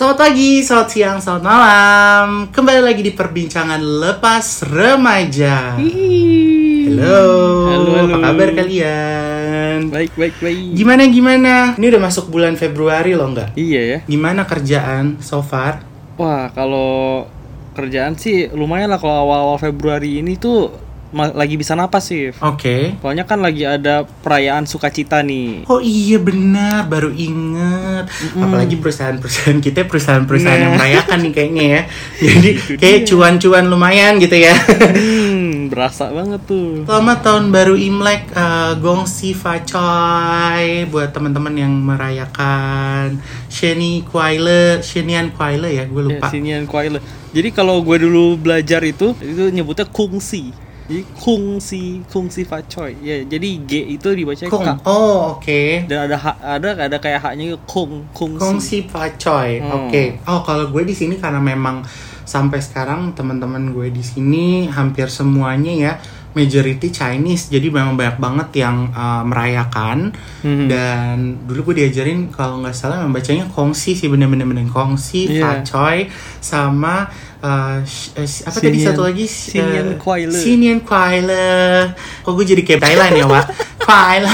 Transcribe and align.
Selamat 0.00 0.32
pagi, 0.32 0.64
selamat 0.64 0.88
siang, 0.88 1.18
selamat 1.20 1.44
malam. 1.44 2.28
Kembali 2.48 2.80
lagi 2.80 3.04
di 3.04 3.12
perbincangan 3.12 3.84
lepas 3.84 4.64
remaja. 4.64 5.76
Halo. 5.76 7.20
Halo, 7.68 7.90
halo. 8.00 8.12
Apa 8.16 8.32
kabar 8.32 8.48
kalian? 8.56 9.92
Baik, 9.92 10.16
baik, 10.16 10.40
baik. 10.40 10.72
Gimana 10.72 11.04
gimana? 11.04 11.52
Ini 11.76 11.84
udah 11.92 12.00
masuk 12.00 12.32
bulan 12.32 12.56
Februari 12.56 13.12
loh 13.12 13.28
nggak? 13.28 13.60
Iya 13.60 13.80
ya. 13.84 13.98
Gimana 14.08 14.48
kerjaan 14.48 15.20
so 15.20 15.44
far? 15.44 15.84
Wah, 16.16 16.48
kalau 16.56 17.28
kerjaan 17.76 18.16
sih 18.16 18.48
lumayan 18.56 18.88
lah 18.88 18.96
kalau 18.96 19.28
awal-awal 19.28 19.60
Februari 19.60 20.24
ini 20.24 20.40
tuh 20.40 20.72
lagi 21.12 21.54
bisa 21.54 21.74
napas 21.74 22.06
sih. 22.06 22.30
Oke. 22.38 22.94
Soalnya 22.98 23.24
kan 23.24 23.38
lagi 23.38 23.62
ada 23.62 24.02
perayaan 24.22 24.62
sukacita 24.64 25.20
nih. 25.20 25.66
Oh 25.66 25.78
iya 25.78 26.16
benar, 26.16 26.86
baru 26.86 27.10
inget. 27.10 28.06
Apalagi 28.32 28.74
perusahaan-perusahaan 28.76 29.58
kita 29.58 29.84
perusahaan-perusahaan 29.84 30.54
yang 30.56 30.70
Nah. 30.70 30.78
merayakan 30.78 31.18
nih 31.20 31.32
kayaknya 31.32 31.64
ya. 31.66 31.82
Jadi 32.24 32.50
kayak 32.76 33.00
cuan-cuan 33.04 33.64
lumayan 33.66 34.16
gitu 34.16 34.34
ya. 34.34 34.54
Hmm, 34.54 35.66
berasa 35.66 36.08
banget 36.08 36.40
tuh. 36.44 36.86
Selamat 36.86 37.18
tahun 37.20 37.50
baru 37.50 37.74
Imlek 37.74 38.30
uh, 38.32 38.74
Gongsi 38.76 39.34
Facoy 39.34 40.86
buat 40.86 41.10
teman-teman 41.10 41.54
yang 41.54 41.74
merayakan 41.74 43.18
Sheni 43.46 44.06
Kuaile, 44.06 44.78
Shenian 44.80 45.30
Kuaile 45.30 45.70
ya, 45.72 45.84
gue 45.84 46.02
lupa. 46.06 46.30
sinian 46.30 46.64
Kuaile. 46.64 47.02
Jadi 47.30 47.50
kalau 47.50 47.78
gue 47.80 47.98
dulu 47.98 48.34
belajar 48.36 48.82
itu, 48.82 49.14
itu 49.18 49.50
nyebutnya 49.50 49.86
kungsi. 49.86 50.50
Jadi 50.90 51.06
kungsi, 51.14 52.02
kungsi 52.10 52.42
facoy. 52.42 52.98
Ya, 52.98 53.22
jadi 53.22 53.48
G 53.62 53.72
itu 53.94 54.10
dibacanya 54.10 54.50
Kung. 54.50 54.66
K. 54.66 54.70
Oh, 54.82 55.38
oke. 55.38 55.86
Dan 55.86 56.10
ada 56.10 56.16
H, 56.18 56.26
ada 56.42 56.68
ada 56.74 56.96
kayak 56.98 57.22
haknya 57.22 57.54
kung, 57.62 58.10
kungsi. 58.10 58.42
Gongsi 58.42 58.78
Facoy. 58.90 59.62
Hmm. 59.62 59.86
Oke. 59.86 60.18
Oh, 60.26 60.42
kalau 60.42 60.66
gue 60.66 60.82
di 60.82 60.90
sini 60.90 61.14
karena 61.14 61.38
memang 61.38 61.86
sampai 62.26 62.58
sekarang 62.58 63.14
teman-teman 63.14 63.70
gue 63.70 63.90
di 63.90 64.02
sini 64.02 64.66
hampir 64.66 65.06
semuanya 65.06 65.70
ya 65.70 65.92
majority 66.30 66.90
Chinese. 66.90 67.50
Jadi 67.50 67.70
memang 67.70 67.94
banyak 67.94 68.18
banget 68.18 68.66
yang 68.66 68.90
uh, 68.90 69.22
merayakan 69.22 70.10
Mhm. 70.42 70.66
dan 70.66 71.16
dulu 71.46 71.70
gue 71.70 71.82
diajarin 71.82 72.30
kalau 72.30 72.62
nggak 72.62 72.74
salah 72.74 73.02
membacanya 73.02 73.46
kongsi 73.46 73.94
sih 73.94 74.06
bener-bener 74.06 74.46
bener 74.46 74.66
kongsi, 74.66 75.26
Iya. 75.38 75.62
Facoy 75.62 76.06
sama 76.38 77.10
uh, 77.40 77.80
sh- 77.82 78.12
eh, 78.14 78.24
apa 78.42 78.56
tadi 78.56 78.68
Sinian- 78.74 78.86
satu 78.86 79.02
lagi 79.02 79.24
Sinian 79.24 79.86
Eh, 79.86 79.96
Kuaile. 79.96 80.32
Sinian 80.34 80.80
Kuaile. 80.80 81.92
Kok 82.20 82.32
gue 82.32 82.46
jadi 82.46 82.62
kayak 82.62 82.80
Thailand 82.80 83.12
ya, 83.14 83.26
Wak? 83.26 83.46
Kuaile. 83.84 84.30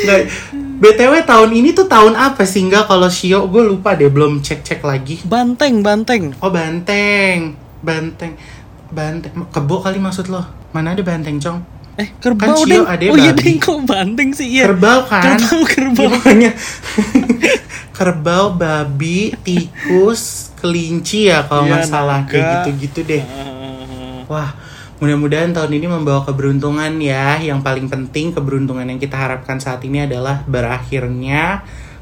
Nggak, 0.00 0.20
BTW 0.80 1.12
tahun 1.22 1.50
ini 1.52 1.70
tuh 1.70 1.84
tahun 1.86 2.14
apa 2.14 2.42
sih 2.42 2.62
enggak 2.62 2.86
kalau 2.86 3.06
Shio 3.06 3.44
gue 3.46 3.62
lupa 3.62 3.92
deh 3.92 4.08
belum 4.08 4.40
cek-cek 4.40 4.80
lagi. 4.80 5.20
Banteng, 5.22 5.80
banteng. 5.80 6.32
Oh 6.38 6.48
banteng, 6.48 7.52
banteng, 7.80 8.32
banteng, 8.88 9.32
kebo 9.48 9.80
kali 9.80 9.96
maksud 9.96 10.26
lo? 10.26 10.40
Mana 10.70 10.94
ada 10.94 11.02
banteng 11.02 11.36
cong? 11.36 11.79
Eh, 12.00 12.08
kerbau 12.16 12.56
Kan 12.56 12.68
deng. 12.68 12.84
Ada 12.88 13.04
Oh 13.12 13.18
iya 13.20 13.32
deng, 13.36 13.60
kok 13.60 13.76
banteng 13.84 14.32
sih? 14.32 14.48
Iya. 14.48 14.72
Kerbau 14.72 15.00
kan? 15.04 15.36
Kerbau, 15.36 15.60
kerbau. 15.68 16.04
Ya, 16.08 16.08
pokoknya 16.16 16.50
kerbau, 17.96 18.46
babi, 18.56 19.36
tikus, 19.44 20.54
kelinci 20.56 21.28
ya 21.28 21.44
kalau 21.44 21.68
Iya, 21.68 21.70
nggak 21.76 21.84
salah 21.84 22.20
kayak 22.24 22.44
gitu-gitu 22.64 23.00
deh. 23.04 23.22
Ah, 23.28 24.24
Wah, 24.24 24.50
mudah-mudahan 25.04 25.52
tahun 25.52 25.76
ini 25.76 25.86
membawa 25.92 26.24
keberuntungan 26.24 26.96
ya. 26.96 27.36
Yang 27.36 27.60
paling 27.60 27.86
penting 27.92 28.32
keberuntungan 28.32 28.88
yang 28.88 28.96
kita 28.96 29.20
harapkan 29.20 29.60
saat 29.60 29.84
ini 29.84 30.08
adalah 30.08 30.40
berakhirnya 30.48 31.60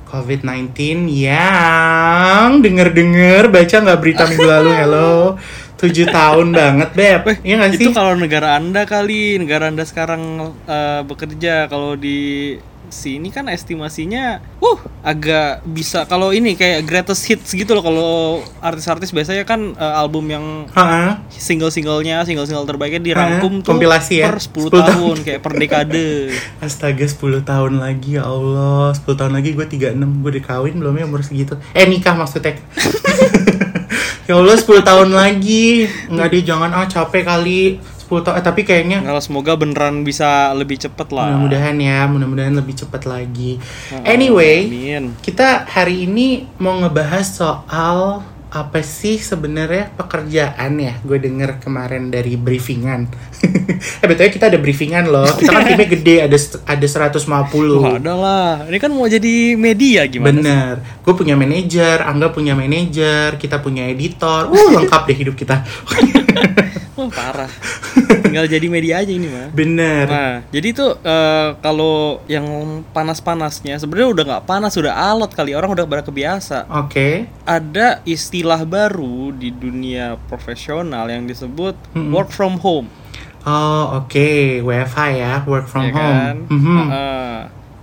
COVID-19 0.09 1.05
yang 1.13 2.65
denger-denger 2.65 3.53
baca 3.53 3.77
nggak 3.85 4.01
berita 4.01 4.25
minggu 4.25 4.49
lalu 4.49 4.71
hello 4.73 5.13
tujuh 5.79 6.07
tahun 6.11 6.51
banget 6.51 6.89
beb. 6.93 7.23
Weh, 7.25 7.37
iya 7.47 7.55
nggak 7.57 7.71
sih? 7.75 7.87
itu 7.87 7.91
kalau 7.95 8.19
negara 8.19 8.59
anda 8.59 8.83
kali, 8.83 9.39
negara 9.39 9.71
anda 9.71 9.87
sekarang 9.87 10.23
eh, 10.67 11.01
bekerja 11.07 11.67
kalau 11.67 11.95
di 11.95 12.59
sini 12.89 13.29
kan 13.29 13.45
estimasinya, 13.53 14.41
uh 14.65 14.81
agak 15.05 15.61
bisa. 15.63 16.09
Kalau 16.09 16.33
ini 16.33 16.57
kayak 16.57 16.89
greatest 16.89 17.29
hits 17.29 17.53
gitu 17.53 17.77
loh 17.77 17.85
kalau 17.85 18.13
artis-artis 18.59 19.13
biasanya 19.13 19.45
kan 19.45 19.77
eh, 19.77 19.95
album 20.01 20.25
yang 20.27 20.65
single-singlenya, 21.31 22.25
single-single 22.25 22.65
terbaiknya 22.65 23.05
dirangkum 23.05 23.61
tuh 23.61 23.77
Kompilasi 23.77 24.25
ya? 24.25 24.33
per 24.33 24.41
10 24.41 24.73
10, 24.73 24.73
tahun. 24.73 24.89
tahun. 24.89 25.17
kayak 25.21 25.41
per 25.45 25.53
dekade. 25.61 26.09
Astaga 26.65 27.05
10 27.05 27.45
tahun 27.45 27.73
lagi 27.77 28.17
ya 28.17 28.25
Allah. 28.25 28.97
10 28.97 29.05
tahun 29.05 29.33
lagi 29.37 29.53
gue 29.53 29.67
36 29.69 30.25
Gue 30.25 30.31
udah 30.35 30.45
kawin 30.49 30.75
belum 30.81 30.95
ya 30.97 31.05
umur 31.05 31.21
segitu. 31.21 31.55
Eh 31.77 31.85
nikah 31.85 32.17
maksudnya 32.17 32.57
Ya 34.29 34.37
Allah 34.37 34.61
10 34.61 34.85
tahun 34.85 35.09
lagi 35.17 35.89
Enggak 36.13 36.37
deh 36.37 36.45
jangan 36.45 36.69
ah 36.77 36.85
capek 36.85 37.25
kali 37.25 37.81
10 37.81 38.13
tahun 38.29 38.37
eh, 38.37 38.45
Tapi 38.45 38.61
kayaknya 38.61 39.01
Kalau 39.01 39.25
semoga 39.25 39.57
beneran 39.57 40.05
bisa 40.05 40.53
lebih 40.53 40.77
cepet 40.77 41.09
lah. 41.17 41.33
Mudah-mudahan 41.33 41.77
ya 41.81 42.05
Mudah-mudahan 42.05 42.53
lebih 42.53 42.77
cepat 42.77 43.09
lagi 43.09 43.57
Ah, 43.89 44.05
Anyway 44.05 44.69
Amin. 44.69 45.05
Kita 45.25 45.65
hari 45.65 46.05
ini 46.05 46.45
mau 46.61 46.77
ngebahas 46.77 47.25
soal 47.25 48.21
apa 48.49 48.81
sih 48.81 49.21
sebenarnya 49.21 49.93
pekerjaan 49.93 50.81
ya? 50.81 50.97
Gue 51.05 51.21
denger 51.21 51.61
kemarin 51.61 52.09
dari 52.09 52.41
briefingan. 52.41 53.05
eh 54.03 54.07
betulnya 54.09 54.33
kita 54.33 54.49
ada 54.49 54.57
briefingan 54.57 55.05
loh. 55.13 55.29
Kita 55.29 55.53
kan 55.53 55.69
timnya 55.69 55.89
gede, 55.89 56.17
ada 56.25 56.39
ada 56.65 56.87
150. 56.87 57.21
Wah, 57.21 58.01
ada 58.01 58.15
lah. 58.17 58.53
Ini 58.65 58.79
kan 58.81 58.91
mau 58.97 59.05
jadi 59.05 59.53
media 59.53 60.09
gimana 60.09 60.41
sih? 60.41 60.49
Bener. 60.49 60.75
Gue 61.05 61.15
punya 61.15 61.37
manajer, 61.37 62.01
Angga 62.01 62.33
punya 62.33 62.57
manajer, 62.57 63.37
kita 63.37 63.61
punya 63.61 63.85
editor. 63.89 64.49
Uh, 64.49 64.81
lengkap 64.81 65.03
deh 65.05 65.17
hidup 65.17 65.35
kita. 65.37 65.61
Wah, 66.99 67.11
parah. 67.19 67.51
Tinggal 68.27 68.51
jadi 68.51 68.67
media 68.67 68.99
aja 68.99 69.09
ini 69.09 69.31
mah. 69.31 69.49
Bener. 69.55 70.05
Nah, 70.05 70.35
jadi 70.51 70.69
tuh 70.75 70.99
eh, 70.99 71.49
kalau 71.63 72.19
yang 72.27 72.45
panas-panasnya 72.91 73.79
sebenarnya 73.79 74.09
udah 74.11 74.25
nggak 74.27 74.45
panas, 74.45 74.75
udah 74.75 74.91
alot 74.91 75.31
kali 75.31 75.55
orang 75.55 75.71
udah 75.73 75.87
pada 75.87 76.03
kebiasa. 76.03 76.67
Oke. 76.75 77.31
Ada 77.47 78.03
istilah 78.03 78.67
baru 78.67 79.31
di 79.31 79.49
dunia 79.49 80.19
profesional 80.27 81.07
yang 81.07 81.25
disebut 81.25 81.79
Mm-mm. 81.95 82.11
work 82.11 82.29
from 82.29 82.59
home. 82.59 82.91
Oh, 83.47 84.03
oke. 84.03 84.29
WFH 84.61 84.99
ya, 85.15 85.35
work 85.47 85.71
from 85.71 85.87
ya 85.87 85.93
home. 85.95 86.03
kan? 86.19 86.35
Mhm. 86.51 86.77
Heeh. 86.77 87.39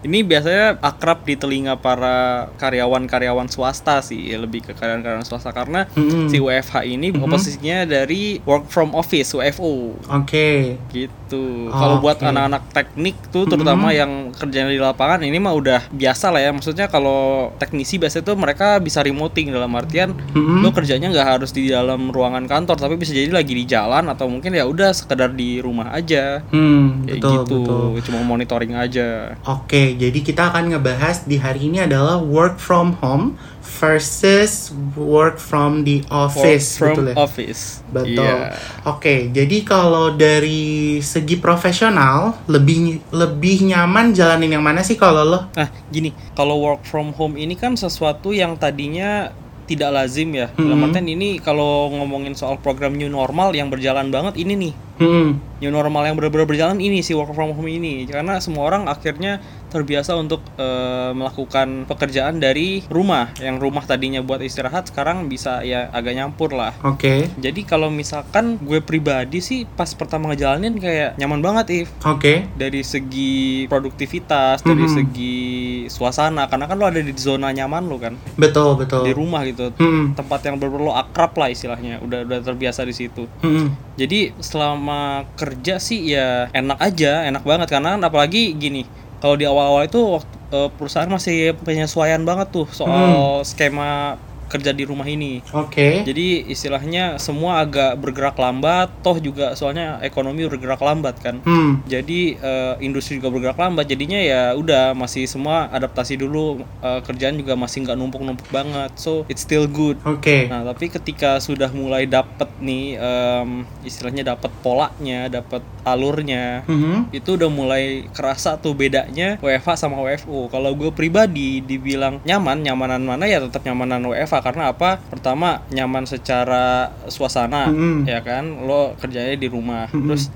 Ini 0.05 0.21
biasanya 0.21 0.77
akrab 0.79 1.25
di 1.25 1.33
telinga 1.33 1.73
para 1.75 2.45
karyawan-karyawan 2.55 3.49
swasta 3.49 3.99
sih, 3.99 4.29
ya, 4.29 4.37
lebih 4.37 4.61
ke 4.61 4.71
karyawan-karyawan 4.71 5.25
swasta 5.25 5.49
karena 5.49 5.89
Mhm. 5.91 6.29
si 6.29 6.37
WFH 6.37 6.85
ini 6.85 7.09
Mhm. 7.09 7.25
posisinya 7.25 7.79
dari 7.83 8.37
work 8.39 8.69
from 8.69 8.93
office 8.93 9.33
WFO 9.33 9.97
Oke. 10.07 10.77
gitu. 10.89 11.67
Oh, 11.67 11.73
Kalau 11.73 11.95
buat 11.97 12.21
anak-anak 12.21 12.69
teknik 12.69 13.17
tuh 13.27 13.43
terutama 13.43 13.89
Mhm. 13.89 13.97
yang 13.97 14.11
kerjanya 14.31 14.69
di 14.69 14.77
lapangan 14.77 15.19
ini 15.19 15.35
mah 15.35 15.51
udah 15.51 15.89
biasa 15.89 16.29
lah 16.29 16.37
ya. 16.39 16.53
Maksudnya 16.53 16.85
kalau 16.85 17.49
teknisi 17.57 17.97
biasanya 17.97 18.23
tuh 18.23 18.37
mereka 18.37 18.77
bisa 18.77 19.01
remoting 19.01 19.49
dalam 19.49 19.73
artian 19.73 20.13
Mhm. 20.13 20.61
lo 20.61 20.69
kerjanya 20.69 21.09
nggak 21.09 21.27
harus 21.33 21.49
di 21.49 21.65
dalam 21.65 22.07
ruangan 22.07 22.45
kantor 22.45 22.77
tapi 22.77 22.95
bisa 22.95 23.09
jadi 23.09 23.33
lagi 23.33 23.51
di 23.51 23.65
jalan 23.65 24.05
atau 24.05 24.29
mungkin 24.29 24.53
ya 24.53 24.63
udah 24.63 24.93
sekedar 24.93 25.33
di 25.33 25.57
rumah 25.57 25.89
aja. 25.91 26.45
Hmm, 26.45 27.03
Kayak 27.03 27.17
betul, 27.17 27.33
gitu, 27.33 27.57
betul. 27.65 27.85
cuma 28.05 28.19
monitoring 28.21 28.73
aja. 28.75 29.33
Oke, 29.47 29.94
jadi 29.95 30.19
kita 30.19 30.51
akan 30.51 30.71
ngebahas 30.71 31.23
di 31.23 31.35
hari 31.35 31.67
ini 31.67 31.81
adalah 31.81 32.19
work 32.19 32.59
from 32.59 32.99
home 32.99 33.39
versus 33.75 34.71
work 34.95 35.35
from 35.35 35.83
the 35.83 35.99
office, 36.07 36.75
Work 36.75 36.79
from 36.79 36.95
betul 36.95 37.07
ya? 37.07 37.15
office. 37.17 37.61
Betul. 37.91 38.23
Iya. 38.23 38.55
Oke, 38.87 39.15
jadi 39.29 39.57
kalau 39.61 40.15
dari 40.15 40.99
segi 40.99 41.35
profesional 41.35 42.39
lebih 42.47 43.03
lebih 43.11 43.67
nyaman 43.67 44.11
jalanin 44.11 44.55
yang 44.55 44.63
mana 44.63 44.79
sih 44.79 44.95
kalau 44.95 45.23
lo? 45.23 45.39
Nah, 45.51 45.67
gini, 45.89 46.15
kalau 46.33 46.57
work 46.57 46.83
from 46.83 47.11
home 47.11 47.35
ini 47.35 47.53
kan 47.53 47.75
sesuatu 47.75 48.31
yang 48.31 48.55
tadinya 48.55 49.33
tidak 49.65 49.89
lazim 49.91 50.29
ya. 50.29 50.53
Dalam 50.53 50.77
Mhm. 50.77 50.85
artian 50.87 51.07
ini 51.09 51.29
kalau 51.41 51.89
ngomongin 51.89 52.37
soal 52.37 52.61
program 52.61 52.93
new 52.93 53.09
normal 53.09 53.49
yang 53.51 53.67
berjalan 53.67 54.13
banget 54.13 54.37
ini 54.37 54.53
nih. 54.55 54.73
Hmm, 54.95 55.43
New 55.59 55.75
normal 55.75 56.07
yang 56.07 56.15
benar-benar 56.15 56.47
berjalan 56.47 56.79
ini 56.79 57.03
si 57.03 57.11
work 57.11 57.33
from 57.33 57.51
home 57.51 57.67
ini. 57.67 58.07
Karena 58.07 58.39
semua 58.39 58.63
orang 58.63 58.87
akhirnya 58.87 59.43
terbiasa 59.75 60.15
untuk 60.15 60.39
eh, 60.55 61.11
melakukan 61.11 61.83
pekerjaan 61.83 62.39
dari 62.39 62.79
rumah. 62.87 63.35
Yang 63.35 63.57
rumah 63.59 63.83
tadinya 63.83 64.23
buat 64.23 64.39
istirahat 64.39 64.87
sekarang 64.87 65.27
bisa 65.27 65.59
ya 65.61 65.91
agak 65.91 66.15
nyampur 66.15 66.55
lah. 66.55 66.71
oke, 66.79 67.27
Jadi 67.35 67.61
kalau 67.61 67.91
misalkan 67.91 68.55
gue 68.57 68.79
pribadi 68.79 69.43
sih 69.43 69.67
pas 69.67 69.91
pertama 69.91 70.31
ngejalanin 70.31 70.79
kayak 70.79 71.19
nyaman 71.19 71.43
banget 71.43 71.65
If 71.75 71.89
oke, 72.01 72.47
dari 72.55 72.79
segi 72.81 73.65
produktivitas, 73.67 74.61
dari 74.61 74.85
Mhm. 74.85 74.93
segi 74.93 75.39
suasana 75.87 76.45
karena 76.45 76.65
kan 76.65 76.77
lo 76.77 76.85
ada 76.85 77.01
di 77.01 77.11
zona 77.15 77.49
nyaman 77.49 77.83
lo 77.85 77.97
kan 77.97 78.13
betul 78.35 78.77
betul. 78.77 79.03
di 79.03 79.11
rumah 79.11 79.43
gitu. 79.43 79.73
Hmm, 79.75 80.13
Tempat 80.13 80.45
yang 80.45 80.55
bener-bener 80.55 80.85
lo 80.85 80.93
akrab 80.93 81.33
lah 81.33 81.49
istilahnya, 81.49 81.99
udah 81.99 82.23
udah 82.23 82.39
terbiasa 82.41 82.85
di 82.85 82.93
situ. 82.93 83.25
hmm, 83.41 83.97
Jadi 83.97 84.35
selama 84.37 85.23
kerja 85.33 85.79
sih 85.79 86.03
ya 86.05 86.47
enak 86.51 86.79
aja, 86.79 87.25
enak 87.25 87.41
banget 87.41 87.67
karena 87.69 87.95
kan 87.95 88.03
apalagi 88.03 88.53
gini. 88.53 88.83
Kalau 89.25 89.41
di 89.41 89.49
awal-awal 89.49 89.89
itu 89.89 89.97
waktu 89.97 90.35
eh, 90.53 90.69
perusahaan 90.77 91.09
masih 91.09 91.57
penyesuaian 91.65 92.21
banget 92.21 92.53
tuh 92.53 92.69
soal 92.69 93.41
skema 93.41 94.21
kerja 94.45 94.71
di 94.71 94.83
rumah 94.83 95.05
ini. 95.05 95.41
Oke. 95.51 96.03
Jadi 96.03 96.45
istilahnya 96.47 97.17
semua 97.17 97.59
agak 97.59 97.97
bergerak 97.97 98.35
lambat, 98.35 98.91
toh 99.01 99.17
juga 99.17 99.53
soalnya 99.53 99.97
ekonomi 99.99 100.45
bergerak 100.45 100.79
lambat 100.79 101.17
kan. 101.19 101.41
Hmm. 101.41 101.81
Jadi 101.85 102.35
eh, 102.35 102.75
industri 102.79 103.17
juga 103.17 103.29
bergerak 103.29 103.57
lambat, 103.57 103.85
jadinya 103.85 104.17
ya 104.17 104.53
udah 104.53 104.93
masih 104.93 105.25
semua 105.25 105.67
adaptasi 105.69 106.15
dulu, 106.15 106.61
eh, 106.79 107.01
kerjaan 107.01 107.35
juga 107.35 107.53
masih 107.53 107.83
nggak 107.83 107.97
numpuk-numpuk 107.97 108.49
banget, 108.49 108.93
so 108.95 109.25
it's 109.25 109.41
still 109.41 109.65
good. 109.65 109.97
Oke. 110.03 110.45
Nah 110.47 110.61
tapi 110.63 110.87
ketika 110.87 111.37
sudah 111.37 111.69
mulai 111.69 112.05
dapet 112.05 112.47
nih 112.57 112.95
em, 112.95 113.49
istilahnya 113.81 114.23
dapet 114.27 114.51
polanya, 114.59 115.27
dapet 115.27 115.61
alurnya, 115.85 116.65
Mhm. 116.65 117.13
itu 117.13 117.37
udah 117.37 117.47
mulai 117.47 117.83
kerasa 118.09 118.57
tuh 118.57 118.73
bedanya 118.73 119.37
WFH 119.39 119.77
sama 119.77 120.01
WFO. 120.01 120.49
Kalau 120.49 120.73
gue 120.73 120.89
pribadi 120.89 121.61
dibilang 121.61 122.19
nyaman, 122.21 122.61
nyamanan 122.61 123.01
mana 123.01 123.25
ya 123.25 123.37
tetap 123.39 123.61
nyamanan 123.61 124.01
WFH 124.03 124.34
karena 124.39 124.71
apa? 124.71 124.97
Pertama 124.99 125.63
nyaman 125.69 126.03
secara 126.03 126.89
suasana, 127.07 127.69
Mm-mm. 127.69 128.07
ya 128.07 128.19
kan? 128.19 128.43
Lo 128.63 128.95
kerjanya 128.97 129.35
di 129.35 129.47
rumah, 129.47 129.87
Mm-mm. 129.91 130.07
terus 130.09 130.31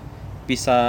bisa 0.45 0.79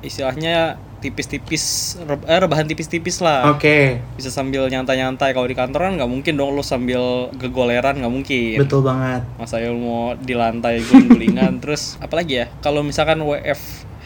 istilahnya 0.00 0.76
tipis-tipis, 1.02 1.98
eh, 1.98 2.38
rebahan 2.38 2.62
tipis-tipis 2.62 3.18
lah. 3.18 3.50
Oke. 3.50 3.98
Bisa 4.14 4.30
sambil 4.30 4.70
nyantai-nyantai. 4.70 5.34
Kalau 5.34 5.50
di 5.50 5.58
kantor 5.58 5.90
kan 5.90 5.92
nggak 5.98 6.06
mungkin 6.06 6.38
dong 6.38 6.54
lo 6.54 6.62
sambil 6.62 7.26
gegoleran 7.34 7.98
nggak 7.98 8.12
mungkin 8.12 8.56
Betul 8.62 8.86
banget. 8.86 9.26
masa 9.34 9.58
ya 9.58 9.74
mau 9.74 10.14
di 10.14 10.34
lantai 10.38 10.78
guling-gulingan 10.78 11.58
terus 11.62 11.98
apalagi 11.98 12.44
ya 12.44 12.46
kalau 12.62 12.86
misalkan 12.86 13.18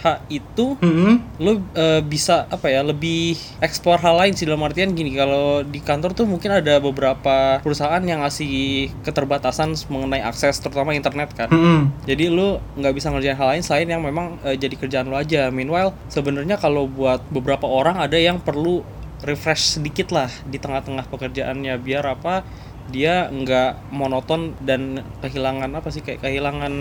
WFH 0.06 0.30
itu 0.30 0.66
Mhm. 0.78 1.12
lu 1.38 1.52
eh, 1.74 2.00
bisa 2.00 2.46
apa 2.46 2.68
ya 2.68 2.80
lebih 2.80 3.34
explore 3.58 3.98
hal 3.98 4.16
lain 4.16 4.32
sih 4.32 4.46
dalam 4.46 4.62
artian 4.62 4.92
gini 4.92 5.12
kalau 5.12 5.60
di 5.62 5.80
kantor 5.80 6.14
tuh 6.14 6.24
mungkin 6.24 6.52
ada 6.52 6.78
beberapa 6.78 7.58
perusahaan 7.60 8.00
yang 8.00 8.22
ngasih 8.22 8.88
keterbatasan 9.02 9.74
mengenai 9.88 10.22
akses 10.22 10.58
terutama 10.58 10.94
internet 10.94 11.34
kan 11.34 11.48
Mhm. 11.48 12.06
jadi 12.06 12.24
lu 12.28 12.48
nggak 12.74 12.94
bisa 12.94 13.10
ngerjain 13.10 13.36
hal 13.36 13.48
lain 13.50 13.62
selain 13.62 13.88
yang 13.88 14.00
memang 14.00 14.38
eh, 14.42 14.54
jadi 14.54 14.74
kerjaan 14.76 15.06
lu 15.06 15.16
aja 15.16 15.50
meanwhile 15.50 15.90
sebenarnya 16.06 16.56
kalau 16.56 16.86
buat 16.86 17.20
beberapa 17.28 17.66
orang 17.66 17.98
ada 17.98 18.16
yang 18.16 18.38
perlu 18.38 18.86
refresh 19.18 19.80
sedikit 19.80 20.12
lah 20.12 20.28
di 20.44 20.56
tengah-tengah 20.56 21.08
pekerjaannya 21.08 21.72
biar 21.78 22.04
apa 22.06 22.44
dia 22.90 23.28
nggak 23.30 23.92
monoton 23.94 24.54
dan 24.62 25.02
kehilangan 25.22 25.70
apa 25.74 25.88
sih 25.90 26.02
kayak 26.02 26.22
kehilangan 26.22 26.72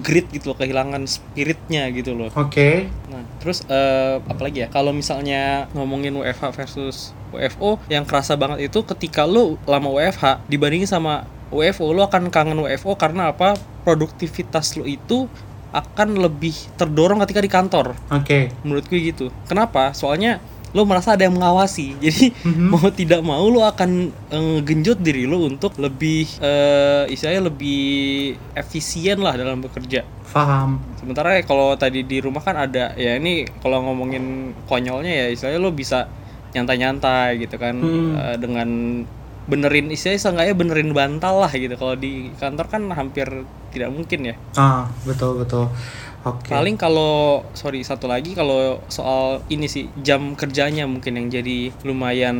grit 0.00 0.28
gitu 0.32 0.52
loh 0.52 0.58
kehilangan 0.58 1.04
spiritnya 1.04 1.88
gitu 1.92 2.16
loh 2.16 2.32
Oke. 2.42 2.88
Nah, 3.12 3.22
terus 3.38 3.62
eh, 3.68 4.16
apalagi 4.24 4.66
ya? 4.66 4.68
Kalau 4.72 4.90
misalnya 4.90 5.70
ngomongin 5.76 6.16
WFH 6.16 6.44
versus 6.56 6.96
WFO, 7.30 7.78
yang 7.88 8.04
kerasa 8.08 8.34
banget 8.34 8.68
itu 8.72 8.82
ketika 8.82 9.24
lu 9.28 9.56
lama 9.64 9.88
WFH 9.88 10.48
dibandingin 10.50 10.90
sama 10.90 11.28
WFO, 11.52 11.92
lu 11.92 12.02
akan 12.02 12.32
kangen 12.32 12.58
WFO 12.58 12.96
karena 12.96 13.30
apa? 13.30 13.56
Produktivitas 13.86 14.74
lu 14.80 14.88
itu 14.88 15.28
akan 15.72 16.20
lebih 16.20 16.52
terdorong 16.76 17.24
ketika 17.24 17.40
di 17.40 17.48
kantor. 17.48 17.96
Oke. 18.12 18.52
Menurut 18.64 18.84
gue 18.88 19.00
gitu. 19.00 19.32
Kenapa? 19.48 19.96
Soalnya 19.96 20.40
lu 20.72 20.82
merasa 20.82 21.12
ada 21.12 21.22
yang 21.22 21.32
mengawasi. 21.32 21.96
Jadi 22.04 22.32
Mhm. 22.42 22.66
mau 22.68 22.88
tidak 22.88 23.20
mau 23.20 23.44
lu 23.44 23.60
akan 23.60 23.90
eh, 24.28 24.58
genjot 24.62 24.98
diri 24.98 25.24
lu 25.24 25.46
untuk 25.46 25.76
lebih 25.76 26.24
eh, 26.38 27.04
istilahnya 27.06 27.46
lebih 27.46 27.80
efisien 28.52 29.16
lah 29.16 29.32
dalam 29.32 29.60
bekerja. 29.60 30.02
Paham. 30.26 30.80
Sementara 30.96 31.36
ya 31.36 31.42
kalau 31.42 31.74
tadi 31.74 32.02
di 32.02 32.18
rumah 32.18 32.40
kan 32.40 32.56
ada 32.56 32.92
ya 32.94 33.14
ini 33.14 33.44
kalau 33.58 33.82
ngomongin 33.82 34.56
konyolnya 34.64 35.12
ya 35.12 35.26
istilahnya 35.28 35.60
lo 35.60 35.70
bisa 35.70 36.08
nyantai-nyantai 36.52 37.38
gitu 37.38 37.56
kan 37.56 37.74
Hmm. 37.74 38.12
eh, 38.14 38.36
dengan 38.36 38.68
benerin 39.42 39.90
istilahnya 39.90 40.22
seenggaknya 40.22 40.54
benerin 40.54 40.92
bantal 40.92 41.42
lah 41.42 41.50
gitu. 41.50 41.74
Kalau 41.74 41.94
di 41.94 42.30
kantor 42.32 42.66
kan 42.68 42.82
hampir 42.90 43.26
tidak 43.68 43.90
mungkin 43.90 44.20
ya. 44.24 44.34
Ah, 44.54 44.86
betul 45.02 45.36
betul. 45.36 45.66
Oke. 46.22 46.54
Paling 46.54 46.78
kalau 46.78 47.42
sorry 47.50 47.82
satu 47.82 48.06
lagi 48.06 48.38
kalau 48.38 48.78
soal 48.86 49.42
ini 49.50 49.66
sih 49.66 49.90
jam 50.00 50.38
kerjanya 50.38 50.86
mungkin 50.86 51.18
yang 51.18 51.26
jadi 51.28 51.74
lumayan 51.82 52.36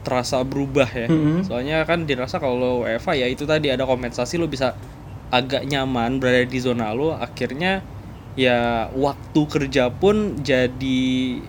terasa 0.00 0.40
berubah 0.40 0.88
ya. 0.88 1.06
Mhm. 1.08 1.44
Soalnya 1.44 1.84
kan 1.84 2.08
dirasa 2.08 2.40
kalau 2.40 2.80
WFA 2.82 3.12
ya 3.12 3.26
itu 3.28 3.44
tadi 3.44 3.68
ada 3.68 3.84
kompensasi 3.84 4.40
lo 4.40 4.48
bisa 4.48 4.72
agak 5.28 5.68
nyaman 5.68 6.16
berada 6.16 6.46
di 6.46 6.56
zona 6.56 6.96
lo 6.96 7.12
akhirnya 7.12 7.84
ya 8.36 8.88
waktu 8.92 9.40
kerja 9.48 9.88
pun 9.88 10.40
jadi 10.40 11.00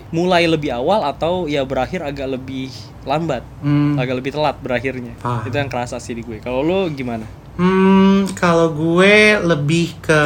mulai 0.08 0.48
lebih 0.48 0.72
awal 0.72 1.04
atau 1.04 1.44
ya 1.44 1.60
berakhir 1.64 2.00
agak 2.00 2.36
lebih 2.36 2.72
lambat, 3.04 3.40
Hmm. 3.64 3.96
agak 3.96 4.20
lebih 4.20 4.36
telat 4.36 4.56
berakhirnya. 4.60 5.16
Paham. 5.20 5.48
Itu 5.48 5.56
yang 5.56 5.68
kerasa 5.68 5.96
sih 5.96 6.12
di 6.12 6.20
gue. 6.20 6.40
Kalau 6.40 6.60
lo 6.60 6.88
gimana? 6.92 7.24
Hmm, 7.56 8.28
kalau 8.32 8.70
gue 8.70 9.36
lebih 9.40 9.96
ke 9.98 10.22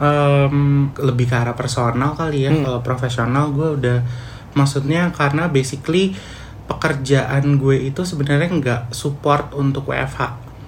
em, 0.00 0.90
lebih 0.96 1.26
ke 1.28 1.36
arah 1.36 1.56
personal 1.56 2.12
kali 2.16 2.48
ya. 2.48 2.52
Hmm. 2.52 2.64
Kalau 2.64 2.80
profesional 2.84 3.52
gue 3.52 3.68
udah 3.80 3.98
maksudnya 4.56 5.12
karena 5.12 5.48
basically 5.52 6.16
pekerjaan 6.66 7.60
gue 7.62 7.92
itu 7.92 8.02
sebenarnya 8.02 8.48
nggak 8.50 8.82
support 8.90 9.54
untuk 9.54 9.92
WFH 9.92 10.20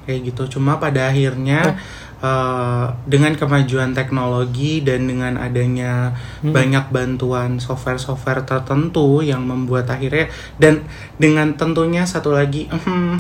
kayak 0.07 0.21
gitu. 0.33 0.59
Cuma 0.59 0.81
pada 0.81 1.11
akhirnya 1.11 1.77
eh, 2.23 2.87
dengan 3.05 3.33
kemajuan 3.35 3.93
teknologi 3.93 4.81
dan 4.81 5.05
dengan 5.05 5.37
adanya 5.37 6.17
banyak 6.41 6.89
bantuan 6.89 7.61
software-software 7.61 8.47
tertentu 8.47 9.21
yang 9.21 9.45
membuat 9.45 9.91
akhirnya 9.91 10.31
dan 10.57 10.87
dengan 11.21 11.53
tentunya 11.59 12.07
satu 12.09 12.33
lagi 12.33 12.67
hmm, 12.73 13.19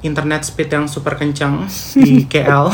internet 0.00 0.42
speed 0.42 0.68
yang 0.68 0.86
super 0.86 1.16
kencang 1.16 1.66
di 2.04 2.24
KL. 2.24 2.68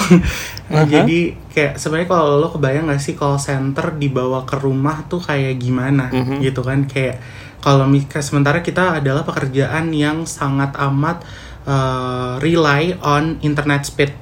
Jadi 0.87 1.19
kayak 1.49 1.79
sebenarnya 1.79 2.09
kalau 2.09 2.39
lo 2.39 2.49
kebayang 2.51 2.91
gak 2.91 3.01
sih 3.01 3.15
call 3.15 3.39
center 3.39 3.95
dibawa 3.95 4.43
ke 4.43 4.59
rumah 4.59 5.07
tuh 5.07 5.19
kayak 5.19 5.57
gimana 5.57 6.11
Mhm. 6.11 6.43
gitu 6.43 6.61
kan 6.61 6.85
kayak 6.85 7.19
kalau 7.63 7.89
sementara 8.21 8.63
kita 8.63 9.03
adalah 9.03 9.27
pekerjaan 9.27 9.91
yang 9.91 10.23
sangat 10.23 10.71
amat 10.79 11.27
uh, 11.67 12.39
rely 12.39 12.95
on 13.03 13.43
internet 13.43 13.83
speed 13.83 14.15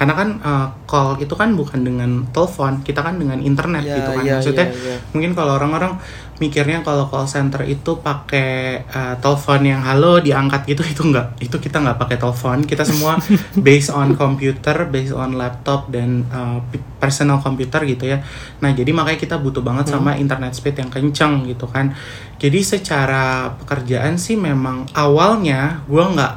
karena 0.00 0.16
kan 0.16 0.28
uh, 0.40 0.66
call 0.88 1.20
itu 1.20 1.36
kan 1.36 1.52
bukan 1.52 1.84
dengan 1.84 2.24
telepon 2.32 2.80
kita 2.80 3.04
kan 3.04 3.20
dengan 3.20 3.36
internet 3.36 3.84
Ya, 3.84 4.00
gitu 4.00 4.10
kan. 4.16 4.24
ya, 4.24 4.40
maksudnya 4.40 4.66
ya, 4.72 4.96
ya. 4.96 4.96
mungkin 5.12 5.36
kalau 5.36 5.60
orang-orang 5.60 6.00
mikirnya 6.40 6.80
kalau 6.80 7.04
call 7.12 7.28
center 7.28 7.68
itu 7.68 8.00
pakai 8.00 8.80
uh, 8.88 9.20
telepon 9.20 9.60
yang 9.60 9.84
halo 9.84 10.24
diangkat 10.24 10.72
gitu 10.72 10.80
itu 10.88 11.04
enggak 11.04 11.36
itu 11.44 11.52
kita 11.52 11.84
nggak 11.84 12.00
pakai 12.00 12.16
telepon. 12.16 12.64
Kita 12.64 12.80
semua 12.88 13.20
based 13.68 13.92
on 13.92 14.16
computer 14.16 14.88
based 14.88 15.12
on 15.12 15.36
laptop 15.36 15.92
dan 15.92 16.24
uh, 16.32 16.64
personal 16.96 17.44
computer 17.44 17.84
gitu 17.84 18.08
ya. 18.08 18.24
Nah 18.64 18.72
jadi 18.72 18.88
makanya 18.96 19.20
kita 19.20 19.36
butuh 19.36 19.60
banget 19.60 19.92
sama 19.92 20.16
internet 20.16 20.56
speed 20.56 20.80
yang 20.80 20.88
kencang 20.88 21.44
gitu 21.44 21.68
kan. 21.68 21.92
Jadi 22.40 22.64
secara 22.64 23.52
pekerjaan 23.60 24.16
sih 24.16 24.40
memang 24.40 24.88
awalnya 24.96 25.84
gua 25.84 26.08
nggak 26.08 26.34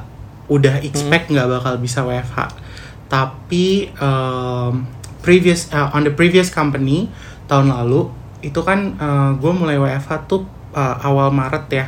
udah 0.51 0.83
expect 0.83 1.31
nggak 1.31 1.47
bakal 1.47 1.79
bisa 1.79 2.03
WFH 2.03 2.62
tapi 3.13 3.93
um, 4.01 4.89
previous 5.21 5.69
uh, 5.69 5.93
on 5.93 6.01
the 6.01 6.09
previous 6.09 6.49
company 6.49 7.13
tahun 7.45 7.69
lalu 7.69 8.09
itu 8.41 8.59
kan 8.65 8.97
gue 9.39 9.53
mulai 9.53 9.77
WFH 9.79 10.25
tuh 10.27 10.43
uh, 10.73 10.97
awal 11.05 11.29
Maret 11.29 11.65
ya. 11.69 11.85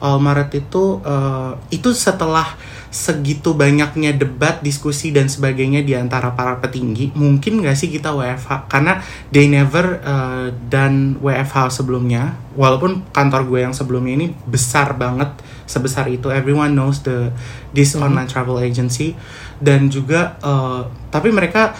Awal 0.00 0.16
Maret 0.22 0.50
itu 0.56 1.02
uh, 1.04 1.60
itu 1.68 1.92
setelah 1.92 2.56
segitu 2.90 3.54
banyaknya 3.54 4.16
debat 4.16 4.58
diskusi 4.66 5.14
dan 5.14 5.30
sebagainya 5.30 5.86
di 5.86 5.94
antara 5.94 6.34
para 6.34 6.58
petinggi 6.58 7.14
mungkin 7.14 7.62
nggak 7.62 7.78
sih 7.78 7.86
kita 7.86 8.10
WFH 8.10 8.66
karena 8.66 8.98
they 9.30 9.46
never 9.46 10.02
uh, 10.02 10.48
done 10.72 11.20
WFH 11.20 11.82
sebelumnya. 11.82 12.34
Walaupun 12.56 13.12
kantor 13.12 13.46
gue 13.46 13.60
yang 13.62 13.74
sebelumnya 13.76 14.24
ini 14.24 14.26
besar 14.48 14.96
banget 14.96 15.36
sebesar 15.68 16.08
itu. 16.08 16.32
Everyone 16.32 16.72
knows 16.72 17.04
the 17.04 17.30
this 17.76 17.94
online 17.94 18.26
travel 18.26 18.58
agency 18.58 19.14
dan 19.60 19.92
juga 19.92 20.40
uh, 20.40 20.88
tapi 21.12 21.28
mereka 21.30 21.76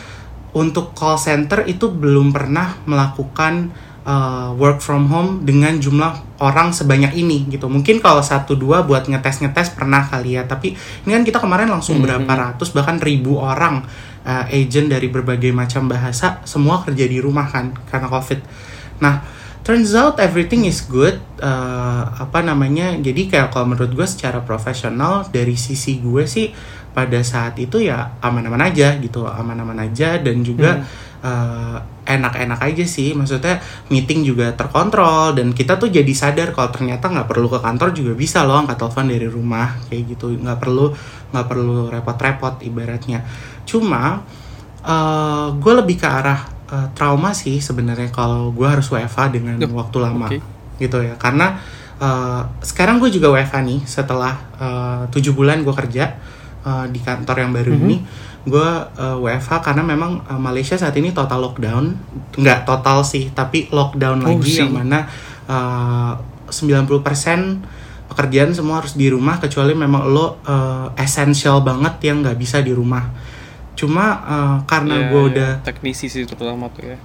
untuk 0.52 0.92
call 0.92 1.16
center 1.16 1.64
itu 1.66 1.88
belum 1.88 2.34
pernah 2.34 2.76
melakukan 2.84 3.70
uh, 4.02 4.50
work 4.58 4.82
from 4.82 5.06
home 5.06 5.46
dengan 5.46 5.78
jumlah 5.78 6.40
orang 6.42 6.74
sebanyak 6.74 7.14
ini 7.14 7.46
gitu. 7.48 7.70
Mungkin 7.70 8.02
kalau 8.02 8.20
satu 8.20 8.58
dua 8.58 8.82
buat 8.82 9.06
ngetes 9.06 9.42
ngetes 9.44 9.74
pernah 9.74 10.02
kali 10.06 10.36
ya, 10.36 10.44
tapi 10.44 10.74
ini 11.06 11.10
kan 11.10 11.22
kita 11.22 11.38
kemarin 11.38 11.70
langsung 11.70 12.02
berapa 12.02 12.28
ratus 12.28 12.74
bahkan 12.74 12.98
ribu 12.98 13.38
orang 13.38 13.84
uh, 14.26 14.44
agent 14.50 14.90
dari 14.90 15.06
berbagai 15.06 15.54
macam 15.54 15.86
bahasa 15.86 16.42
semua 16.44 16.82
kerja 16.82 17.06
di 17.06 17.18
rumah 17.22 17.46
kan 17.46 17.72
karena 17.88 18.10
covid. 18.10 18.40
Nah 19.00 19.22
turns 19.60 19.92
out 19.94 20.18
everything 20.18 20.66
is 20.66 20.82
good. 20.82 21.20
Uh, 21.38 22.04
apa 22.18 22.42
namanya? 22.42 22.96
Jadi 22.98 23.30
kayak 23.30 23.52
kalau 23.54 23.70
menurut 23.70 23.92
gue 23.92 24.08
secara 24.08 24.42
profesional 24.42 25.28
dari 25.30 25.54
sisi 25.54 26.00
gue 26.00 26.24
sih 26.26 26.50
pada 26.90 27.22
saat 27.22 27.54
itu 27.62 27.78
ya 27.78 28.18
aman-aman 28.18 28.66
aja 28.66 28.98
gitu, 28.98 29.22
aman-aman 29.26 29.78
aja 29.86 30.18
dan 30.18 30.42
juga 30.42 30.82
eh, 31.22 31.78
enak-enak 32.10 32.60
aja 32.60 32.84
sih. 32.84 33.14
Maksudnya 33.14 33.62
meeting 33.92 34.26
juga 34.26 34.50
terkontrol 34.56 35.38
dan 35.38 35.54
kita 35.54 35.78
tuh 35.78 35.86
jadi 35.86 36.10
sadar 36.10 36.50
kalau 36.50 36.74
ternyata 36.74 37.06
nggak 37.06 37.28
perlu 37.30 37.46
ke 37.46 37.58
kantor 37.62 37.94
juga 37.94 38.12
bisa 38.18 38.42
loh 38.42 38.58
angkat 38.58 38.80
telepon 38.82 39.06
dari 39.06 39.28
rumah 39.30 39.78
kayak 39.86 40.16
gitu. 40.16 40.34
Nggak 40.34 40.58
perlu 40.58 40.90
nggak 41.30 41.46
perlu 41.46 41.76
repot-repot 41.94 42.54
ibaratnya. 42.66 43.22
Cuma 43.62 44.22
eh 44.80 45.46
gue 45.60 45.72
lebih 45.76 45.96
ke 46.00 46.08
arah 46.08 46.40
eh, 46.72 46.88
trauma 46.96 47.30
sih 47.36 47.62
sebenarnya 47.62 48.10
kalau 48.10 48.50
gue 48.50 48.66
harus 48.66 48.88
WFA 48.90 49.30
dengan 49.30 49.60
Duh, 49.60 49.70
waktu 49.78 49.96
lama 50.02 50.26
oke. 50.26 50.38
gitu 50.82 50.98
ya. 51.04 51.14
Karena 51.20 51.54
eh, 52.02 52.42
sekarang 52.64 52.98
gue 52.98 53.12
juga 53.12 53.30
WFA 53.30 53.62
nih 53.62 53.86
setelah 53.86 54.34
tujuh 55.08 55.32
bulan 55.32 55.64
gue 55.64 55.72
kerja 55.72 56.20
eh, 56.60 56.86
di 56.88 56.98
kantor 56.98 57.36
yang 57.38 57.52
baru 57.52 57.72
Mhm. 57.72 57.82
ini 57.82 57.96
gue 58.42 58.68
eh, 58.96 59.16
WFH 59.18 59.60
karena 59.60 59.82
memang 59.82 60.22
eh, 60.22 60.36
Malaysia 60.36 60.74
saat 60.74 60.94
ini 60.94 61.10
total 61.10 61.40
lockdown 61.42 61.92
nggak 62.32 62.64
total 62.64 63.02
sih 63.02 63.28
tapi 63.30 63.68
lockdown 63.68 64.20
Oh, 64.20 64.36
lagi 64.36 64.48
sih. 64.50 64.60
yang 64.60 64.72
mana 64.74 65.04
eh, 65.44 66.12
90% 66.50 67.60
pekerjaan 68.06 68.50
semua 68.50 68.80
harus 68.80 68.92
di 68.92 69.06
rumah 69.06 69.38
kecuali 69.38 69.70
memang 69.72 70.02
lo 70.04 70.42
eh, 70.42 70.88
essential 70.98 71.60
banget 71.60 72.00
yang 72.02 72.20
nggak 72.20 72.36
bisa 72.36 72.58
di 72.58 72.70
rumah 72.70 73.06
cuma 73.72 74.04
eh, 74.20 74.56
karena 74.66 74.94
Ya, 74.98 75.08
gue 75.08 75.22
udah 75.30 75.50
teknisi 75.62 76.06
sih 76.06 76.24
terutama 76.24 76.68
tuh 76.68 76.84
ya. 76.86 76.98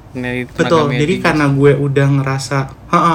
Betul, 0.49 0.91
jadi 0.93 1.13
karena 1.21 1.47
gue 1.47 1.71
udah 1.73 2.07
ngerasa, 2.13 2.57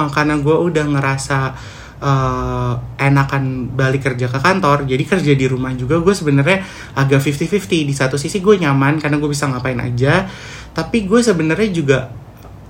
karena 0.09 0.35
gue 0.35 0.55
udah 0.57 0.85
ngerasa 0.89 1.53
eh, 2.01 2.73
enakan 2.99 3.43
balik 3.71 4.01
kerja 4.03 4.25
ke 4.25 4.37
kantor, 4.37 4.83
jadi 4.83 5.03
kerja 5.07 5.31
di 5.31 5.45
rumah 5.45 5.69
juga 5.71 5.97
gue 5.97 6.11
sebenarnya 6.11 6.65
agak 6.93 7.21
50-50. 7.21 7.61
Di 7.83 7.93
satu 7.93 8.15
sisi 8.15 8.37
gue 8.37 8.57
nyaman 8.57 8.97
karena 8.97 9.15
gue 9.15 9.29
bisa 9.29 9.45
ngapain 9.45 9.77
aja, 9.77 10.25
tapi 10.71 11.05
gue 11.05 11.21
sebenarnya 11.21 11.69
juga 11.69 11.99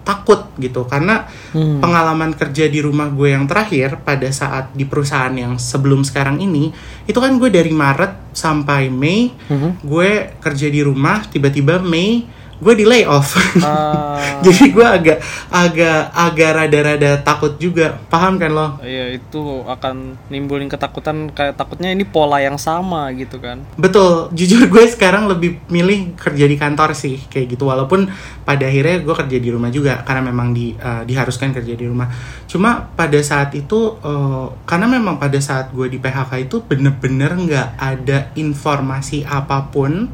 takut 0.01 0.49
gitu 0.57 0.83
karena 0.83 1.29
Hmm. 1.53 1.77
pengalaman 1.77 2.33
kerja 2.33 2.65
di 2.65 2.81
rumah 2.81 3.05
gue 3.07 3.31
yang 3.31 3.45
terakhir 3.45 4.01
pada 4.01 4.25
saat 4.29 4.73
di 4.73 4.81
perusahaan 4.81 5.29
yang 5.29 5.55
sebelum 5.55 6.01
sekarang 6.01 6.41
ini 6.41 6.73
itu 7.05 7.15
kan 7.15 7.37
gue 7.37 7.47
dari 7.47 7.69
Maret 7.69 8.33
sampai 8.33 8.89
Mei 8.89 9.29
Mhm. 9.29 9.85
gue 9.85 10.09
kerja 10.41 10.67
di 10.67 10.81
rumah 10.81 11.21
tiba-tiba 11.23 11.77
Mei 11.77 12.25
gue 12.61 12.73
di 12.77 12.85
layoff. 12.85 13.33
Ah, 13.61 14.17
jadi 14.41 14.73
gue 14.73 14.83
agak 14.83 15.17
agak 15.53 16.01
agak 16.13 16.49
rada-rada 16.55 17.11
takut 17.21 17.57
juga. 17.61 17.99
Paham 18.09 18.41
kan 18.41 18.51
lo? 18.51 18.67
Iya 18.81 19.17
itu 19.17 19.41
akan 19.65 20.17
nimbulin 20.33 20.69
ketakutan. 20.69 21.29
Kayak 21.33 21.57
takutnya 21.57 21.93
ini 21.93 22.05
pola 22.05 22.41
yang 22.41 22.57
sama 22.57 23.09
gitu 23.13 23.37
kan. 23.41 23.61
betul. 23.77 24.33
Jujur 24.33 24.65
gue 24.65 24.83
sekarang 24.89 25.29
lebih 25.29 25.61
milih 25.69 26.17
kerja 26.17 26.45
di 26.47 26.57
kantor 26.57 26.93
sih 26.97 27.21
kayak 27.29 27.53
gitu. 27.57 27.69
Walaupun 27.69 28.09
pada 28.45 28.65
akhirnya 28.65 29.01
gue 29.01 29.15
kerja 29.15 29.37
di 29.37 29.49
rumah 29.51 29.69
juga 29.69 30.01
karena 30.01 30.21
memang 30.31 30.53
di 30.53 30.73
eh, 30.73 31.03
diharuskan 31.05 31.53
kerja 31.53 31.73
di 31.77 31.85
rumah. 31.85 32.09
Cuma 32.49 32.91
pada 32.93 33.19
saat 33.21 33.53
itu 33.53 33.97
eh, 34.01 34.45
karena 34.65 34.87
memang 34.89 35.21
pada 35.21 35.37
saat 35.37 35.69
gue 35.73 35.87
di 35.89 36.01
PHK 36.01 36.49
itu 36.49 36.61
bener-bener 36.65 37.31
nggak 37.35 37.69
ada 37.77 38.17
informasi 38.37 39.23
apa 39.25 39.69
pun 39.69 40.09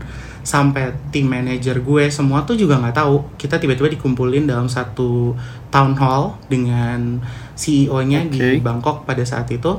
sampai 0.48 0.96
tim 1.12 1.28
manajer 1.28 1.84
gue 1.84 2.08
semua 2.08 2.48
tuh 2.48 2.56
juga 2.56 2.80
nggak 2.80 2.96
tahu 2.96 3.36
kita 3.36 3.60
tiba-tiba 3.60 3.92
dikumpulin 3.92 4.48
dalam 4.48 4.72
satu 4.72 5.36
town 5.68 5.92
hall 6.00 6.40
dengan 6.48 7.20
CEO-nya 7.52 8.32
di 8.32 8.40
Oke. 8.40 8.64
Bangkok 8.64 9.04
pada 9.04 9.28
saat 9.28 9.52
itu 9.52 9.76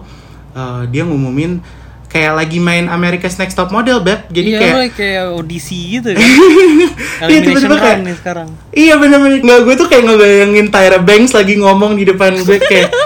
Eh, 0.58 0.82
dia 0.90 1.06
ngumumin 1.06 1.60
kayak 2.08 2.34
lagi 2.34 2.58
main 2.58 2.88
America's 2.88 3.36
Next 3.36 3.54
Top 3.54 3.68
Model 3.70 4.00
beb 4.00 4.26
jadi 4.32 4.48
iya 4.48 4.58
kayak 4.58 4.74
lo 4.74 4.82
kayak 4.96 5.22
audisi 5.38 6.00
gitu 6.00 6.16
kan. 6.16 6.24
Iya, 7.30 7.38
tiba-tiba 7.44 7.76
kayak- 7.76 8.00
nih 8.02 8.16
sekarang. 8.16 8.48
Iya 8.72 8.94
bener-bener 8.96 9.38
nggak 9.38 9.60
gue 9.62 9.74
tuh 9.76 9.86
kayak 9.86 10.04
ngebayangin 10.08 10.66
Tyra 10.72 10.98
Banks 10.98 11.36
lagi 11.36 11.60
ngomong 11.60 11.94
di 11.94 12.08
depan 12.08 12.32
gue 12.34 12.58
kayak 12.58 12.90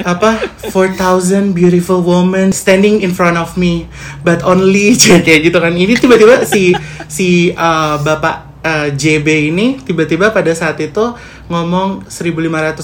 apa? 0.00 0.40
4,000 0.64 1.52
beautiful 1.52 2.00
women 2.00 2.48
standing 2.50 3.00
in 3.00 3.12
front 3.12 3.36
of 3.36 3.54
me 3.54 3.84
but 4.20 4.40
only 4.42 4.96
kayak 5.26 5.44
gitu 5.44 5.58
kan. 5.58 5.72
Ini 5.72 5.94
tiba-tiba 5.94 6.48
si 6.48 6.72
si 7.06 7.52
uh, 7.52 8.00
bapak 8.00 8.36
uh, 8.60 8.88
JB 8.88 9.52
ini 9.52 9.76
tiba-tiba 9.78 10.32
pada 10.32 10.48
saat 10.52 10.80
itu 10.80 11.12
ngomong 11.46 12.08
1.500 12.08 12.32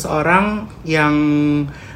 orang 0.05 0.45
yang 0.85 1.15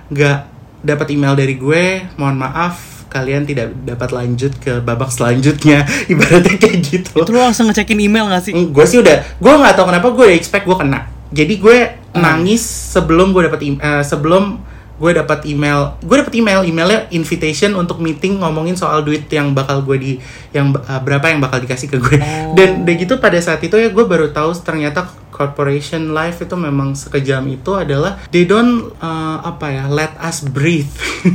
nggak 0.09 0.39
dapat 0.81 1.07
email 1.11 1.37
dari 1.37 1.55
gue 1.55 1.85
mohon 2.17 2.37
maaf 2.37 2.91
kalian 3.07 3.45
tidak 3.45 3.77
dapat 3.85 4.09
lanjut 4.09 4.57
ke 4.57 4.81
babak 4.81 5.13
selanjutnya. 5.13 5.85
Ibaratnya 6.13 6.57
kayak 6.57 6.79
gitu. 6.81 7.13
Itu 7.21 7.31
lo 7.31 7.45
langsung 7.45 7.69
ngecekin 7.69 8.01
email 8.01 8.25
gak 8.27 8.49
sih? 8.49 8.53
gue 8.57 8.87
sih 8.89 8.97
udah 8.97 9.37
gue 9.37 9.53
nggak 9.53 9.77
tahu 9.77 9.93
kenapa 9.93 10.07
gue 10.09 10.25
udah 10.33 10.39
expect 10.41 10.65
gue 10.65 10.73
kena. 10.73 11.01
Jadi 11.29 11.55
gue 11.61 11.79
Hmm. 12.13 12.21
nangis 12.21 12.61
sebelum 12.93 13.33
gue 13.33 13.49
dapat 13.49 13.61
im- 13.65 13.81
eh, 13.81 14.05
sebelum 14.05 14.61
gue 15.03 15.11
dapat 15.19 15.43
email 15.51 15.99
gue 15.99 16.17
dapat 16.23 16.31
email 16.39 16.63
emailnya 16.63 17.11
invitation 17.11 17.75
untuk 17.75 17.99
meeting 17.99 18.39
ngomongin 18.39 18.79
soal 18.79 19.03
duit 19.03 19.27
yang 19.27 19.51
bakal 19.51 19.83
gue 19.83 19.99
di 19.99 20.13
yang 20.55 20.71
eh, 20.71 21.01
berapa 21.03 21.27
yang 21.27 21.43
bakal 21.43 21.59
dikasih 21.59 21.91
ke 21.91 21.99
gue 21.99 22.11
Oh. 22.23 22.55
dan 22.55 22.87
udah 22.87 22.95
gitu 22.95 23.19
pada 23.19 23.35
saat 23.43 23.59
itu 23.67 23.75
ya 23.75 23.91
gue 23.91 24.05
baru 24.07 24.31
tahu 24.31 24.55
ternyata 24.63 25.11
corporation 25.35 26.15
life 26.15 26.45
itu 26.45 26.55
memang 26.55 26.95
sekejam 26.95 27.43
itu 27.51 27.75
adalah 27.75 28.23
they 28.31 28.47
don't 28.47 28.95
eh, 29.03 29.39
apa 29.43 29.67
ya 29.75 29.85
let 29.91 30.15
us 30.23 30.47
breathe 30.47 30.87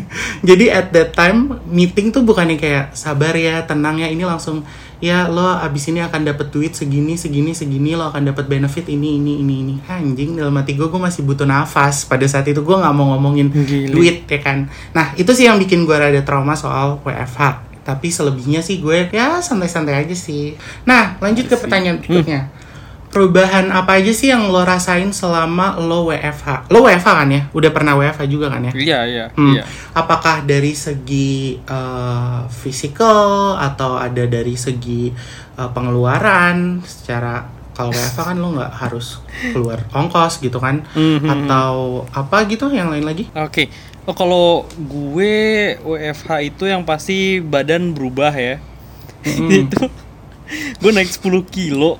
jadi 0.47 0.71
at 0.71 0.87
that 0.95 1.11
time 1.11 1.59
meeting 1.67 2.15
tuh 2.15 2.23
bukannya 2.23 2.55
kayak 2.55 2.95
sabar 2.95 3.35
ya 3.35 3.67
tenang 3.67 3.99
ya 3.99 4.07
ini 4.07 4.23
langsung 4.23 4.63
ya 4.97 5.29
lo 5.29 5.45
abis 5.45 5.93
ini 5.93 6.01
akan 6.01 6.25
dapat 6.25 6.49
duit 6.49 6.73
segini 6.73 7.13
segini 7.15 7.53
segini 7.53 7.93
lo 7.93 8.09
akan 8.09 8.33
dapat 8.33 8.49
benefit 8.49 8.89
ini 8.89 9.21
ini 9.21 9.41
ini 9.41 9.55
ini. 9.63 9.75
Anjing 9.85 10.37
dalam 10.37 10.55
hati 10.57 10.73
gue 10.73 10.87
gue 10.89 11.01
masih 11.01 11.25
butuh 11.25 11.45
nafas 11.45 12.05
pada 12.05 12.25
saat 12.25 12.45
itu. 12.49 12.61
Gue 12.65 12.77
nggak 12.77 12.93
mau 12.95 13.15
ngomongin 13.15 13.53
Gile. 13.53 13.93
duit 13.93 14.25
ya 14.25 14.39
kan? 14.41 14.69
Nah 14.91 15.13
itu 15.17 15.29
sih 15.33 15.45
yang 15.45 15.57
bikin 15.61 15.85
gue 15.85 15.95
rada 15.95 16.21
trauma 16.21 16.57
soal 16.57 17.01
WFH 17.05 17.65
tapi 17.87 18.11
selebihnya 18.11 18.59
sih 18.59 18.83
gue 18.83 19.07
ya 19.15 19.39
santai-santai 19.39 20.03
aja 20.03 20.15
sih. 20.15 20.59
Nah 20.83 21.15
lanjut 21.23 21.47
ke 21.47 21.55
pertanyaan 21.55 22.03
berikutnya 22.03 22.66
perubahan 23.07 23.69
apa 23.69 23.97
aja 23.97 24.11
sih 24.11 24.27
yang 24.27 24.47
lo 24.47 24.61
rasain 24.61 25.09
selama 25.09 25.79
lo 25.79 26.05
WFH 26.05 26.67
lo 26.67 26.83
WFH 26.83 27.07
kan 27.07 27.29
ya 27.29 27.41
udah 27.49 27.71
pernah 27.71 27.93
WFH 27.93 28.21
juga 28.25 28.47
kan 28.49 28.61
ya 28.61 28.73
Iya 28.73 28.99
iya 29.05 29.25
Hmm. 29.31 29.53
iya. 29.53 29.63
Apakah 29.91 30.43
dari 30.43 30.71
segi 30.71 31.55
physical 32.51 33.55
atau 33.55 33.95
ada 33.95 34.23
dari 34.23 34.53
segi 34.53 35.09
eh, 35.53 35.69
pengeluaran 35.69 36.81
secara 36.81 37.47
kalau 37.71 37.89
WFH 37.89 38.19
kan 38.23 38.35
lo 38.35 38.49
nggak 38.53 38.73
harus 38.75 39.21
keluar 39.47 39.85
ongkos 39.91 40.37
gitu 40.39 40.57
kan 40.57 40.81
Mhm. 40.91 41.27
atau 41.27 41.75
apa 42.09 42.45
gitu 42.45 42.69
yang 42.69 42.89
lain 42.89 43.05
lagi? 43.05 43.29
Oke. 43.33 43.69
Oh 44.03 44.13
kalau 44.13 44.63
gue 44.73 45.35
WFH 45.77 46.29
itu 46.41 46.63
yang 46.65 46.81
pasti 46.81 47.37
badan 47.37 47.91
berubah 47.91 48.31
ya. 48.31 48.57
itu 49.27 49.77
gue 50.79 50.91
naik 50.91 51.11
10 51.11 51.21
kilo. 51.45 51.99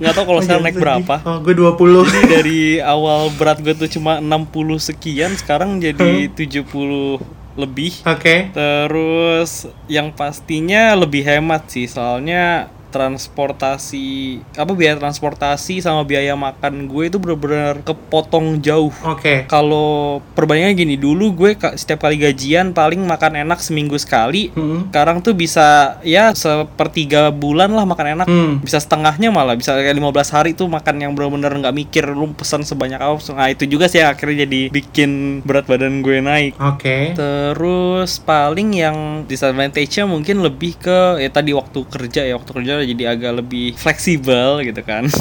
Nggak 0.00 0.12
tahu 0.16 0.24
kalau 0.24 0.34
Oh, 0.34 0.42
sekarang 0.42 0.64
jangan 0.64 0.64
naik 0.64 0.74
sedih. 0.74 0.82
berapa. 0.82 1.14
Oh, 1.22 1.38
gue 1.38 1.54
20. 1.54 2.08
Jadi 2.08 2.20
dari 2.26 2.60
awal 2.80 3.20
berat 3.36 3.58
gue 3.60 3.74
tuh 3.76 3.90
cuma 3.90 4.16
60 4.18 4.80
sekian, 4.80 5.36
sekarang 5.36 5.76
jadi 5.76 6.26
70 6.32 7.20
lebih. 7.54 7.92
Oke. 8.02 8.48
Terus 8.50 9.50
yang 9.86 10.08
pastinya 10.10 10.96
lebih 10.96 11.20
hemat 11.20 11.68
sih, 11.68 11.84
soalnya 11.84 12.72
transportasi 12.90 14.38
apa 14.58 14.72
biaya 14.74 14.98
transportasi 14.98 15.80
sama 15.80 16.02
biaya 16.02 16.34
makan 16.34 16.90
gue 16.90 17.08
itu 17.08 17.16
bener-bener 17.22 17.80
kepotong 17.86 18.60
jauh. 18.60 18.92
Oke. 19.06 19.46
Kalau 19.46 20.20
perbandingannya 20.34 20.76
gini, 20.76 20.94
dulu 20.98 21.32
gue 21.32 21.56
setiap 21.78 22.04
kali 22.04 22.18
gajian 22.18 22.74
paling 22.74 23.00
makan 23.06 23.46
enak 23.46 23.62
seminggu 23.62 23.96
sekali. 23.96 24.50
Hmm. 24.52 24.90
Sekarang 24.90 25.22
tuh 25.22 25.32
bisa 25.38 25.98
ya 26.02 26.34
sepertiga 26.34 27.30
bulan 27.30 27.72
lah 27.72 27.86
makan 27.86 28.06
enak. 28.20 28.26
Hmm. 28.26 28.52
Bisa 28.60 28.82
setengahnya 28.82 29.30
malah, 29.30 29.54
bisa 29.54 29.72
kayak 29.78 29.96
15 29.96 30.36
hari 30.36 30.50
tuh 30.58 30.66
makan 30.66 31.00
yang 31.00 31.12
bener-bener 31.14 31.54
nggak 31.62 31.76
mikir 31.76 32.04
lu 32.10 32.34
pesan 32.34 32.66
sebanyak 32.66 32.98
apa. 32.98 33.22
Nah, 33.32 33.48
itu 33.48 33.64
juga 33.70 33.86
sih 33.86 34.02
yang 34.02 34.12
akhirnya 34.12 34.44
jadi 34.44 34.72
bikin 34.74 35.42
berat 35.46 35.70
badan 35.70 36.02
gue 36.02 36.18
naik. 36.18 36.58
Oke. 36.58 37.14
Terus 37.14 38.18
paling 38.20 38.74
yang 38.74 38.96
disadvantage-nya 39.24 40.04
mungkin 40.08 40.42
lebih 40.42 40.76
ke 40.80 41.22
ya 41.22 41.30
tadi 41.30 41.54
waktu 41.54 41.86
kerja 41.86 42.26
ya 42.26 42.34
waktu 42.36 42.50
kerja 42.50 42.72
jadi 42.84 43.14
agak 43.14 43.44
lebih 43.44 43.72
fleksibel 43.74 44.62
gitu 44.62 44.80
kan. 44.82 45.06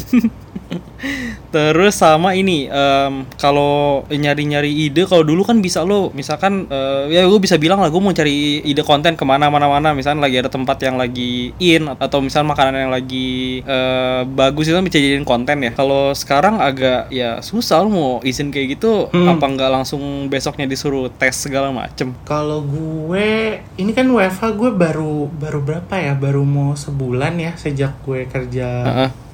Terus 1.49 1.97
sama 1.97 2.37
ini 2.37 2.69
em, 2.69 3.25
kalau 3.41 4.05
nyari-nyari 4.05 4.69
ide 4.85 5.07
kalau 5.09 5.25
dulu 5.25 5.41
kan 5.41 5.57
bisa 5.63 5.81
lo 5.81 6.13
misalkan 6.13 6.69
eh, 6.69 7.09
ya 7.09 7.25
gue 7.25 7.39
bisa 7.41 7.57
bilang 7.57 7.81
lah 7.81 7.89
gue 7.89 7.97
mau 7.97 8.13
cari 8.13 8.61
ide 8.61 8.85
konten 8.85 9.17
ke 9.17 9.25
mana 9.25 9.49
mana 9.49 9.65
mana 9.65 9.97
misalkan 9.97 10.21
lagi 10.21 10.37
ada 10.37 10.51
tempat 10.51 10.77
yang 10.83 10.99
lagi 10.99 11.49
in 11.57 11.89
atau 11.89 12.21
misal 12.21 12.45
makanan 12.45 12.85
yang 12.85 12.93
lagi 12.93 13.63
eh, 13.65 14.21
bagus 14.29 14.69
itu 14.69 14.77
kan 14.77 14.85
bisa 14.85 15.01
jadiin 15.01 15.25
konten 15.25 15.63
ya. 15.63 15.71
Kalau 15.73 16.13
sekarang 16.13 16.61
agak 16.61 17.09
ya 17.09 17.41
susah 17.41 17.81
lo 17.81 17.89
mau 17.89 18.09
izin 18.21 18.53
kayak 18.53 18.77
gitu 18.77 18.91
Hmm. 19.09 19.25
apa 19.25 19.45
nggak 19.47 19.71
langsung 19.73 20.01
besoknya 20.29 20.69
disuruh 20.69 21.09
tes 21.09 21.33
segala 21.33 21.73
macem. 21.73 22.13
Kalau 22.27 22.61
gue 22.61 23.57
ini 23.73 23.89
kan 23.89 24.05
WFH 24.05 24.53
gue 24.53 24.69
baru 24.69 25.25
baru 25.31 25.59
berapa 25.63 25.95
ya? 25.97 26.13
Baru 26.13 26.45
mau 26.45 26.75
sebulan 26.75 27.33
ya 27.41 27.48
sejak 27.57 28.03
gue 28.05 28.27
kerja 28.27 28.67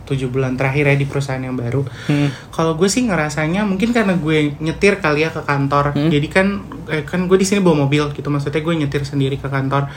tujuh 0.05 0.29
bulan 0.29 0.53
terakhir 0.53 0.93
ya 0.93 0.95
di 0.95 1.05
perusahaan 1.09 1.41
yang 1.41 1.57
baru. 1.57 1.81
Hmm. 2.07 2.29
Kalau 2.53 2.77
gue 2.77 2.85
sih 2.85 3.03
ngerasanya 3.09 3.65
mungkin 3.65 3.91
karena 3.91 4.13
gue 4.15 4.53
nyetir 4.61 5.01
kali 5.01 5.25
ya 5.25 5.33
ke 5.33 5.41
kantor. 5.41 5.97
Hmm. 5.97 6.09
Jadi 6.13 6.27
kan 6.29 6.47
eh, 6.87 7.03
kan 7.03 7.25
gue 7.25 7.37
di 7.41 7.43
sini 7.43 7.59
bawa 7.59 7.89
mobil 7.89 8.13
gitu 8.13 8.29
maksudnya 8.29 8.61
gue 8.61 8.73
nyetir 8.85 9.01
sendiri 9.03 9.41
ke 9.41 9.49
kantor. 9.49 9.89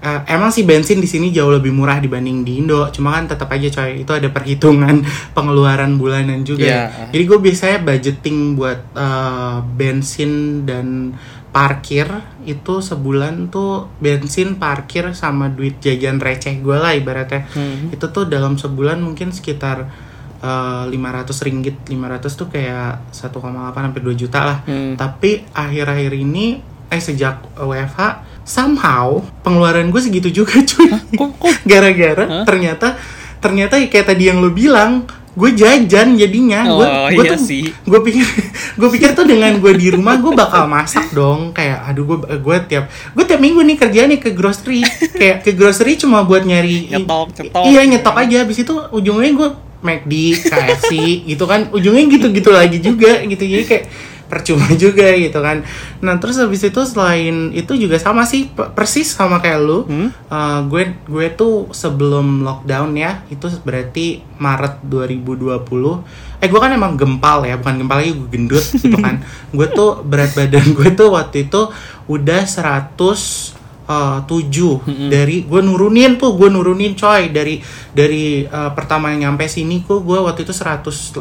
Eh, 0.00 0.20
emang 0.30 0.54
sih 0.54 0.62
bensin 0.62 1.02
di 1.02 1.10
sini 1.10 1.34
jauh 1.34 1.50
lebih 1.50 1.74
murah 1.74 1.98
dibanding 1.98 2.46
di 2.46 2.62
Indo. 2.62 2.86
Cuma 2.94 3.18
kan 3.18 3.26
tetap 3.26 3.50
aja 3.50 3.68
coy 3.82 4.06
itu 4.06 4.12
ada 4.14 4.30
perhitungan 4.30 5.02
pengeluaran 5.36 5.98
bulanan 5.98 6.46
juga. 6.46 6.64
Iya. 6.64 7.10
Jadi 7.10 7.22
gue 7.26 7.38
biasanya 7.42 7.78
budgeting 7.82 8.54
buat 8.54 8.80
eh, 8.94 9.56
bensin 9.74 10.62
dan 10.64 11.18
parkir 11.56 12.04
itu 12.44 12.84
sebulan 12.84 13.48
tuh 13.48 13.88
bensin 13.96 14.60
parkir 14.60 15.08
sama 15.16 15.48
duit 15.48 15.80
jajan 15.80 16.20
receh 16.20 16.60
gue 16.60 16.76
lah 16.76 16.92
ibaratnya. 16.92 17.48
Hmm. 17.48 17.88
itu 17.88 18.12
tuh 18.12 18.28
dalam 18.28 18.60
sebulan 18.60 19.00
mungkin 19.00 19.32
sekitar 19.32 19.88
eh, 20.44 20.84
500 20.92 21.46
ringgit. 21.48 21.88
500 21.88 22.28
tuh 22.28 22.52
kayak 22.52 23.08
1,8 23.08 23.72
sampai 23.72 24.00
2 24.04 24.20
juta 24.20 24.40
lah. 24.44 24.58
Hmm. 24.68 25.00
tapi 25.00 25.48
akhir-akhir 25.56 26.12
ini 26.12 26.60
eh 26.92 27.00
sejak 27.00 27.56
WFH 27.56 28.00
somehow 28.44 29.24
pengeluaran 29.40 29.88
gue 29.88 30.02
segitu 30.04 30.44
juga 30.44 30.60
cuy. 30.60 30.92
Gara-gara 31.72 32.44
ternyata 32.44 33.00
ternyata 33.40 33.80
kayak 33.80 34.12
tadi 34.12 34.28
yang 34.28 34.44
lo 34.44 34.52
bilang 34.52 35.08
gue 35.36 35.50
jajan 35.52 36.16
jadinya. 36.16 36.64
Gue 36.64 36.86
Oh, 36.86 37.06
gue 37.06 37.22
iya 37.22 37.30
tuh 37.30 37.38
sih. 37.38 37.68
gue 37.68 38.00
pikir 38.02 38.24
gue 38.74 38.88
pikir 38.88 39.12
tuh 39.12 39.22
dengan 39.22 39.52
gue 39.54 39.72
di 39.72 39.88
rumah 39.88 40.16
gue 40.16 40.32
bakal 40.32 40.64
masak 40.66 41.12
dong. 41.12 41.52
Kayak 41.52 41.84
aduh 41.86 42.04
gue 42.06 42.18
gue 42.34 42.56
tiap 42.66 42.84
gue 42.88 43.24
tiap 43.24 43.38
minggu 43.38 43.60
nih 43.62 43.76
kerja 43.76 44.00
nih 44.06 44.18
ke 44.18 44.32
grocery. 44.32 44.80
Kayak 45.12 45.44
ke 45.44 45.52
grocery 45.52 45.94
cuma 45.94 46.24
buat 46.24 46.42
nyari 46.42 46.88
Nyetok, 46.90 47.36
nyetok. 47.36 47.64
iya 47.66 47.80
nyetok 47.84 48.16
aja. 48.16 48.36
Habis 48.42 48.58
itu 48.64 48.74
ujungnya 48.90 49.30
gue 49.30 49.48
McD 49.78 50.12
KFC 50.42 50.90
gitu 51.28 51.44
kan. 51.44 51.68
Ujungnya 51.68 52.08
gitu 52.08 52.32
gitu 52.32 52.50
lagi 52.50 52.80
juga 52.80 53.20
gitu. 53.20 53.44
Jadi 53.44 53.64
kayak 53.64 53.84
percuma 54.26 54.66
juga 54.82 55.10
gitu 55.14 55.38
kan. 55.38 55.62
Nah 56.02 56.18
terus 56.18 56.36
habis 56.36 56.62
itu 56.62 56.80
selain 56.84 57.50
itu 57.54 57.72
juga 57.74 57.96
sama 57.96 58.26
sih 58.26 58.50
pe- 58.50 58.70
persis 58.74 59.10
sama 59.10 59.38
kayak 59.38 59.60
lu. 59.62 59.78
Hmm? 59.86 60.08
Uh, 60.28 60.60
gue 60.66 60.82
gue 61.06 61.26
tuh 61.32 61.70
sebelum 61.70 62.42
lockdown 62.42 62.94
ya 62.94 63.22
itu 63.30 63.46
berarti 63.62 64.22
Maret 64.36 64.84
2020 64.84 65.56
eh 66.36 66.52
gue 66.52 66.60
kan 66.60 66.68
emang 66.68 67.00
gempal 67.00 67.48
ya 67.48 67.56
bukan 67.56 67.80
gempal 67.80 68.04
lagi 68.04 68.12
gue 68.12 68.28
gendut 68.28 68.66
gitu 68.76 68.96
kan. 69.06 69.22
Gue 69.54 69.66
tuh 69.72 70.02
berat 70.04 70.34
badan 70.36 70.74
gue 70.74 70.88
tuh 70.92 71.08
waktu 71.10 71.48
itu 71.48 71.70
udah 72.06 72.44
107 73.86 74.82
dari 75.08 75.42
gue 75.42 75.60
nurunin 75.60 76.16
tuh 76.16 76.34
gue 76.34 76.48
nurunin 76.48 76.92
coy 76.92 77.30
dari 77.30 77.62
dari 77.90 78.24
uh, 78.42 78.70
pertama 78.70 79.08
yang 79.08 79.30
nyampe 79.30 79.46
sini 79.46 79.80
kok 79.80 80.02
gue 80.02 80.18
waktu 80.18 80.42
itu 80.42 80.52
118 80.52 81.16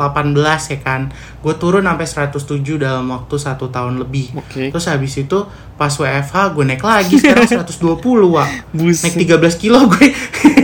ya 0.68 0.80
kan 0.80 1.02
gue 1.40 1.54
turun 1.56 1.84
sampai 1.84 2.08
107 2.08 2.42
dalam 2.76 3.06
waktu 3.08 3.36
satu 3.36 3.68
tahun 3.68 4.00
lebih 4.00 4.34
Oke. 4.36 4.70
terus 4.70 4.86
habis 4.86 5.14
itu 5.16 5.46
pas 5.76 5.92
WFH 5.92 6.34
gue 6.52 6.64
naik 6.66 6.82
lagi 6.82 7.16
sekarang 7.16 7.46
120 7.68 8.00
wah 8.28 8.48
Buset. 8.72 9.14
naik 9.14 9.28
13 9.30 9.62
kilo 9.62 9.86
gue 9.88 10.08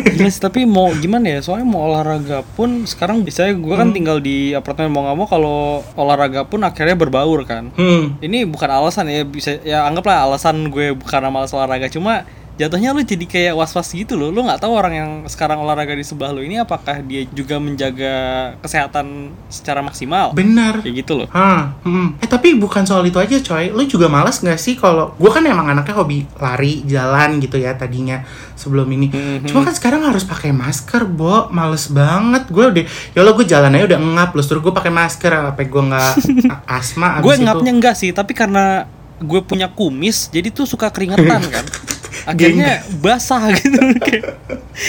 Gila 0.01 0.27
sih, 0.33 0.39
tapi 0.39 0.63
mau 0.63 0.89
gimana 0.93 1.27
ya? 1.29 1.39
Soalnya 1.39 1.67
mau 1.67 1.85
olahraga 1.85 2.41
pun 2.49 2.83
sekarang 2.83 3.21
biasanya 3.21 3.53
gue 3.53 3.69
Hmm. 3.71 3.79
kan 3.79 3.89
tinggal 3.91 4.17
di 4.19 4.51
apartemen 4.51 4.89
mau 4.89 5.03
nggak 5.03 5.15
mau 5.15 5.27
kalau 5.27 5.57
olahraga 5.95 6.43
pun 6.43 6.59
akhirnya 6.61 6.93
berbaur 6.93 7.43
kan. 7.43 7.71
hmm. 7.71 8.19
Ini 8.19 8.43
bukan 8.45 8.67
alasan 8.67 9.07
ya 9.07 9.23
bisa 9.23 9.59
ya 9.61 9.83
anggaplah 9.83 10.23
alasan 10.23 10.67
gue 10.67 10.91
karena 11.01 11.27
malas 11.27 11.51
olahraga 11.51 11.90
cuma 11.91 12.23
jatuhnya 12.51 12.93
lu 12.93 13.01
jadi 13.01 13.25
kayak 13.25 13.53
was-was 13.57 13.89
gitu 13.89 14.13
loh. 14.13 14.29
Lu 14.29 14.45
nggak 14.45 14.61
tahu 14.61 14.69
orang 14.75 14.93
yang 14.93 15.09
sekarang 15.25 15.57
olahraga 15.57 15.97
di 15.97 16.05
sebelah 16.05 16.29
lu 16.29 16.45
ini 16.45 16.61
apakah 16.61 17.01
dia 17.01 17.25
juga 17.27 17.57
menjaga 17.57 18.13
kesehatan 18.61 19.33
secara 19.49 19.81
maksimal. 19.81 20.29
benar 20.31 20.77
Kayak 20.77 20.95
gitu 21.01 21.13
loh. 21.17 21.27
Hah, 21.33 21.73
hmm. 21.81 22.21
eh 22.21 22.29
tapi 22.29 22.53
bukan 22.53 22.85
soal 22.85 23.01
itu 23.03 23.17
aja 23.17 23.33
coy 23.41 23.73
Lu 23.73 23.81
juga 23.83 24.05
malas 24.05 24.37
gak 24.39 24.61
sih 24.61 24.77
kalau 24.77 25.15
Gue 25.17 25.33
kan 25.33 25.41
emang 25.41 25.73
anaknya 25.73 25.95
hobi 25.97 26.27
lari, 26.37 26.85
jalan 26.85 27.41
gitu 27.41 27.57
ya 27.57 27.73
tadinya 27.73 28.21
sebelum 28.53 28.85
ini 28.93 29.09
Mhm. 29.09 29.49
Cuma 29.49 29.65
kan 29.65 29.73
sekarang 29.73 30.05
harus 30.05 30.21
pakai 30.21 30.53
masker, 30.53 31.01
Bo 31.03 31.49
Males 31.49 31.89
banget 31.89 32.45
Gue 32.47 32.69
udah, 32.69 32.83
ya 33.11 33.19
Allah 33.19 33.33
gue 33.33 33.45
jalan 33.47 33.73
aja 33.73 33.85
udah 33.89 33.99
ngap 33.99 34.29
Terus 34.37 34.47
terus 34.47 34.61
gue 34.61 34.73
pakai 34.75 34.91
masker 34.93 35.31
Apa 35.49 35.61
gue 35.65 35.81
gak 35.89 36.13
asma 36.77 37.17
gue 37.19 37.33
itu. 37.33 37.41
ngapnya 37.41 37.71
enggak 37.73 37.95
sih, 37.97 38.13
tapi 38.13 38.37
karena 38.37 38.85
gue 39.21 39.41
punya 39.41 39.69
kumis, 39.69 40.27
jadi 40.27 40.49
tuh 40.49 40.65
suka 40.65 40.89
keringetan 40.89 41.41
kan. 41.45 41.65
Akhirnya 42.29 42.85
basah 43.01 43.49
gitu 43.49 43.77
kayak 44.05 44.37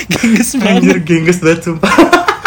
gengges 0.09 0.53
Anjir 0.57 1.01
banget. 1.01 1.05
gengges 1.05 1.38
banget 1.40 1.61
sumpah. 1.64 1.92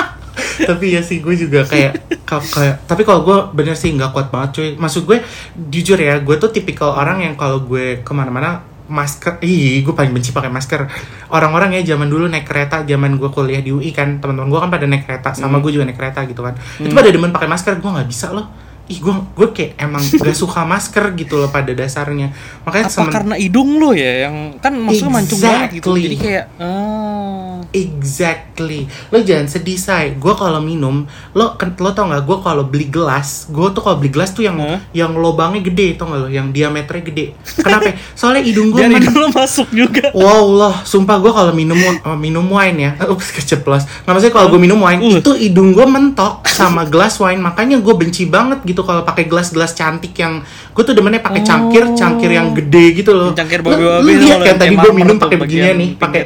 Tapi 0.70 0.94
ya 0.94 1.02
sih 1.02 1.20
gue 1.20 1.36
juga 1.36 1.66
kayak 1.66 2.24
ka- 2.24 2.40
kayak 2.40 2.88
tapi 2.88 3.04
kalau 3.04 3.28
gue 3.28 3.38
bener 3.52 3.76
sih 3.76 3.92
nggak 3.92 4.14
kuat 4.14 4.28
banget 4.30 4.50
cuy. 4.56 4.70
Maksud 4.78 5.04
gue 5.04 5.20
jujur 5.68 5.98
ya 5.98 6.22
gue 6.22 6.36
tuh 6.38 6.48
tipikal 6.50 6.96
orang 6.96 7.22
yang 7.22 7.34
kalau 7.34 7.60
gue 7.62 8.00
ke 8.02 8.12
mana-mana 8.14 8.64
masker 8.86 9.42
ih 9.42 9.82
gue 9.82 9.92
paling 9.92 10.14
benci 10.14 10.32
pakai 10.32 10.48
masker. 10.48 10.86
Orang-orang 11.28 11.76
ya 11.76 11.96
zaman 11.96 12.08
dulu 12.08 12.30
naik 12.30 12.46
kereta 12.46 12.86
zaman 12.86 13.18
gue 13.18 13.30
kuliah 13.30 13.60
di 13.60 13.74
UI 13.74 13.90
kan 13.90 14.22
teman-teman 14.22 14.48
gue 14.48 14.60
kan 14.62 14.70
pada 14.70 14.86
naik 14.86 15.04
kereta 15.04 15.34
sama 15.34 15.60
gue 15.60 15.72
juga 15.74 15.90
naik 15.90 15.98
kereta 15.98 16.24
gitu 16.24 16.40
kan. 16.40 16.56
Itu 16.80 16.94
pada 16.94 17.10
demen 17.10 17.34
pakai 17.34 17.50
masker 17.52 17.82
gue 17.82 17.92
nggak 17.92 18.08
bisa 18.08 18.32
loh 18.32 18.48
ih 18.86 19.00
gue 19.02 19.14
gue 19.34 19.48
kayak 19.50 19.72
emang 19.82 20.04
gak 20.22 20.38
suka 20.38 20.62
masker 20.62 21.18
gitu 21.18 21.42
loh 21.42 21.50
pada 21.50 21.74
dasarnya 21.74 22.30
makanya 22.62 22.86
Apa 22.86 22.94
semen- 22.94 23.14
karena 23.14 23.36
hidung 23.36 23.82
lo 23.82 23.92
ya 23.92 24.30
yang 24.30 24.62
kan 24.62 24.74
maksudnya 24.78 25.14
mancung 25.14 25.40
banget 25.42 25.70
gitu. 25.82 25.90
Exactly. 25.90 26.04
Jadi 26.06 26.16
kayak 26.22 26.46
ah 26.62 27.36
Exactly. 27.76 28.88
Lo 29.12 29.20
jangan 29.20 29.52
sedih 29.52 29.76
say. 29.76 30.16
Gue 30.16 30.32
kalau 30.32 30.64
minum, 30.64 31.04
lo 31.36 31.46
lo 31.60 31.90
tau 31.92 32.06
nggak? 32.08 32.24
Gue 32.24 32.38
kalau 32.40 32.64
beli 32.64 32.88
gelas, 32.88 33.52
gue 33.52 33.68
tuh 33.76 33.82
kalau 33.84 34.00
beli 34.00 34.16
gelas 34.16 34.32
tuh 34.32 34.48
yang 34.48 34.56
Hah? 34.56 34.80
yang 34.96 35.12
lobangnya 35.12 35.60
gede, 35.60 36.00
tau 36.00 36.08
nggak 36.08 36.20
lo? 36.24 36.28
Yang 36.32 36.48
diameternya 36.56 37.04
gede. 37.04 37.26
Kenapa? 37.60 37.92
Soalnya 38.20 38.48
hidung 38.48 38.72
gue 38.72 38.80
biar 38.80 38.96
hidung 38.96 39.18
lo 39.20 39.28
masuk 39.36 39.68
juga. 39.76 40.08
Wow 40.16 40.46
lah, 40.56 40.76
sumpah 40.88 41.20
gue 41.20 41.32
kalau 41.36 41.52
minum 41.52 41.76
eh, 41.76 42.00
minum 42.16 42.48
wine 42.48 42.78
ya, 42.80 42.92
ups 43.14 43.36
keceplos. 43.36 43.84
Nggak 44.08 44.14
maksudnya 44.16 44.36
kalau 44.36 44.48
gue 44.54 44.62
minum 44.62 44.80
wine 44.80 45.02
Uh. 45.06 45.20
itu 45.20 45.32
hidung 45.36 45.76
gue 45.76 45.84
mentok 45.86 46.48
sama 46.48 46.88
gelas 46.88 47.20
wine, 47.20 47.44
makanya 47.44 47.78
gue 47.84 47.94
benci 47.94 48.26
banget 48.26 48.64
gitu 48.64 48.75
kalau 48.84 49.06
pakai 49.06 49.24
gelas-gelas 49.24 49.72
cantik 49.72 50.12
yang 50.18 50.42
gue 50.44 50.84
tuh 50.84 50.92
demennya 50.92 51.22
pakai 51.22 51.46
cangkir, 51.46 51.86
Oh. 51.86 51.94
cangkir 51.94 52.34
yang 52.34 52.52
gede 52.52 52.98
gitu 52.98 53.14
loh. 53.14 53.32
Cangkir 53.32 53.62
Lo- 53.62 53.72
babi-babi 53.72 54.02
lo 54.04 54.18
tuh 54.18 54.26
lihat 54.26 54.40
kan 54.42 54.56
tadi 54.58 54.76
gue 54.76 54.92
minum 54.92 55.16
pakai 55.16 55.38
beginian 55.38 55.64
bagian 55.72 55.76
nih, 55.78 55.90
pakai 55.96 56.22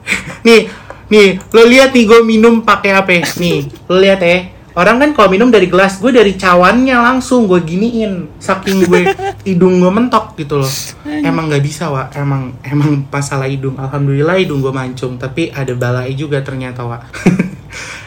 nih, 0.48 0.60
nih, 1.06 1.28
lo 1.52 1.62
lihat 1.62 1.90
nih 1.92 2.04
gue 2.08 2.20
minum 2.24 2.54
pakai 2.58 2.90
apa? 2.96 3.12
Nih, 3.42 3.58
lo 3.86 4.00
lihat 4.00 4.18
ya. 4.18 4.38
Orang 4.72 4.96
kan 4.96 5.12
kalau 5.12 5.28
minum 5.28 5.52
dari 5.52 5.68
gelas, 5.68 6.00
gue 6.00 6.08
dari 6.08 6.32
cawannya 6.32 6.96
langsung 6.96 7.44
gue 7.44 7.60
giniin, 7.60 8.40
saking 8.40 8.88
gue 8.88 9.04
hidung 9.52 9.76
gue 9.78 9.92
mentok 9.92 10.32
gitu 10.34 10.56
loh. 10.56 10.72
Emang 11.04 11.52
nggak 11.52 11.60
bisa 11.60 11.92
wa, 11.92 12.08
emang 12.10 12.56
emang 12.64 13.04
masalah 13.06 13.44
hidung. 13.44 13.76
Alhamdulillah 13.76 14.40
hidung 14.40 14.64
gue 14.64 14.72
mancung, 14.72 15.20
tapi 15.20 15.52
ada 15.52 15.76
balai 15.76 16.16
juga 16.16 16.40
ternyata 16.40 16.88
wa. 16.88 17.04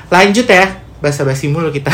Lanjut 0.09 0.49
ya, 0.49 0.81
basa-basi 0.97 1.53
mulu 1.53 1.69
kita. 1.69 1.93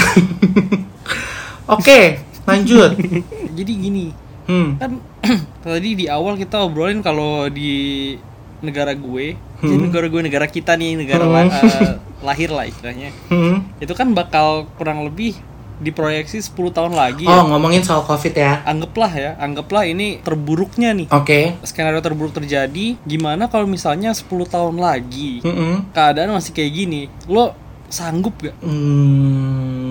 Oke, 1.67 2.17
lanjut. 2.43 2.97
Jadi 3.57 3.71
gini, 3.73 4.07
Hmm, 4.41 4.75
kan 4.75 4.97
tadi 5.63 5.93
di 5.93 6.05
awal 6.05 6.33
kita 6.33 6.59
obrolin 6.59 6.99
kalau 6.99 7.45
di 7.47 8.13
negara 8.59 8.91
gue, 8.91 9.33
jadi 9.55 9.69
Hmm. 9.71 9.85
negara 9.85 10.05
gue 10.05 10.21
negara 10.21 10.45
kita 10.45 10.73
nih 10.73 10.93
negara 10.95 11.23
Hmm. 11.23 11.31
la- 11.31 11.47
eh, 11.47 11.93
lahir 12.21 12.49
lah 12.49 12.65
istilahnya. 12.65 13.09
hmm. 13.27 13.79
Itu 13.79 13.93
kan 13.93 14.11
bakal 14.11 14.65
kurang 14.75 15.01
lebih 15.03 15.37
diproyeksi 15.77 16.37
10 16.37 16.69
tahun 16.69 16.93
lagi 16.93 17.25
Oh 17.25 17.33
ya. 17.35 17.45
ngomongin 17.47 17.81
soal 17.81 18.01
covid 18.01 18.33
ya. 18.33 18.61
Anggaplah 18.63 19.09
ya, 19.11 19.31
anggaplah 19.35 19.81
ini 19.83 20.21
terburuknya 20.21 20.93
nih. 20.93 21.07
Oke. 21.09 21.57
Skenario 21.63 21.97
terburuk 21.99 22.33
terjadi, 22.35 22.97
gimana 22.99 23.45
kalau 23.45 23.65
misalnya 23.65 24.11
10 24.11 24.45
tahun 24.45 24.77
lagi 24.77 25.41
Hmm. 25.41 25.89
keadaan 25.89 26.33
masih 26.33 26.51
kayak 26.51 26.71
gini, 26.75 27.01
lo 27.25 27.53
sanggup 27.89 28.37
gak? 28.39 28.53
Hmm, 28.61 29.90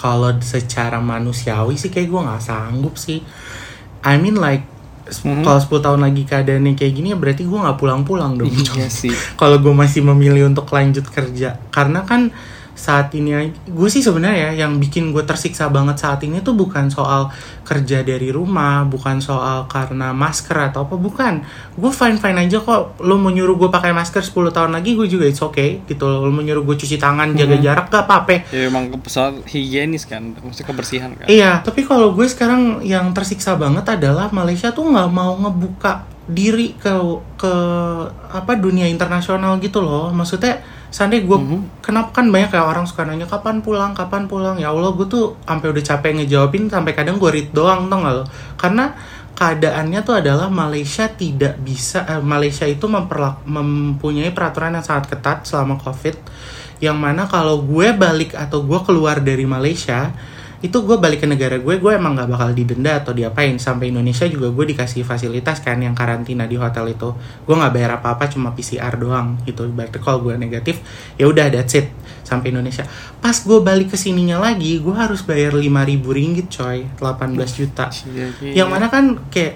kalau 0.00 0.32
secara 0.40 0.96
manusiawi 0.96 1.76
sih 1.76 1.92
kayak 1.92 2.08
gue 2.08 2.20
nggak 2.24 2.40
sanggup 2.40 2.96
sih. 2.96 3.20
I 4.00 4.16
mean 4.16 4.40
like 4.40 4.64
Mhm. 5.10 5.42
kalau 5.42 5.58
10 5.58 5.82
tahun 5.82 6.00
lagi 6.06 6.22
keadaannya 6.22 6.78
kayak 6.78 6.92
gini 6.94 7.12
ya 7.12 7.18
berarti 7.18 7.42
gue 7.44 7.58
nggak 7.58 7.76
pulang-pulang 7.76 8.38
dong. 8.38 8.48
Iya 8.48 8.88
sih. 8.88 9.12
kalau 9.40 9.60
gue 9.60 9.74
masih 9.74 10.00
memilih 10.00 10.48
untuk 10.48 10.70
lanjut 10.72 11.04
kerja 11.04 11.60
karena 11.68 12.06
kan 12.08 12.32
saat 12.80 13.12
ini 13.12 13.36
gue 13.68 13.88
sih 13.88 14.00
sebenarnya 14.00 14.50
ya, 14.50 14.64
yang 14.64 14.80
bikin 14.80 15.12
gue 15.12 15.20
tersiksa 15.20 15.68
banget 15.68 16.00
saat 16.00 16.24
ini 16.24 16.40
tuh 16.40 16.56
bukan 16.56 16.88
soal 16.88 17.28
kerja 17.62 18.00
dari 18.00 18.32
rumah 18.32 18.82
bukan 18.82 19.20
soal 19.20 19.68
karena 19.68 20.10
masker 20.10 20.72
atau 20.72 20.82
apa 20.82 20.96
bukan 20.96 21.44
gue 21.76 21.90
fine 21.90 22.16
fine 22.16 22.40
aja 22.40 22.58
kok 22.58 22.96
lo 22.98 23.14
mau 23.14 23.28
nyuruh 23.28 23.54
gue 23.54 23.68
pakai 23.68 23.92
masker 23.92 24.24
10 24.24 24.48
tahun 24.50 24.72
lagi 24.72 24.96
gue 24.96 25.04
juga 25.06 25.28
it's 25.28 25.38
okay 25.38 25.84
gitu 25.84 26.08
lo 26.08 26.28
mau 26.28 26.40
nyuruh 26.40 26.64
gue 26.64 26.74
cuci 26.74 26.96
tangan 26.96 27.30
jaga 27.32 27.52
Mhm. 27.52 27.62
jarak 27.62 27.86
gak 27.86 28.08
apa-apa 28.08 28.48
Ya 28.48 28.66
emang 28.66 28.88
soal 29.04 29.44
higienis 29.44 30.06
kan, 30.06 30.32
maksudnya 30.32 30.66
kebersihan 30.66 31.10
kan. 31.12 31.26
Iya, 31.26 31.60
tapi 31.60 31.82
kalau 31.82 32.14
gue 32.14 32.24
sekarang 32.24 32.80
yang 32.80 33.10
tersiksa 33.10 33.52
banget 33.54 33.84
adalah 33.90 34.30
Malaysia 34.30 34.70
tuh 34.70 34.86
nggak 34.86 35.10
mau 35.10 35.34
ngebuka 35.36 36.06
diri 36.24 36.78
ke 36.78 36.94
ke 37.36 37.52
apa 38.30 38.54
dunia 38.54 38.86
internasional 38.86 39.58
gitu 39.58 39.82
loh. 39.82 40.08
Maksudnya 40.10 40.62
Seandainya 40.90 41.26
gue, 41.26 41.38
Mhm. 41.38 41.60
kenapa 41.86 42.10
kan 42.10 42.26
banyak 42.28 42.50
kayak 42.50 42.66
orang 42.66 42.84
suka 42.84 43.06
nanya 43.06 43.30
kapan 43.30 43.62
pulang, 43.62 43.94
kapan 43.94 44.26
pulang. 44.26 44.58
Ya 44.58 44.74
Allah, 44.74 44.90
gue 44.90 45.06
tuh 45.06 45.38
sampai 45.46 45.70
udah 45.70 45.84
capek 45.86 46.10
ngejawabin, 46.18 46.66
sampai 46.66 46.92
kadang 46.98 47.22
gue 47.22 47.30
read 47.30 47.48
doang, 47.54 47.86
tau 47.86 48.02
gak 48.02 48.14
lo? 48.18 48.24
Karena 48.58 48.92
keadaannya 49.38 50.00
tuh 50.04 50.20
adalah 50.20 50.52
Malaysia 50.52 51.08
tidak 51.08 51.56
bisa, 51.62 52.04
eh, 52.04 52.20
Malaysia 52.20 52.68
itu 52.68 52.84
memperlak- 52.84 53.46
mempunyai 53.48 54.34
peraturan 54.34 54.76
yang 54.76 54.84
sangat 54.84 55.14
ketat 55.16 55.48
selama 55.48 55.80
COVID. 55.80 56.20
Yang 56.82 56.98
mana 56.98 57.24
kalau 57.24 57.62
gue 57.64 57.94
balik 57.96 58.36
atau 58.36 58.60
gue 58.66 58.80
keluar 58.84 59.22
dari 59.22 59.48
Malaysia, 59.48 60.12
itu 60.60 60.76
gue 60.84 60.96
balik 61.00 61.24
ke 61.24 61.28
negara 61.28 61.56
gue, 61.56 61.74
gue 61.80 61.92
emang 61.96 62.12
gak 62.12 62.28
bakal 62.28 62.52
didenda 62.52 63.00
atau 63.00 63.16
diapain. 63.16 63.56
Sampai 63.56 63.88
Indonesia 63.88 64.28
juga 64.28 64.52
gue 64.52 64.76
dikasih 64.76 65.08
fasilitas 65.08 65.64
kan 65.64 65.80
yang 65.80 65.96
karantina 65.96 66.44
di 66.44 66.60
hotel 66.60 66.92
itu. 66.92 67.16
Gue 67.48 67.54
nggak 67.56 67.72
bayar 67.72 67.90
apa-apa, 67.96 68.28
cuma 68.28 68.52
PCR 68.52 68.92
doang 69.00 69.40
gitu. 69.48 69.64
Berarti 69.72 69.96
kalau 70.04 70.20
gue 70.20 70.36
negatif, 70.36 70.84
ya 71.16 71.24
udah 71.32 71.48
that's 71.48 71.80
it 71.80 71.88
sampai 72.28 72.52
Indonesia. 72.52 72.84
Pas 73.24 73.32
gue 73.32 73.58
balik 73.64 73.90
ke 73.92 73.96
sininya 73.96 74.36
lagi, 74.36 74.76
gue 74.84 74.92
harus 74.92 75.24
bayar 75.24 75.56
5.000 75.56 75.64
ringgit 76.04 76.46
coy, 76.52 76.84
18 77.00 77.40
juta. 77.56 77.88
Iya, 78.12 78.26
Yang 78.64 78.68
mana 78.68 78.86
kan 78.92 79.04
kayak 79.32 79.54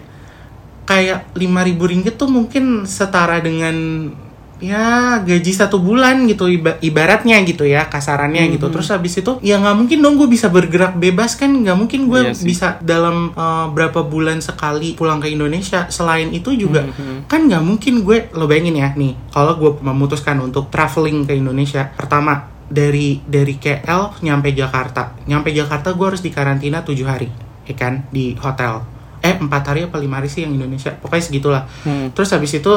kayak 0.88 1.36
5.000 1.36 1.90
ringgit 1.92 2.14
tuh 2.16 2.32
mungkin 2.32 2.88
setara 2.88 3.44
dengan 3.44 3.76
ya 4.64 4.86
gaji 5.20 5.52
satu 5.52 5.76
bulan 5.76 6.24
gitu 6.24 6.48
iba- 6.48 6.80
ibaratnya 6.80 7.36
gitu 7.42 7.62
ya 7.62 7.84
kasarannya 7.84 8.40
Mhm. 8.42 8.50
gitu 8.54 8.66
terus 8.68 8.88
habis 8.88 9.12
itu 9.14 9.36
ya 9.40 9.56
nggak 9.56 9.76
mungkin 9.76 9.98
dong 10.00 10.16
gue 10.16 10.24
bisa 10.26 10.48
bergerak 10.48 10.96
bebas 10.96 11.34
kan 11.34 11.52
nggak 11.52 11.76
mungkin 11.76 12.06
gue 12.06 12.20
Iya 12.22 12.32
sih. 12.32 12.46
bisa 12.46 12.80
dalam 12.80 13.30
uh, 13.32 13.68
berapa 13.68 14.00
bulan 14.02 14.38
sekali 14.38 14.94
pulang 14.94 15.18
ke 15.18 15.28
Indonesia 15.28 15.84
selain 15.88 16.30
itu 16.30 16.54
juga 16.54 16.80
Mhm. 16.82 17.26
kan 17.26 17.44
nggak 17.44 17.60
mungkin 17.60 18.00
gue 18.00 18.32
lo 18.32 18.44
bayangin 18.44 18.76
ya 18.76 18.88
nih 18.92 19.12
kalau 19.28 19.54
gue 19.54 19.70
memutuskan 19.80 20.38
untuk 20.38 20.68
traveling 20.68 21.22
ke 21.22 21.34
Indonesia 21.34 21.90
pertama 21.90 22.40
dari 22.64 23.20
dari 23.20 23.54
KL 23.54 24.16
nyampe 24.20 24.48
Jakarta 24.50 25.12
nyampe 25.22 25.50
Jakarta 25.50 25.92
gue 25.92 26.06
harus 26.06 26.20
dikarantina 26.20 26.80
tujuh 26.80 27.04
hari 27.04 27.28
ya 27.62 27.74
kan 27.74 28.08
di 28.08 28.32
hotel 28.34 28.93
eh 29.24 29.40
empat 29.40 29.72
hari 29.72 29.88
apa 29.88 29.96
lima 29.96 30.20
hari 30.20 30.28
sih 30.28 30.44
yang 30.44 30.52
Indonesia. 30.52 30.92
Pokoknya 31.00 31.24
segitulah. 31.24 31.62
Hmm. 31.88 32.12
terus 32.12 32.28
habis 32.36 32.52
itu 32.52 32.72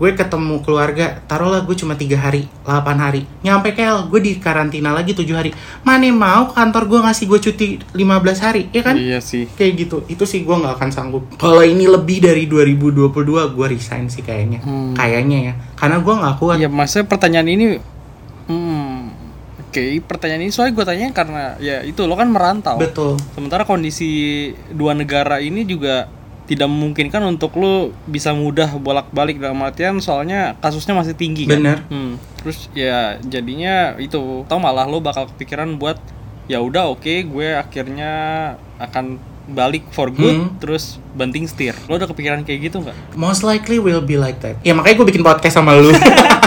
gue 0.00 0.10
ketemu 0.16 0.64
keluarga 0.64 1.20
taruhlah 1.28 1.60
gue 1.60 1.76
cuma 1.76 1.92
tiga 1.92 2.16
hari 2.16 2.48
8 2.64 2.96
hari. 2.96 3.28
Nyampe 3.44 3.76
KL 3.76 4.08
gue 4.08 4.20
di 4.24 4.32
karantina 4.40 4.96
lagi 4.96 5.12
tujuh 5.12 5.36
hari. 5.36 5.52
Mana 5.84 6.08
mau 6.08 6.48
kantor 6.48 6.88
gue 6.88 7.00
ngasih 7.04 7.24
gue 7.28 7.40
cuti 7.44 7.66
15 7.92 8.00
hari 8.40 8.72
ya 8.72 8.80
kan? 8.80 8.96
Iya 8.96 9.20
sih. 9.20 9.44
kayak 9.52 9.72
gitu. 9.76 10.00
Itu 10.08 10.24
sih 10.24 10.40
gue 10.40 10.56
nggak 10.56 10.80
akan 10.80 10.88
sanggup. 10.88 11.28
Kalau 11.36 11.60
ini 11.60 11.84
lebih 11.84 12.24
dari 12.24 12.48
2022 12.48 13.12
gue 13.52 13.66
resign 13.68 14.08
sih 14.08 14.24
kayaknya. 14.24 14.64
Hmm. 14.64 14.96
kayaknya 14.96 15.52
ya. 15.52 15.54
Karena 15.76 16.00
gue 16.00 16.14
nggak 16.16 16.34
kuat. 16.40 16.56
Ya 16.56 16.72
maksudnya 16.72 17.04
pertanyaan 17.04 17.48
ini 17.52 17.66
Oke, 19.70 20.02
pertanyaan 20.02 20.42
ini 20.42 20.50
soalnya 20.50 20.74
gue 20.74 20.82
tanya 20.84 21.06
karena 21.10 21.54
ya 21.56 21.78
itu 21.80 22.02
lo 22.02 22.18
kan 22.18 22.26
merantau. 22.26 22.74
betul 22.74 23.14
Sementara 23.30 23.62
kondisi 23.62 24.10
dua 24.68 24.92
negara 24.92 25.38
ini 25.38 25.62
juga 25.62 26.10
tidak 26.44 26.66
memungkinkan 26.66 27.22
untuk 27.24 27.54
lo 27.54 27.94
bisa 28.04 28.34
mudah 28.34 28.66
bolak-balik 28.74 29.38
dalam 29.38 29.62
artian 29.62 30.02
soalnya 30.02 30.58
kasusnya 30.58 30.90
masih 30.92 31.14
tinggi 31.14 31.46
kan. 31.46 31.54
Bener. 31.54 31.78
Hmm. 31.86 32.18
Terus 32.36 32.66
ya 32.72 33.14
jadinya 33.22 33.94
itu 33.96 34.18
tau 34.44 34.58
malah 34.58 34.84
lo 34.84 34.98
bakal 34.98 35.30
kepikiran 35.30 35.78
buat 35.78 36.02
ya 36.44 36.58
udah 36.58 36.90
oke 36.90 37.06
gue 37.24 37.54
akhirnya 37.54 38.10
akan 38.76 39.22
balik 39.46 39.86
for 39.90 40.10
good 40.10 40.34
Hmm. 40.36 40.58
terus 40.58 40.98
banting 41.12 41.46
setir. 41.46 41.78
Lo 41.86 41.94
udah 41.94 42.06
kepikiran 42.06 42.42
kayak 42.42 42.66
gitu 42.66 42.82
nggak? 42.82 42.98
most 43.14 43.42
likely 43.42 43.78
will 43.78 44.02
be 44.02 44.18
like 44.18 44.38
that 44.38 44.58
ya 44.60 44.74
makanya 44.74 44.98
gue 44.98 45.06
bikin 45.06 45.22
podcast 45.22 45.54
sama 45.54 45.74
lu 45.74 45.94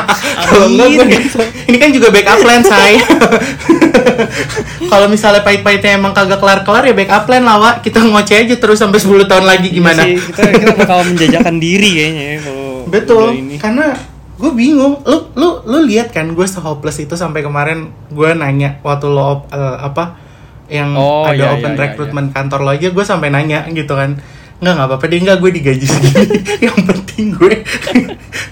kalau 0.43 0.65
enggak 0.67 0.87
gue 0.89 1.03
Amin. 1.03 1.21
ini 1.65 1.77
kan 1.77 1.89
juga 1.89 2.07
backup 2.09 2.37
plan 2.39 2.61
say 2.61 2.93
kalau 4.91 5.07
misalnya 5.07 5.41
pahit-pahitnya 5.41 5.95
emang 5.95 6.11
kagak 6.11 6.37
kelar-kelar 6.37 6.83
ya 6.83 6.93
backup 6.93 7.23
plan 7.23 7.41
lah 7.41 7.57
Wak. 7.57 7.75
kita 7.81 7.99
ngoceh 8.01 8.37
aja 8.39 8.55
terus 8.55 8.77
sampai 8.77 8.97
10 8.97 9.25
tahun 9.25 9.45
lagi 9.45 9.67
gimana 9.69 10.03
Iya 10.03 10.15
sih, 10.15 10.27
kita 10.27 10.41
kita 10.53 10.71
bakal 10.79 10.97
menjajakan 11.05 11.55
diri 11.57 11.89
kayaknya 11.93 12.23
ya 12.23 12.37
kalau 12.41 12.67
Betul, 12.83 13.25
ini. 13.33 13.55
karena 13.57 13.95
gue 14.33 14.51
bingung. 14.51 14.99
Lu 15.01 15.31
lu 15.33 15.49
lu 15.63 15.77
lihat 15.83 16.11
kan 16.11 16.27
gue 16.27 16.43
se-hopeless 16.43 16.99
itu 16.99 17.15
sampai 17.15 17.41
kemarin 17.41 17.89
gue 18.07 18.29
nanya 18.33 18.77
waktu 18.81 19.07
lo 19.07 19.23
op- 19.39 19.49
eh, 19.49 19.77
apa 19.79 20.19
yang 20.67 20.91
Oh, 20.93 21.23
ada 21.23 21.33
iya, 21.33 21.47
open 21.53 21.73
iya, 21.73 21.75
iya, 21.75 21.83
recruitment 21.87 22.29
kantor 22.29 22.59
lo 22.61 22.71
aja 22.71 22.87
gue 22.87 23.03
sampai 23.03 23.29
nanya 23.29 23.65
gitu 23.67 23.93
kan. 23.93 24.19
Enggak 24.59 24.73
nggak 24.75 24.87
apa-apa 24.89 25.05
deh 25.07 25.19
enggak 25.19 25.37
gue 25.39 25.49
digaji 25.53 25.85
segini. 25.91 26.37
yang 26.59 26.77
penting 26.83 27.25
gue 27.31 27.53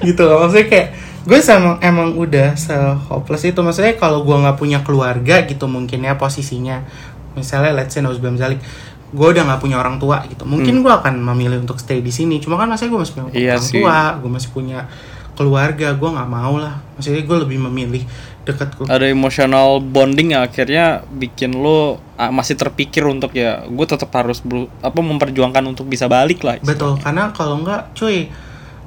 gitu 0.01 0.21
loh. 0.23 0.41
Maksudnya 0.41 0.65
kayak 0.65 0.87
gue 1.21 1.39
sama 1.39 1.77
emang 1.83 2.17
udah 2.17 2.57
se-hopeless 2.57 3.49
itu. 3.49 3.59
Maksudnya 3.61 3.95
kalau 3.97 4.25
gue 4.25 4.33
nggak 4.33 4.57
punya 4.57 4.79
keluarga 4.81 5.45
gitu 5.45 5.69
mungkin 5.69 6.05
ya 6.05 6.17
posisinya. 6.17 6.81
Misalnya 7.37 7.71
let's 7.77 7.93
say 7.95 8.01
Nauzubam 8.03 8.35
Zalik 8.35 8.59
gue 9.11 9.27
udah 9.27 9.43
nggak 9.43 9.61
punya 9.61 9.77
orang 9.77 9.99
tua 9.99 10.23
gitu. 10.27 10.47
Mungkin 10.47 10.81
gue 10.81 10.93
akan 10.93 11.19
memilih 11.19 11.61
untuk 11.61 11.77
stay 11.77 11.99
di 11.99 12.09
sini. 12.09 12.39
Cuma 12.41 12.57
kan 12.57 12.67
maksudnya 12.71 12.95
gue 12.95 13.01
masih 13.03 13.13
punya 13.13 13.25
Hmm. 13.27 13.37
Iya 13.37 13.53
orang 13.55 13.67
sih. 13.67 13.75
tua 13.79 13.97
gue 14.17 14.31
masih 14.31 14.49
punya 14.55 14.79
keluarga 15.31 15.87
gue 15.93 16.09
nggak 16.09 16.29
mau 16.31 16.53
lah. 16.57 16.75
Maksudnya 16.97 17.23
gue 17.23 17.37
lebih 17.47 17.57
memilih 17.69 18.03
deket 18.41 18.73
ke 18.73 18.81
ada 18.89 19.05
emotional 19.05 19.77
bonding 19.77 20.33
yang 20.33 20.41
akhirnya 20.41 21.05
bikin 21.13 21.53
lo 21.53 22.01
ah, 22.17 22.33
masih 22.33 22.57
terpikir 22.57 23.05
untuk 23.05 23.37
ya 23.37 23.61
gue 23.69 23.85
tetap 23.85 24.09
harus 24.17 24.41
apa 24.81 24.97
memperjuangkan 24.97 25.61
untuk 25.69 25.85
bisa 25.85 26.09
balik 26.09 26.41
lah 26.41 26.57
betul 26.65 26.97
karena 26.97 27.29
kalau 27.37 27.61
nggak 27.61 27.93
cuy 27.93 28.33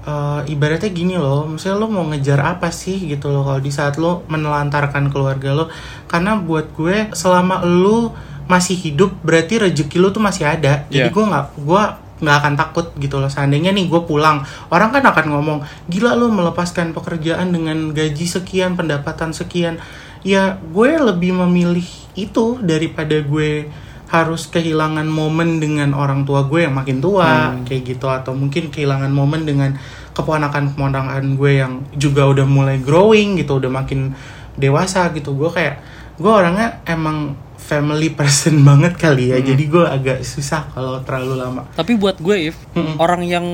eh, 0.05 0.41
ibaratnya 0.53 0.91
gini 0.93 1.17
loh 1.17 1.49
misalnya 1.49 1.81
lo 1.81 1.87
mau 1.89 2.05
ngejar 2.13 2.41
apa 2.41 2.69
sih 2.69 3.01
gitu 3.09 3.33
loh 3.33 3.43
kalau 3.45 3.61
di 3.61 3.73
saat 3.73 3.97
lo 3.97 4.23
menelantarkan 4.29 5.09
keluarga 5.09 5.51
lo. 5.57 5.67
Karena 6.07 6.37
buat 6.39 6.73
gue 6.77 7.11
selama 7.17 7.65
lo 7.65 8.13
masih 8.45 8.77
hidup 8.77 9.17
berarti 9.25 9.57
rezeki 9.57 9.97
lo 9.99 10.13
tuh 10.13 10.21
masih 10.21 10.45
ada. 10.45 10.85
Jadi 10.93 11.09
Iya. 11.09 11.15
gue 11.15 11.25
nggak 11.25 11.47
gue 11.65 11.83
nggak 12.25 12.37
akan 12.41 12.55
takut 12.57 12.87
gitu 13.01 13.17
loh. 13.19 13.29
Seandainya 13.33 13.73
nih 13.73 13.89
gue 13.89 14.01
pulang 14.05 14.45
orang 14.71 14.91
kan 14.93 15.05
akan 15.05 15.27
ngomong 15.35 15.59
gila 15.89 16.15
lo 16.15 16.29
melepaskan 16.31 16.93
pekerjaan 16.93 17.51
dengan 17.53 17.91
gaji 17.93 18.25
sekian 18.29 18.77
pendapatan 18.77 19.33
sekian. 19.33 19.81
Ya 20.25 20.57
gue 20.61 20.91
lebih 21.01 21.37
memilih 21.37 21.85
itu 22.17 22.57
daripada 22.65 23.19
gue 23.21 23.69
harus 24.15 24.47
kehilangan 24.47 25.11
momen 25.11 25.59
dengan 25.59 25.91
orang 25.91 26.23
tua 26.23 26.47
gue 26.47 26.63
yang 26.63 26.75
makin 26.79 27.03
tua 27.03 27.59
kayak 27.67 27.83
gitu. 27.83 28.07
Atau 28.07 28.39
mungkin 28.39 28.71
kehilangan 28.71 29.11
momen 29.11 29.43
dengan 29.43 29.75
keponakan 30.15 30.75
keponakan 30.75 31.35
gue 31.35 31.53
yang 31.59 31.83
juga 31.99 32.31
udah 32.31 32.47
mulai 32.47 32.79
growing 32.79 33.35
gitu 33.43 33.59
udah 33.59 33.71
makin 33.75 34.15
dewasa 34.55 35.11
gitu. 35.11 35.35
Gue 35.35 35.51
kayak 35.51 35.83
gue 36.15 36.31
orangnya 36.31 36.79
emang 36.87 37.35
family 37.59 38.15
person 38.15 38.63
banget 38.69 38.95
kali 38.95 39.35
ya. 39.35 39.43
Jadi 39.43 39.65
gue 39.67 39.83
agak 39.83 40.23
susah 40.23 40.71
kalau 40.71 41.03
terlalu 41.03 41.35
lama. 41.43 41.67
Tapi 41.75 41.99
buat 41.99 42.23
gue 42.23 42.55
if 42.55 42.57
Mm-mm. 42.79 43.03
orang 43.03 43.27
yang 43.27 43.47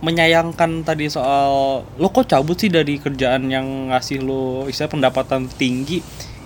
menyayangkan 0.00 0.80
tadi 0.80 1.12
soal 1.12 1.84
lo 1.84 2.08
kok 2.08 2.24
cabut 2.24 2.56
sih 2.56 2.72
dari 2.72 2.96
kerjaan 2.96 3.52
yang 3.52 3.92
ngasih 3.92 4.24
lo 4.24 4.64
istilah 4.64 4.88
pendapatan 4.88 5.44
tinggi 5.44 6.00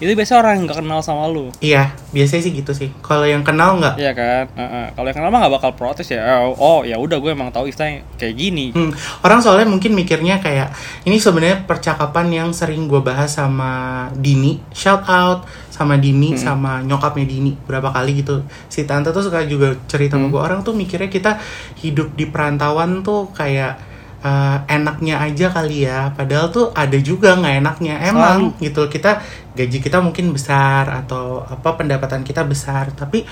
itu 0.04 0.12
biasanya 0.12 0.38
orang 0.44 0.52
yang 0.60 0.64
nggak 0.68 0.78
kenal 0.84 1.00
sama 1.00 1.24
lo 1.32 1.48
iya 1.64 1.96
biasanya 2.14 2.42
sih 2.46 2.52
gitu 2.54 2.70
sih. 2.70 2.88
Kalau 3.02 3.26
yang 3.26 3.42
kenal 3.42 3.82
nggak? 3.82 3.98
Iya 3.98 4.12
kan? 4.14 4.44
Heeh. 4.54 4.86
kalau 4.94 5.06
yang 5.10 5.16
kenal 5.18 5.30
mah 5.34 5.40
nggak 5.42 5.54
bakal 5.58 5.72
protes 5.74 6.06
ya. 6.06 6.22
Oh 6.46 6.86
ya 6.86 6.94
udah 6.94 7.18
gue 7.18 7.34
emang 7.34 7.50
tahu 7.50 7.66
istilahnya 7.66 8.06
kayak 8.14 8.34
gini. 8.38 8.70
Hmm, 8.70 8.94
orang 9.26 9.42
soalnya 9.42 9.66
mungkin 9.66 9.98
mikirnya 9.98 10.38
kayak 10.38 10.70
ini 11.02 11.18
sebenarnya 11.18 11.66
percakapan 11.66 12.30
yang 12.30 12.48
sering 12.54 12.86
gue 12.86 13.02
bahas 13.02 13.34
sama 13.34 14.06
Dini, 14.14 14.62
shout 14.70 15.02
out 15.10 15.42
sama 15.74 15.98
Dini 15.98 16.38
sama 16.38 16.86
nyokapnya 16.86 17.26
Dini 17.26 17.50
berapa 17.66 17.90
kali 17.90 18.22
gitu. 18.22 18.46
Si 18.70 18.86
tante 18.86 19.10
tuh 19.10 19.26
suka 19.26 19.42
juga 19.42 19.74
cerita 19.90 20.14
sama 20.14 20.30
gue 20.30 20.38
orang 20.38 20.62
tuh 20.62 20.78
mikirnya 20.78 21.10
kita 21.10 21.42
hidup 21.82 22.14
di 22.14 22.30
perantauan 22.30 23.02
tuh 23.02 23.34
kayak 23.34 23.93
eh, 24.24 24.58
enaknya 24.72 25.20
aja 25.20 25.52
kali 25.52 25.84
ya. 25.84 26.10
Padahal 26.16 26.48
tuh 26.48 26.72
ada 26.72 26.96
juga 26.96 27.36
nggak 27.36 27.56
enaknya 27.60 27.94
emang 28.08 28.56
gitu. 28.58 28.88
Kita 28.88 29.20
gaji 29.52 29.78
kita 29.78 30.00
mungkin 30.00 30.32
besar 30.32 30.88
atau 31.04 31.44
apa 31.44 31.76
pendapatan 31.76 32.24
kita 32.24 32.42
besar, 32.42 32.90
tapi 32.96 33.22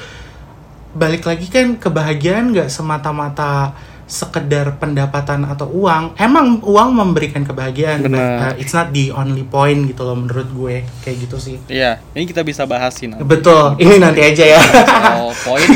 balik 0.93 1.25
lagi 1.25 1.49
kan 1.49 1.81
kebahagiaan 1.81 2.53
nggak 2.53 2.69
semata-mata 2.69 3.73
sekedar 4.13 4.77
pendapatan 4.77 5.49
atau 5.49 5.73
uang 5.73 6.21
emang 6.21 6.61
uang 6.61 6.93
memberikan 6.93 7.49
kebahagiaan. 7.49 8.05
But, 8.05 8.13
Benar. 8.13 8.53
uh, 8.53 8.55
it's 8.61 8.77
not 8.77 8.93
the 8.93 9.09
only 9.09 9.41
point 9.41 9.89
gitu 9.89 10.05
loh 10.05 10.21
menurut 10.21 10.53
gue 10.53 10.85
kayak 11.01 11.17
gitu 11.25 11.41
sih. 11.41 11.57
Iya 11.73 11.97
ini 12.13 12.29
kita 12.29 12.45
bisa 12.45 12.69
bahasin 12.69 13.17
nanti. 13.17 13.25
betul 13.25 13.81
ini 13.81 13.97
nanti 13.97 14.21
aja 14.21 14.45
ya. 14.45 14.61
Soal 14.61 15.33
poin 15.49 15.69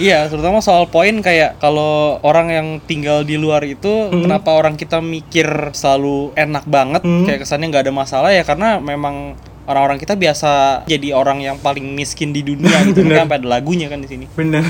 iya 0.00 0.24
terutama 0.32 0.64
soal 0.64 0.88
poin 0.88 1.12
kayak 1.20 1.60
kalau 1.60 2.16
orang 2.24 2.48
yang 2.48 2.68
tinggal 2.88 3.20
di 3.20 3.36
luar 3.36 3.60
itu 3.68 4.08
kenapa 4.08 4.56
orang 4.56 4.80
kita 4.80 5.04
mikir 5.04 5.76
selalu 5.76 6.32
enak 6.40 6.64
banget? 6.64 7.04
Hmm. 7.04 7.28
kayak 7.28 7.44
kesannya 7.44 7.68
nggak 7.68 7.84
ada 7.84 7.92
masalah 7.92 8.30
ya 8.32 8.48
karena 8.48 8.80
memang 8.80 9.36
orang-orang 9.68 10.00
kita 10.00 10.16
biasa 10.16 10.84
jadi 10.88 11.12
orang 11.12 11.44
yang 11.44 11.60
paling 11.60 11.84
miskin 11.92 12.32
di 12.32 12.40
dunia 12.40 12.80
gitu. 12.88 13.00
Bener. 13.04 13.20
Makanya 13.20 13.24
sampai 13.28 13.38
ada 13.44 13.48
lagunya 13.60 13.86
kan 13.92 14.00
di 14.00 14.08
sini. 14.08 14.24
Bener. 14.32 14.64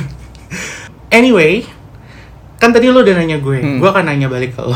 Anyway 1.15 1.84
kan 2.65 2.73
tadi 2.73 2.89
lo 2.89 3.01
udah 3.01 3.15
nanya 3.15 3.37
gue 3.37 3.59
Hmm. 3.61 3.79
gue 3.79 3.87
akan 3.87 4.05
nanya 4.05 4.27
balik 4.27 4.57
ke 4.57 4.65
lo 4.65 4.73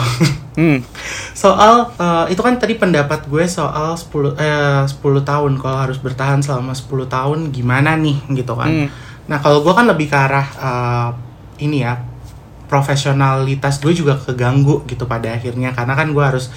Hmm. 0.55 0.83
Soal 1.43 1.89
eh, 1.95 2.35
itu 2.35 2.43
kan 2.43 2.59
tadi 2.59 2.75
pendapat 2.75 3.25
gue 3.25 3.47
soal 3.47 3.95
10 3.95 4.37
eh 4.37 4.83
10 4.85 4.99
tahun 5.23 5.53
kalau 5.57 5.79
harus 5.81 5.97
bertahan 5.97 6.43
selama 6.43 6.75
10 6.75 7.07
tahun 7.07 7.39
gimana 7.49 7.95
nih 7.95 8.19
gitu 8.35 8.53
kan. 8.53 8.67
Hmm. 8.67 8.89
Nah, 9.25 9.39
kalau 9.39 9.63
gue 9.63 9.71
kan 9.71 9.87
lebih 9.87 10.07
ke 10.07 10.19
arah 10.19 10.47
eh, 10.51 11.09
ini 11.63 11.81
ya 11.81 11.95
profesionalitas 12.69 13.81
gue 13.81 13.91
juga 13.93 14.15
keganggu 14.15 14.85
gitu 14.85 15.03
pada 15.05 15.33
akhirnya 15.33 15.73
karena 15.73 15.97
kan 15.97 16.13
gue 16.13 16.21
harus 16.21 16.53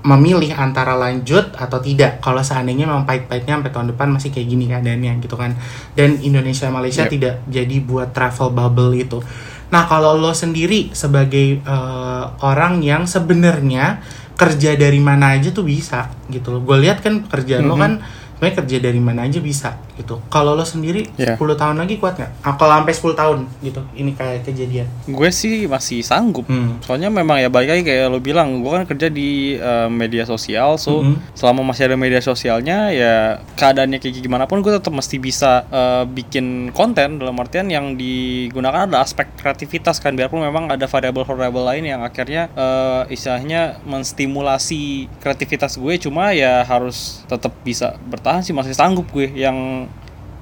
memilih 0.00 0.54
antara 0.54 0.94
lanjut 0.94 1.52
atau 1.52 1.82
tidak 1.82 2.22
kalau 2.22 2.38
seandainya 2.38 2.86
memang 2.86 3.02
pahit-pahitnya 3.02 3.58
sampai 3.58 3.72
tahun 3.74 3.88
depan 3.90 4.08
masih 4.08 4.30
kayak 4.30 4.46
gini 4.46 4.64
keadaannya 4.66 5.12
gitu 5.20 5.34
kan 5.34 5.58
dan 5.92 6.22
Indonesia 6.22 6.70
Malaysia 6.70 7.02
Yep. 7.02 7.12
tidak 7.12 7.34
jadi 7.50 7.76
buat 7.82 8.14
travel 8.14 8.50
bubble 8.50 8.94
itu 8.94 9.18
nah 9.66 9.84
kalau 9.84 10.14
lo 10.14 10.30
sendiri 10.30 10.90
sebagai 10.92 11.58
eh, 11.58 12.24
orang 12.40 12.80
yang 12.80 13.02
sebenarnya 13.04 13.98
kerja 14.36 14.76
dari 14.76 15.00
mana 15.00 15.32
aja 15.32 15.48
tuh 15.48 15.64
bisa 15.64 16.12
gitu 16.28 16.52
loh 16.52 16.60
gue 16.60 16.76
lihat 16.78 17.00
kan 17.00 17.20
pekerjaan 17.20 17.64
lo 17.64 17.74
Mhm. 17.74 17.80
kan 17.80 17.92
sebenarnya 18.36 18.56
kerja 18.58 18.76
dari 18.78 19.00
mana 19.00 19.24
aja 19.24 19.40
bisa 19.40 19.70
gitu 19.96 20.20
kalau 20.28 20.52
lo 20.52 20.62
sendiri 20.62 21.08
Iya. 21.16 21.34
10 21.34 21.56
tahun 21.56 21.76
lagi 21.78 21.96
kuat 21.96 22.14
nggak? 22.14 22.30
Ah, 22.40 22.54
kalau 22.54 22.76
sampai 22.76 22.92
10 22.92 23.14
tahun 23.14 23.38
gitu 23.60 23.80
ini 23.94 24.12
kayak 24.12 24.44
kejadian 24.44 24.84
Gue 25.06 25.28
sih 25.30 25.64
masih 25.64 26.00
sanggup. 26.00 26.44
Hmm. 26.46 26.76
Soalnya 26.80 27.08
memang 27.08 27.38
ya 27.38 27.48
balik 27.48 27.70
lagi 27.70 27.82
kayak 27.82 28.06
lo 28.06 28.18
bilang, 28.18 28.60
gue 28.60 28.70
kan 28.70 28.84
kerja 28.84 29.08
di 29.08 29.54
eh, 29.54 29.88
media 29.88 30.22
sosial, 30.22 30.76
so 30.76 31.00
Mhm. 31.00 31.32
selama 31.32 31.64
masih 31.64 31.86
ada 31.86 31.96
media 31.96 32.20
sosialnya 32.20 32.90
ya 32.90 33.14
keadaannya 33.54 33.96
kayak 33.96 34.18
gimana 34.18 34.44
pun 34.44 34.60
gue 34.60 34.70
tetap 34.70 34.90
mesti 34.90 35.16
bisa 35.16 35.64
eh, 35.66 36.04
bikin 36.04 36.70
konten 36.70 37.16
dalam 37.16 37.36
artian 37.36 37.66
yang 37.66 37.94
digunakan 37.94 38.84
adalah 38.84 39.02
aspek 39.02 39.32
kreativitas 39.34 39.96
kan 39.96 40.12
biarpun 40.12 40.42
memang 40.42 40.68
ada 40.68 40.84
variabel-variabel 40.84 41.64
lain 41.66 41.84
yang 41.86 42.00
akhirnya 42.02 42.52
eh, 42.52 43.02
istilahnya 43.08 43.80
menstimulasi 43.86 45.06
kreativitas 45.18 45.76
gue 45.76 45.94
cuma 45.98 46.32
ya 46.32 46.60
harus 46.62 47.22
tetap 47.24 47.54
bisa 47.62 47.94
bertahan 48.02 48.42
sih 48.42 48.52
masih 48.52 48.74
sanggup 48.74 49.06
gue 49.10 49.30
yang 49.30 49.85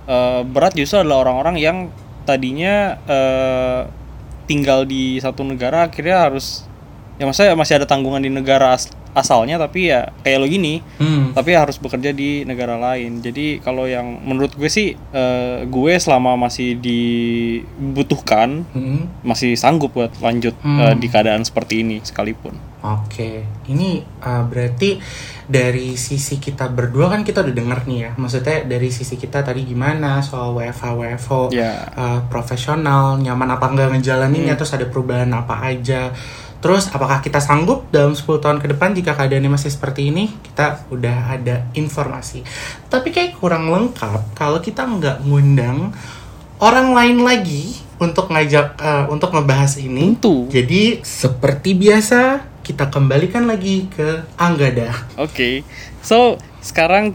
eh, 0.05 0.41
berat 0.43 0.73
justru 0.73 0.99
adalah 0.99 1.23
orang-orang 1.23 1.57
yang 1.57 1.77
tadinya 2.23 2.97
eh, 3.05 3.81
tinggal 4.45 4.85
di 4.85 5.17
satu 5.19 5.41
negara 5.43 5.89
akhirnya 5.89 6.21
harus 6.23 6.69
ya 7.15 7.25
maksudnya 7.25 7.55
masih 7.55 7.75
ada 7.77 7.87
tanggungan 7.87 8.19
di 8.19 8.29
negara 8.29 8.73
as- 8.73 8.91
asalnya 9.15 9.55
tapi 9.57 9.87
ya 9.87 10.11
kayak 10.21 10.39
lo 10.39 10.47
gini 10.47 10.83
Hmm. 10.99 11.31
tapi 11.31 11.55
harus 11.55 11.79
bekerja 11.79 12.11
di 12.11 12.43
negara 12.43 12.75
lain 12.75 13.23
jadi 13.23 13.63
kalau 13.63 13.87
yang 13.87 14.19
menurut 14.21 14.53
gue 14.53 14.67
sih 14.67 14.93
eh, 14.93 15.59
gue 15.65 15.93
selama 15.97 16.35
masih 16.37 16.75
dibutuhkan 16.75 18.67
Hmm. 18.67 19.07
masih 19.23 19.55
sanggup 19.55 19.93
buat 19.93 20.11
lanjut 20.19 20.55
Hmm. 20.59 20.81
eh, 20.83 20.95
di 20.97 21.07
keadaan 21.07 21.43
seperti 21.43 21.81
ini 21.81 22.01
sekalipun 22.01 22.59
Oke, 22.85 23.41
ini 23.65 24.05
uh, 24.21 24.45
berarti 24.45 25.01
dari 25.45 25.95
sisi 26.01 26.41
kita 26.41 26.73
berdua 26.73 27.13
kan 27.13 27.21
kita 27.21 27.45
udah 27.45 27.55
denger 27.55 27.81
nih 27.85 27.99
ya. 27.99 28.11
Maksudnya 28.17 28.65
dari 28.65 28.89
sisi 28.89 29.21
kita 29.21 29.45
tadi 29.45 29.65
gimana 29.69 30.25
soal 30.25 30.57
WFH 30.57 30.85
WFO 30.97 31.41
ya 31.53 31.73
uh, 31.95 32.21
profesional, 32.33 33.21
nyaman 33.21 33.53
apa 33.53 33.67
enggak 33.69 33.89
ngejalaninnya, 33.99 34.57
terus 34.57 34.73
ada 34.73 34.87
perubahan 34.89 35.29
apa 35.33 35.61
aja. 35.65 36.13
Terus 36.65 36.89
apakah 36.89 37.21
kita 37.21 37.45
sanggup 37.45 37.93
dalam 37.93 38.17
10 38.17 38.41
tahun 38.41 38.57
ke 38.57 38.73
depan 38.73 38.97
jika 38.97 39.13
keadaannya 39.13 39.53
masih 39.53 39.69
seperti 39.69 40.09
ini? 40.09 40.33
Kita 40.33 40.89
udah 40.89 41.37
ada 41.37 41.69
informasi. 41.77 42.41
Tapi 42.89 43.13
kayak 43.13 43.37
kurang 43.37 43.69
lengkap 43.69 44.33
kalau 44.33 44.65
kita 44.65 44.89
nggak 44.89 45.29
ngundang 45.29 45.93
orang 46.65 46.97
lain 46.97 47.21
lagi 47.21 47.77
untuk 48.01 48.33
ngajak 48.33 48.81
uh, 48.81 49.05
untuk 49.13 49.37
ngebahas 49.37 49.77
ini. 49.77 50.17
tentu 50.17 50.49
Jadi 50.49 51.05
seperti 51.05 51.77
biasa 51.77 52.54
kita 52.65 52.89
kembalikan 52.89 53.45
lagi 53.45 53.87
ke 53.87 54.25
Anggada. 54.35 54.89
oke 55.15 55.61
so 56.01 56.35
sekarang 56.59 57.13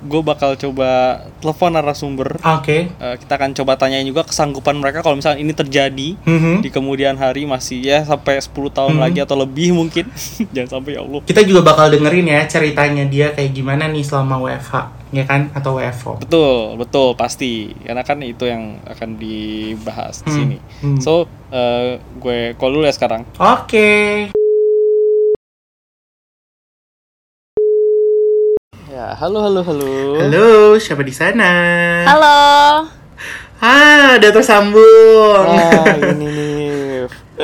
gue 0.00 0.22
bakal 0.22 0.56
coba 0.56 1.20
telepon 1.36 1.68
narasumber 1.70 2.40
Oke. 2.40 2.88
Eh, 2.88 3.16
kita 3.18 3.36
akan 3.36 3.52
coba 3.52 3.76
tanyain 3.76 4.02
juga 4.02 4.24
kesanggupan 4.24 4.72
mereka 4.74 5.04
kalau 5.04 5.14
misalnya 5.14 5.36
ini 5.38 5.52
terjadi 5.52 6.16
Mhm. 6.16 6.64
di 6.64 6.68
kemudian 6.70 7.12
hari 7.14 7.44
masih 7.44 7.76
ya 7.78 8.00
sampai 8.02 8.40
10 8.40 8.72
tahun 8.72 8.96
Hmm. 8.96 9.04
lagi 9.04 9.20
atau 9.20 9.36
lebih 9.36 9.76
mungkin 9.76 10.08
jangan 10.56 10.80
sampai 10.80 10.96
ya 10.96 11.04
Allah 11.04 11.20
Kita 11.20 11.44
juga 11.44 11.60
bakal 11.62 11.92
dengerin 11.92 12.24
ya 12.26 12.40
ceritanya 12.46 13.04
dia 13.04 13.26
kayak 13.30 13.52
gimana 13.52 13.84
nih 13.84 14.00
selama 14.00 14.40
WFH, 14.40 14.74
ya 15.12 15.24
kan? 15.24 15.52
Atau 15.52 15.76
WFO. 15.76 16.16
betul 16.18 16.56
betul 16.76 17.08
pasti 17.14 17.52
karena 17.84 18.00
kan 18.00 18.16
itu 18.22 18.44
yang 18.44 18.80
akan 18.86 19.10
dibahas 19.14 20.24
di 20.24 20.24
Hmm, 20.24 20.36
sini 20.38 20.56
hmm. 20.80 20.98
so 20.98 21.28
eh, 21.52 22.00
gue 22.16 22.56
call 22.56 22.72
dulu 22.72 22.88
ya 22.88 22.96
sekarang 22.96 23.28
Oke. 23.36 24.32
Ya 29.00 29.16
halo 29.16 29.40
halo 29.40 29.60
halo 29.64 29.88
Halo, 30.20 30.76
siapa 30.76 31.00
di 31.00 31.14
sana? 31.16 31.48
Halo. 32.04 32.84
Ah, 33.60 34.16
udah 34.20 34.30
tersambung. 34.32 35.44
Nah, 35.52 35.96
ini 36.16 36.29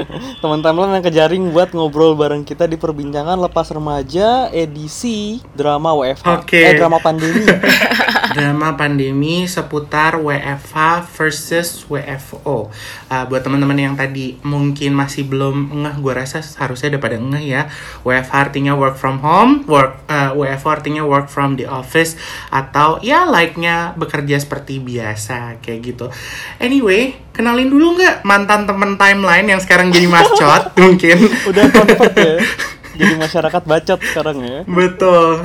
teman-teman 0.42 0.98
yang 0.98 1.04
kejaring 1.04 1.44
buat 1.52 1.72
ngobrol 1.72 2.18
bareng 2.18 2.42
kita 2.42 2.68
di 2.68 2.76
perbincangan 2.76 3.38
lepas 3.38 3.70
remaja 3.72 4.48
edisi 4.52 5.40
drama 5.54 5.94
WFH 5.96 6.28
Oke. 6.42 6.60
eh 6.60 6.74
drama 6.76 6.98
pandemi 7.00 7.44
Drama 8.36 8.76
pandemi 8.76 9.48
seputar 9.48 10.20
WFH 10.20 11.08
versus 11.08 11.88
WFO. 11.88 12.68
Ah, 13.08 13.24
buat 13.24 13.40
teman-teman 13.40 13.80
yang 13.80 13.96
tadi 13.96 14.36
mungkin 14.44 14.92
masih 14.92 15.24
belum 15.24 15.72
ngeh, 15.72 15.96
gue 16.04 16.12
rasa 16.12 16.44
harusnya 16.60 16.92
udah 16.92 17.00
pada 17.00 17.16
ngeh 17.16 17.44
ya. 17.48 17.62
WFH 18.04 18.34
artinya 18.36 18.76
work 18.76 19.00
from 19.00 19.24
home, 19.24 19.64
work 19.64 20.04
ah, 20.12 20.36
WFO 20.36 20.68
artinya 20.68 21.02
work 21.08 21.32
from 21.32 21.56
the 21.56 21.64
office 21.64 22.20
atau 22.52 23.00
ya 23.00 23.24
like-nya 23.24 23.96
bekerja 23.96 24.36
seperti 24.36 24.84
biasa 24.84 25.62
kayak 25.64 25.80
gitu. 25.80 26.06
Anyway, 26.60 27.16
kenalin 27.36 27.68
dulu 27.68 28.00
nggak 28.00 28.24
mantan 28.24 28.64
temen 28.64 28.96
timeline 28.96 29.46
yang 29.46 29.60
sekarang 29.60 29.92
jadi 29.92 30.08
mascot 30.08 30.72
mungkin. 30.82 31.28
udah 31.44 31.64
convert 31.68 32.14
ya 32.16 32.34
jadi 32.98 33.14
masyarakat 33.20 33.62
bacot 33.68 34.00
sekarang 34.00 34.40
ya 34.40 34.58
Betul. 34.64 35.44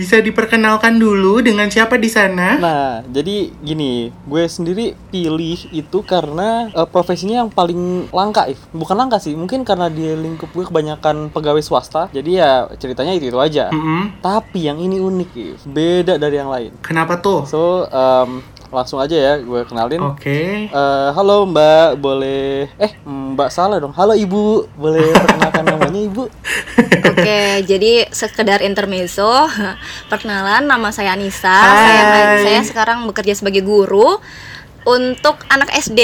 Bisa 0.00 0.16
diperkenalkan 0.16 0.96
dulu 0.96 1.44
dengan 1.44 1.68
siapa 1.68 2.00
di 2.00 2.08
sana? 2.08 2.56
Nah, 2.56 3.04
jadi 3.04 3.52
gini, 3.60 4.08
gue 4.08 4.48
sendiri 4.48 4.96
pilih 5.12 5.60
itu 5.76 6.00
karena 6.00 6.72
eh, 6.72 6.88
profesinya 6.88 7.44
yang 7.44 7.52
paling 7.52 8.08
langka, 8.08 8.48
If. 8.48 8.64
Bukan 8.72 8.96
langka 8.96 9.20
sih, 9.20 9.36
mungkin 9.36 9.60
karena 9.60 9.92
di 9.92 10.08
lingkup 10.16 10.56
gue 10.56 10.64
kebanyakan 10.64 11.28
pegawai 11.28 11.60
swasta. 11.60 12.08
Jadi 12.16 12.40
ya 12.40 12.64
ceritanya 12.80 13.12
itu 13.12 13.28
itu 13.28 13.36
aja. 13.36 13.68
Mm-mm. 13.68 14.24
Tapi 14.24 14.72
yang 14.72 14.80
ini 14.80 14.96
unik, 15.04 15.30
If. 15.36 15.60
Beda 15.68 16.16
dari 16.16 16.40
yang 16.40 16.48
lain. 16.48 16.80
Kenapa 16.80 17.20
tuh? 17.20 17.44
So, 17.44 17.84
em, 17.84 18.40
langsung 18.70 19.02
aja 19.02 19.14
ya 19.18 19.34
gue 19.42 19.60
kenalin. 19.66 19.98
Oke. 20.14 20.70
Eh, 20.70 21.08
halo 21.10 21.42
Mbak, 21.50 21.98
boleh 21.98 22.70
eh 22.78 22.92
Mbak 23.02 23.50
salah 23.50 23.82
dong. 23.82 23.90
Halo 23.92 24.14
Ibu, 24.14 24.70
boleh 24.78 25.10
perkenalkan 25.10 25.64
namanya 25.66 26.00
Ibu? 26.06 26.24
Oke, 27.10 27.66
jadi 27.66 28.06
sekedar 28.14 28.62
intermezzo. 28.62 29.50
Perkenalan, 30.06 30.70
nama 30.70 30.88
saya 30.94 31.18
Anissa. 31.18 31.50
Hai. 31.50 31.90
Saya 31.90 32.24
saya 32.46 32.60
sekarang 32.62 33.10
bekerja 33.10 33.34
sebagai 33.34 33.66
guru 33.66 34.22
untuk 34.86 35.42
anak 35.50 35.74
SD 35.74 36.00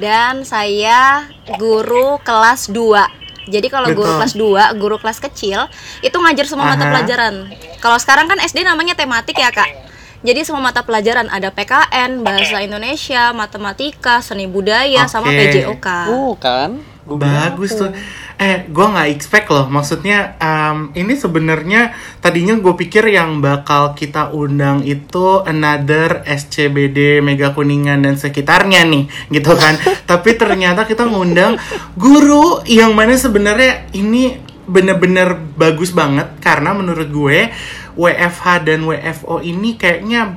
dan 0.00 0.48
saya 0.48 1.28
guru 1.60 2.16
kelas 2.24 2.72
2. 2.72 3.52
Jadi 3.52 3.66
kalau 3.68 3.90
guru 3.92 4.06
Betul. 4.06 4.18
kelas 4.22 4.34
2, 4.72 4.80
guru 4.80 4.96
kelas 4.96 5.18
kecil 5.20 5.68
itu 6.00 6.16
ngajar 6.16 6.46
semua 6.48 6.72
mata 6.72 6.88
pelajaran. 6.88 7.52
Kalau 7.82 7.98
sekarang 8.00 8.30
kan 8.30 8.38
SD 8.40 8.64
namanya 8.64 8.96
tematik 8.96 9.36
ya, 9.36 9.52
Kak. 9.52 9.91
Jadi 10.22 10.46
semua 10.46 10.62
mata 10.62 10.86
pelajaran 10.86 11.26
ada 11.26 11.50
PKN, 11.50 12.22
bahasa 12.22 12.62
Indonesia, 12.62 13.34
matematika, 13.34 14.22
seni 14.22 14.46
budaya, 14.46 15.10
sama 15.10 15.34
Oke. 15.34 15.38
PJOK. 15.38 15.86
Oh, 16.14 16.38
kan? 16.38 16.78
Gua 17.02 17.18
Bagus 17.18 17.74
tuh. 17.74 17.90
Eh, 18.38 18.66
gue 18.70 18.86
nggak 18.86 19.10
expect 19.10 19.50
loh. 19.50 19.66
Maksudnya 19.66 20.38
em, 20.38 20.94
ini 20.94 21.18
sebenarnya 21.18 21.90
tadinya 22.22 22.54
gue 22.54 22.74
pikir 22.78 23.10
yang 23.10 23.42
bakal 23.42 23.98
kita 23.98 24.30
undang 24.30 24.86
itu 24.86 25.42
another 25.42 26.22
SCBD 26.22 27.18
Mega 27.18 27.50
Kuningan 27.50 28.06
dan 28.06 28.14
sekitarnya 28.14 28.86
nih, 28.86 29.10
gitu 29.34 29.58
kan. 29.58 29.74
Tapi 30.10 30.38
ternyata 30.38 30.86
kita 30.86 31.06
ngundang 31.06 31.58
guru 31.98 32.62
yang 32.70 32.94
mana 32.94 33.18
sebenarnya 33.18 33.90
ini 33.98 34.52
bener-bener 34.62 35.34
bagus 35.58 35.90
banget 35.90 36.38
karena 36.38 36.70
menurut 36.70 37.10
gue 37.10 37.50
WFH 37.98 38.66
dan 38.66 38.84
WFO 38.86 39.40
ini 39.44 39.76
kayaknya 39.76 40.36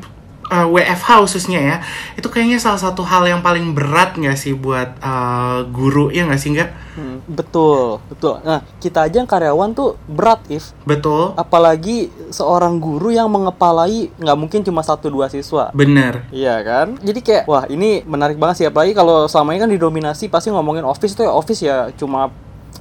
uh, 0.52 0.68
WFH 0.70 1.26
khususnya 1.26 1.60
ya 1.62 1.78
itu 2.18 2.28
kayaknya 2.30 2.62
salah 2.62 2.82
satu 2.82 3.02
hal 3.06 3.26
yang 3.26 3.42
paling 3.42 3.74
berat 3.74 4.18
nggak 4.18 4.38
sih 4.38 4.54
buat 4.54 4.98
uh, 5.02 5.66
guru 5.70 6.14
ya 6.14 6.26
nggak 6.30 6.42
sih 6.42 6.52
nggak 6.54 6.72
Hmm, 6.96 7.20
betul, 7.28 8.00
betul. 8.08 8.40
Nah, 8.40 8.64
kita 8.80 9.04
aja 9.04 9.20
yang 9.20 9.28
karyawan 9.28 9.76
tuh 9.76 10.00
berat, 10.08 10.40
if. 10.48 10.72
betul 10.88 11.36
Apalagi 11.36 12.08
seorang 12.32 12.80
guru 12.80 13.12
yang 13.12 13.28
mengepalai 13.28 14.08
nggak 14.16 14.38
mungkin 14.40 14.64
cuma 14.64 14.80
satu 14.80 15.12
dua 15.12 15.28
siswa. 15.28 15.76
bener 15.76 16.24
Iya 16.32 16.56
kan? 16.64 16.96
Jadi 17.04 17.20
kayak 17.20 17.44
wah 17.52 17.68
ini 17.68 18.00
menarik 18.08 18.40
banget 18.40 18.64
sih 18.64 18.68
apalagi 18.72 18.96
kalau 18.96 19.28
selama 19.28 19.52
ini 19.52 19.60
kan 19.60 19.72
didominasi 19.76 20.32
pasti 20.32 20.56
ngomongin 20.56 20.88
office 20.88 21.20
tuh 21.20 21.28
ya 21.28 21.32
office 21.36 21.62
ya 21.68 21.78
cuma 22.00 22.32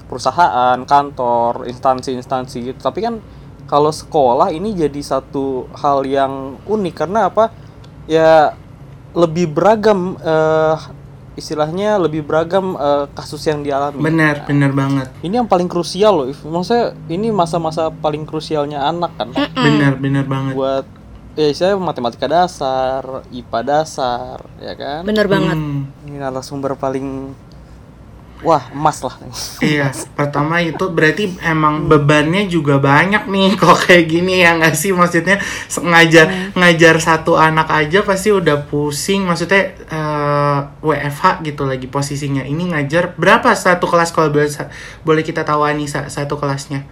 perusahaan, 0.07 0.79
kantor, 0.87 1.67
instansi-instansi 1.67 2.71
gitu. 2.71 2.79
Tapi 2.79 3.03
kan 3.03 3.19
kalau 3.75 3.91
sekolah 3.91 4.55
ini 4.55 4.71
jadi 4.71 5.03
satu 5.03 5.67
hal 5.75 6.07
yang 6.07 6.63
unik 6.63 6.95
karena 6.95 7.27
apa? 7.27 7.51
Ya 8.07 8.55
lebih 9.19 9.51
beragam 9.51 10.15
eh, 10.23 10.79
istilahnya 11.35 11.99
lebih 11.99 12.23
beragam 12.23 12.79
eh, 12.79 13.11
kasus 13.19 13.43
yang 13.51 13.67
dialami. 13.67 13.99
Benar, 13.99 14.47
benar 14.47 14.71
banget. 14.71 15.11
Ini 15.27 15.43
yang 15.43 15.51
paling 15.51 15.67
krusial 15.67 16.15
loh. 16.15 16.27
Maksudnya 16.31 16.95
ini 17.11 17.35
masa-masa 17.35 17.91
paling 17.91 18.23
krusialnya 18.23 18.79
anak 18.79 19.11
kan. 19.19 19.35
Benar, 19.59 19.99
benar 19.99 20.23
banget. 20.31 20.55
Buat 20.55 20.87
ya 21.35 21.51
saya 21.51 21.75
matematika 21.75 22.31
dasar, 22.31 23.27
IPA 23.35 23.61
dasar, 23.67 24.39
ya 24.63 24.79
kan? 24.79 25.03
Bener 25.03 25.27
banget. 25.27 25.59
Hmm. 25.59 25.91
Ini 26.07 26.23
narasumber 26.23 26.79
paling 26.79 27.35
wah 28.44 28.68
emas 28.70 29.00
lah. 29.00 29.16
Iya, 29.64 29.90
pertama 30.12 30.61
itu 30.61 30.92
berarti 30.92 31.33
emang 31.40 31.88
bebannya 31.88 32.46
juga 32.46 32.76
banyak 32.76 33.26
nih 33.26 33.48
kok 33.61 33.88
kayak 33.88 34.04
gini 34.07 34.44
ya 34.44 34.61
nggak 34.61 34.76
sih? 34.76 34.92
Maksudnya 34.92 35.40
ngajar 35.80 36.52
ngajar 36.54 36.94
satu 37.00 37.40
anak 37.40 37.72
aja 37.72 38.04
pasti 38.04 38.30
udah 38.30 38.68
pusing. 38.68 39.24
Maksudnya 39.24 39.74
eh, 39.88 40.59
WFH 40.85 41.42
gitu 41.42 41.64
lagi 41.64 41.88
posisinya. 41.88 42.44
Ini 42.44 42.76
ngajar 42.76 43.16
berapa 43.16 43.57
satu 43.57 43.88
kelas? 43.88 44.12
Kalau 44.12 44.28
boleh 44.30 44.52
boleh 45.02 45.22
kita 45.24 45.42
tahu 45.42 45.64
Anissa 45.64 46.07
satu 46.12 46.37
kelasnya? 46.37 46.85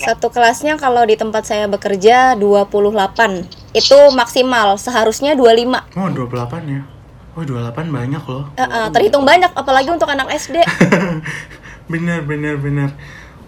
Satu 0.00 0.32
kelasnya 0.32 0.80
kalau 0.80 1.04
di 1.04 1.12
tempat 1.12 1.44
saya 1.44 1.68
bekerja 1.68 2.32
28 2.40 3.76
Itu 3.76 3.98
maksimal, 4.16 4.80
seharusnya 4.80 5.36
25 5.36 5.92
oh 5.92 6.08
28 6.08 6.72
ya 6.72 6.99
oh 7.40 7.46
28 7.72 7.88
banyak 7.88 8.22
loh. 8.22 8.44
Eh, 8.52 8.62
eh, 8.62 8.86
Terhitung 8.90 9.24
banyak, 9.24 9.48
apalagi 9.50 9.88
untuk 9.88 10.06
anak 10.06 10.28
SD 10.30 10.60
bener 11.90 12.22
bener 12.22 12.54
bener 12.54 12.94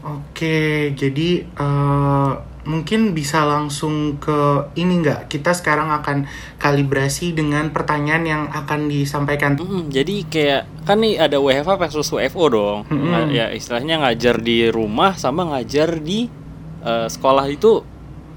oke 0.02 0.58
jadi 0.92 1.28
eh, 1.46 2.32
mungkin 2.62 3.10
bisa 3.10 3.42
langsung 3.42 4.16
ke 4.16 4.38
ini 4.76 5.02
nggak? 5.02 5.26
Kita 5.26 5.50
sekarang 5.50 5.90
akan 5.92 6.30
kalibrasi 6.56 7.34
dengan 7.34 7.68
pertanyaan 7.68 8.22
yang 8.22 8.42
akan 8.48 8.86
disampaikan. 8.86 9.58
Mm, 9.58 9.90
jadi 9.90 10.14
kayak 10.24 10.62
kan 10.82 11.02
nih 11.02 11.18
ada 11.18 11.42
WFH 11.42 11.74
versus 11.76 12.06
WFO 12.08 12.44
dong. 12.48 12.78
Nga- 12.86 13.30
Ya 13.30 13.46
istilahnya 13.50 13.98
ngajar 14.00 14.38
di 14.38 14.70
rumah 14.70 15.14
sama 15.16 15.42
ngajar 15.50 15.98
di 15.98 16.30
eh, 16.80 17.06
sekolah 17.08 17.46
itu 17.46 17.82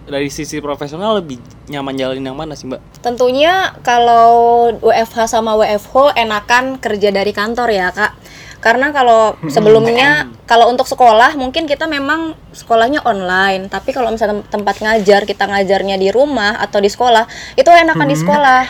dari 0.06 0.30
sisi 0.30 0.62
profesional 0.62 1.18
lebih 1.18 1.41
nyaman 1.70 1.98
jalanin 1.98 2.30
yang 2.30 2.38
mana 2.38 2.54
sih 2.54 2.70
mbak? 2.70 2.82
Tentunya 3.02 3.74
kalau 3.82 4.70
WFH 4.82 5.30
sama 5.30 5.58
WFH 5.58 6.13
enakan 6.13 6.78
kerja 6.78 7.10
dari 7.10 7.34
kantor 7.34 7.70
ya 7.74 7.89
kak. 7.89 8.13
Karena 8.62 8.89
kalau 8.89 9.38
sebelumnya 9.46 10.26
kalau 10.50 10.74
untuk 10.74 10.89
sekolah 10.89 11.38
mungkin 11.38 11.70
kita 11.70 11.86
memang 11.86 12.34
sekolahnya 12.50 13.06
online. 13.06 13.70
Tapi 13.70 13.94
kalau 13.94 14.10
misalnya 14.10 14.41
tem- 14.41 14.62
tempat 14.62 14.82
ngajar 14.82 15.22
kita 15.30 15.46
ngajarnya 15.46 16.02
di 16.02 16.10
rumah 16.10 16.58
atau 16.58 16.82
di 16.82 16.89
sekolah 16.89 17.30
Itu 17.54 17.70
enakan 17.70 18.10
di 18.10 18.18
sekolah. 18.18 18.63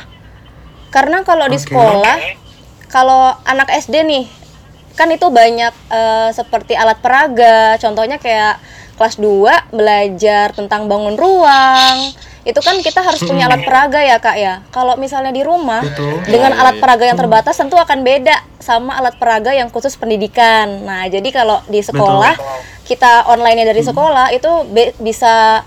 Karena 0.91 1.24
kalau 1.24 1.48
di 1.48 1.60
Oke. 1.60 1.71
sekolah 1.71 2.17
Kalau 2.91 3.36
anak 3.43 3.71
SD 3.71 4.08
nih 4.08 4.44
kan 4.95 5.12
itu 5.12 5.27
banyak 5.27 5.73
eh, 5.91 6.29
seperti 6.31 6.73
alat 6.73 6.97
peraga. 7.03 7.75
Contohnya 7.77 8.17
kayak 8.17 8.58
kelas 8.95 9.19
2 9.19 9.75
belajar 9.75 10.55
tentang 10.55 10.88
bangun 10.88 11.19
ruang. 11.19 12.15
Itu 12.45 12.62
kan 12.62 12.77
kita 12.79 13.01
harus 13.01 13.25
punya 13.25 13.49
alat 13.49 13.65
peraga 13.65 13.99
ya 13.99 14.17
kak 14.21 14.38
ya. 14.38 14.62
Kalau 14.71 14.95
misalnya 14.95 15.34
di 15.34 15.41
rumah 15.41 15.81
Betul. 15.84 16.21
dengan 16.29 16.53
Iya, 16.55 16.62
alat 16.62 16.75
iya. 16.77 16.81
peraga 16.81 17.03
yang 17.10 17.17
terbatas 17.17 17.55
tentu 17.58 17.75
akan 17.75 17.99
beda 18.05 18.36
sama 18.62 18.95
alat 18.95 19.17
peraga 19.17 19.51
yang 19.51 19.67
khusus 19.73 19.97
pendidikan. 19.99 20.86
Nah 20.86 21.10
jadi 21.12 21.25
kalau 21.34 21.60
di 21.67 21.81
sekolah 21.81 22.38
kita 22.86 23.27
online 23.27 23.65
dari 23.65 23.81
sekolah 23.81 24.29
itu 24.31 24.49
bisa 25.01 25.65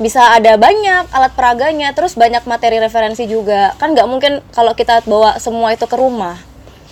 bisa 0.00 0.32
ada 0.32 0.56
banyak 0.56 1.12
alat 1.12 1.34
peraganya 1.36 1.92
terus 1.92 2.16
banyak 2.16 2.46
materi 2.46 2.78
referensi 2.78 3.26
juga. 3.26 3.74
Kan 3.76 3.92
nggak 3.92 4.08
mungkin 4.08 4.32
kalau 4.54 4.72
kita 4.72 5.02
bawa 5.04 5.36
semua 5.42 5.74
itu 5.74 5.84
ke 5.84 5.98
rumah 5.98 6.49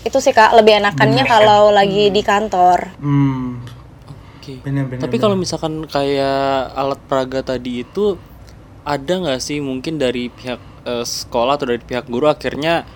itu 0.09 0.18
sih 0.18 0.33
kak 0.33 0.57
lebih 0.57 0.81
enakannya 0.83 1.25
kalau 1.29 1.71
lagi 1.71 2.11
di 2.11 2.23
kantor. 2.25 2.99
Hmm. 2.99 3.62
Oke. 4.40 4.64
bener 4.64 4.88
bener 4.88 5.05
Tapi 5.05 5.16
kalau 5.21 5.37
misalkan 5.37 5.85
kayak 5.85 6.73
alat 6.73 7.01
peraga 7.05 7.55
tadi 7.55 7.85
itu 7.85 8.16
ada 8.88 9.12
nggak 9.21 9.40
sih 9.44 9.61
mungkin 9.61 10.01
dari 10.01 10.33
pihak 10.33 10.61
eh, 10.88 11.05
sekolah 11.05 11.61
atau 11.61 11.68
dari 11.68 11.85
pihak 11.85 12.09
guru 12.09 12.27
akhirnya 12.27 12.88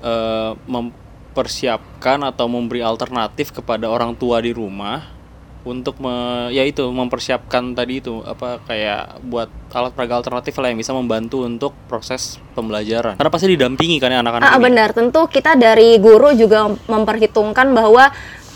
eh, 0.00 0.52
mempersiapkan 0.66 2.24
atau 2.24 2.50
memberi 2.50 2.80
alternatif 2.80 3.52
kepada 3.52 3.86
orang 3.86 4.16
tua 4.16 4.40
di 4.40 4.50
rumah 4.50 5.13
untuk 5.64 5.96
me, 5.96 6.46
ya 6.52 6.60
itu 6.62 6.84
mempersiapkan 6.84 7.72
tadi 7.72 7.98
itu 7.98 8.20
apa 8.20 8.60
kayak 8.68 9.24
buat 9.24 9.48
alat 9.72 9.96
peraga 9.96 10.20
alternatif 10.20 10.52
lah 10.60 10.68
yang 10.68 10.76
bisa 10.76 10.92
membantu 10.92 11.48
untuk 11.48 11.72
proses 11.88 12.36
pembelajaran 12.52 13.16
karena 13.16 13.32
pasti 13.32 13.48
didampingi 13.48 13.96
kan 13.96 14.12
ya 14.12 14.20
anak-anak 14.20 14.44
Ah, 14.44 14.60
ini. 14.60 14.64
benar, 14.68 14.88
tentu 14.92 15.24
kita 15.24 15.56
dari 15.56 15.96
guru 15.96 16.36
juga 16.36 16.68
memperhitungkan 16.84 17.72
bahwa 17.72 18.12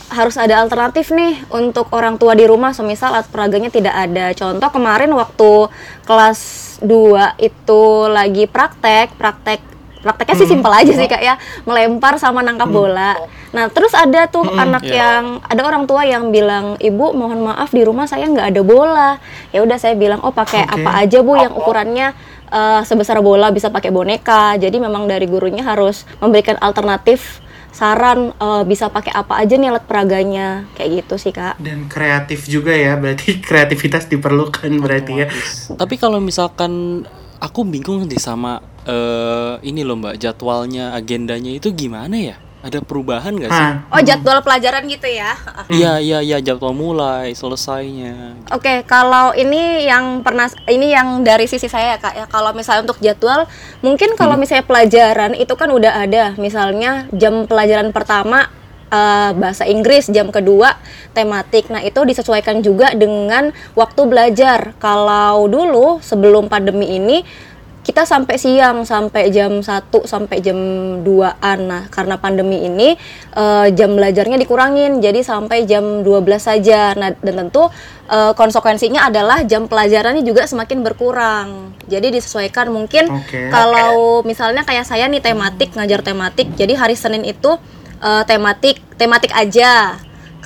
harus 0.08 0.40
ada 0.40 0.64
alternatif 0.64 1.12
nih 1.12 1.36
untuk 1.52 1.92
orang 1.92 2.16
tua 2.16 2.32
di 2.32 2.48
rumah 2.48 2.72
semisal 2.72 3.12
alat 3.12 3.28
peraganya 3.28 3.68
tidak 3.68 3.92
ada. 3.92 4.32
Contoh 4.32 4.68
kemarin 4.72 5.12
waktu 5.12 5.68
kelas 6.04 6.40
2 6.80 7.36
itu 7.40 7.82
lagi 8.08 8.48
praktek, 8.48 9.12
praktek 9.20 9.60
prakteknya 9.98 10.36
sih 10.36 10.48
simpel 10.48 10.70
aja 10.70 10.90
sih 10.90 11.04
Kak 11.04 11.18
ya, 11.18 11.34
melempar 11.64 12.16
sama 12.16 12.40
nangkap 12.40 12.68
bola. 12.68 13.18
Nah, 13.50 13.66
terus 13.68 13.92
ada 13.92 14.28
tuh 14.28 14.44
anak 14.46 14.84
Iya. 14.84 14.94
yang 14.94 15.24
ada 15.40 15.62
orang 15.62 15.84
tua 15.84 16.04
yang 16.04 16.28
bilang, 16.28 16.76
"Ibu, 16.76 17.12
mohon 17.12 17.40
maaf 17.42 17.70
di 17.70 17.82
rumah 17.82 18.04
saya 18.04 18.26
nggak 18.26 18.48
ada 18.50 18.62
bola." 18.62 19.10
Ya 19.50 19.60
udah 19.60 19.76
saya 19.76 19.94
bilang, 19.94 20.20
"Oh, 20.20 20.30
pakai 20.30 20.64
Oke. 20.64 20.74
apa 20.78 20.90
aja, 21.00 21.18
Bu, 21.20 21.34
yang 21.34 21.52
ukurannya 21.52 22.12
eh, 22.48 22.80
sebesar 22.80 23.20
bola 23.20 23.52
bisa 23.52 23.68
pakai 23.68 23.92
boneka. 23.92 24.56
Jadi 24.56 24.80
memang 24.80 25.04
dari 25.04 25.28
gurunya 25.28 25.60
harus 25.60 26.08
memberikan 26.16 26.56
alternatif 26.58 27.44
saran 27.70 28.32
eh, 28.32 28.62
bisa 28.64 28.88
pakai 28.88 29.12
apa 29.12 29.36
aja 29.36 29.54
nih 29.54 29.68
alat 29.68 29.84
peraganya 29.84 30.64
kayak 30.72 31.04
gitu 31.04 31.14
sih 31.20 31.30
kak. 31.30 31.60
dan 31.60 31.86
kreatif 31.86 32.48
juga 32.48 32.72
ya 32.72 32.96
berarti 32.96 33.36
kreativitas 33.48 34.08
diperlukan 34.08 34.72
berarti 34.80 35.12
ya 35.14 35.26
Tapi 35.76 35.94
kalau 35.94 36.18
misalkan 36.18 37.04
aku 37.38 37.62
bingung 37.62 38.08
nih 38.08 38.18
sama 38.18 38.58
eh, 38.88 39.54
ini 39.68 39.84
loh 39.84 40.00
mbak 40.00 40.16
jadwalnya 40.16 40.96
agendanya 40.96 41.52
itu 41.52 41.70
gimana 41.76 42.16
ya? 42.16 42.36
Ada 42.58 42.82
perubahan 42.82 43.38
nggak 43.38 43.54
sih? 43.54 43.66
Hah, 43.70 43.86
Oh 43.94 44.02
jadwal 44.02 44.42
pelajaran 44.42 44.82
gitu 44.90 45.06
ya? 45.06 45.38
Iya 45.70 46.02
iya 46.02 46.18
iya 46.18 46.38
jadwal 46.42 46.74
mulai 46.74 47.30
selesainya. 47.30 48.34
Oke 48.50 48.82
kalau 48.82 49.30
ini 49.36 49.86
yang 49.86 50.26
pernah 50.26 50.50
ini 50.66 50.90
yang 50.90 51.22
dari 51.22 51.46
sisi 51.46 51.70
saya 51.70 52.02
kak 52.02 52.18
ya 52.18 52.26
kalau 52.26 52.50
misalnya 52.50 52.90
untuk 52.90 52.98
jadwal 52.98 53.46
mungkin 53.78 54.18
kalau 54.18 54.34
misalnya 54.34 54.66
pelajaran 54.66 55.38
itu 55.38 55.54
kan 55.54 55.70
udah 55.70 56.02
ada 56.02 56.34
misalnya 56.34 57.06
jam 57.14 57.46
pelajaran 57.46 57.94
pertama 57.94 58.50
eh, 58.90 59.30
bahasa 59.38 59.62
Inggris 59.68 60.10
jam 60.10 60.32
kedua 60.34 60.74
tematik 61.14 61.68
nah 61.70 61.78
itu 61.84 62.00
disesuaikan 62.02 62.58
juga 62.64 62.90
dengan 62.96 63.54
waktu 63.78 64.02
belajar 64.08 64.74
kalau 64.82 65.46
dulu 65.46 66.02
sebelum 66.02 66.50
pandemi 66.50 66.96
ini 66.96 67.22
kita 67.88 68.04
sampai 68.04 68.36
siang 68.36 68.84
sampai 68.84 69.32
jam 69.32 69.64
1 69.64 69.64
sampai 70.04 70.44
jam 70.44 70.60
2-an. 71.00 71.58
Nah, 71.64 71.82
karena 71.88 72.20
pandemi 72.20 72.60
ini 72.68 72.92
eh, 73.32 73.66
jam 73.72 73.96
belajarnya 73.96 74.36
dikurangin 74.36 75.00
jadi 75.00 75.24
sampai 75.24 75.64
jam 75.64 76.04
12 76.04 76.28
saja. 76.36 76.92
Nah, 76.92 77.16
dan 77.16 77.48
tentu 77.48 77.72
eh, 78.12 78.32
konsekuensinya 78.36 79.08
adalah 79.08 79.40
jam 79.48 79.64
pelajarannya 79.72 80.20
juga 80.20 80.44
semakin 80.44 80.84
berkurang. 80.84 81.48
Jadi 81.88 82.12
disesuaikan 82.12 82.68
mungkin 82.68 83.08
Oke. 83.08 83.48
kalau 83.48 84.20
misalnya 84.20 84.68
kayak 84.68 84.84
saya 84.84 85.08
nih 85.08 85.24
tematik 85.24 85.72
ngajar 85.72 86.04
tematik. 86.04 86.52
Jadi 86.60 86.76
hari 86.76 86.92
Senin 86.92 87.24
itu 87.24 87.56
eh, 88.04 88.22
tematik 88.28 88.84
tematik 89.00 89.32
aja 89.32 89.96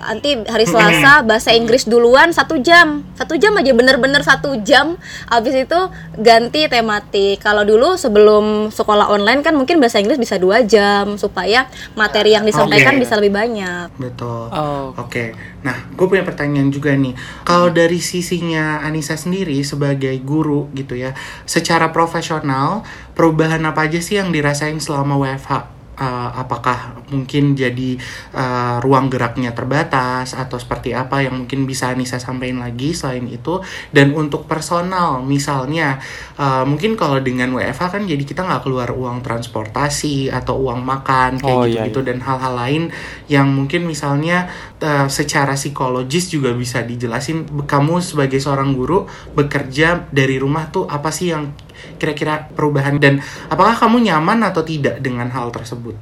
nanti 0.00 0.40
hari 0.48 0.64
Selasa 0.64 1.20
bahasa 1.26 1.52
Inggris 1.52 1.84
duluan 1.84 2.32
satu 2.32 2.56
jam 2.62 3.04
satu 3.18 3.36
jam 3.36 3.52
aja 3.58 3.72
bener-bener 3.76 4.24
satu 4.24 4.56
jam 4.64 4.96
habis 5.28 5.52
itu 5.52 5.80
ganti 6.16 6.70
tematik 6.70 7.42
kalau 7.44 7.66
dulu 7.66 8.00
sebelum 8.00 8.72
sekolah 8.72 9.12
online 9.12 9.44
kan 9.44 9.52
mungkin 9.52 9.82
bahasa 9.82 10.00
Inggris 10.00 10.16
bisa 10.16 10.40
dua 10.40 10.64
jam 10.64 11.20
supaya 11.20 11.68
materi 11.98 12.32
yang 12.32 12.48
disampaikan 12.48 12.96
Oke. 12.96 13.02
bisa 13.04 13.14
lebih 13.20 13.32
banyak 13.36 13.92
betul 13.98 14.52
Oh. 14.52 14.92
Oke, 15.00 15.32
nah 15.64 15.88
gue 15.96 16.06
punya 16.06 16.20
pertanyaan 16.22 16.68
juga 16.68 16.92
nih. 16.92 17.16
Kalau 17.48 17.72
dari 17.72 18.04
sisinya 18.04 18.84
Anissa 18.84 19.16
sendiri 19.16 19.56
sebagai 19.64 20.12
guru 20.20 20.68
gitu 20.76 20.92
ya, 20.92 21.16
secara 21.48 21.88
profesional 21.88 22.84
perubahan 23.16 23.64
apa 23.64 23.88
aja 23.88 24.00
sih 24.04 24.20
yang 24.20 24.28
dirasain 24.28 24.76
selama 24.76 25.16
WFH? 25.16 25.71
Uh, 25.96 26.30
apakah 26.36 27.00
mungkin 27.08 27.56
jadi 27.56 27.96
uh, 28.36 28.76
ruang 28.84 29.08
geraknya 29.08 29.56
terbatas 29.56 30.36
atau 30.36 30.60
seperti 30.60 30.92
apa 30.92 31.24
yang 31.24 31.44
mungkin 31.44 31.64
bisa 31.64 31.92
Anissa 31.92 32.20
sampaikan 32.20 32.60
lagi 32.60 32.92
selain 32.92 33.24
itu. 33.28 33.64
Dan 33.88 34.12
untuk 34.12 34.44
personal 34.44 35.24
misalnya 35.24 36.00
uh, 36.36 36.68
mungkin 36.68 36.98
kalau 36.98 37.20
dengan 37.20 37.52
WFH 37.56 37.98
kan 37.98 38.02
jadi 38.04 38.22
kita 38.22 38.44
nggak 38.44 38.62
keluar 38.68 38.92
uang 38.92 39.24
transportasi 39.24 40.28
atau 40.28 40.60
uang 40.68 40.84
makan 40.84 41.40
kayak 41.40 41.52
Oh, 41.62 41.64
gitu 41.68 41.78
iya, 41.78 41.86
gitu 41.88 42.00
dan 42.02 42.18
hal-hal 42.24 42.54
lain 42.58 42.82
yang 43.30 43.46
mungkin 43.48 43.86
misalnya 43.86 44.50
uh, 44.82 45.06
secara 45.06 45.54
psikologis 45.54 46.32
juga 46.32 46.50
bisa 46.56 46.82
dijelasin. 46.82 47.46
Kamu 47.64 48.02
sebagai 48.02 48.42
seorang 48.42 48.74
guru 48.74 49.06
bekerja 49.36 50.10
dari 50.10 50.36
rumah 50.40 50.68
tuh 50.74 50.88
apa 50.90 51.14
sih 51.14 51.30
yang 51.30 51.54
kira-kira 52.02 52.50
perubahan 52.50 52.98
dan 52.98 53.22
apakah 53.46 53.78
kamu 53.78 54.02
nyaman 54.02 54.42
atau 54.42 54.60
tidak 54.60 54.98
dengan 54.98 55.30
hal 55.30 55.48
tersebut? 55.48 55.94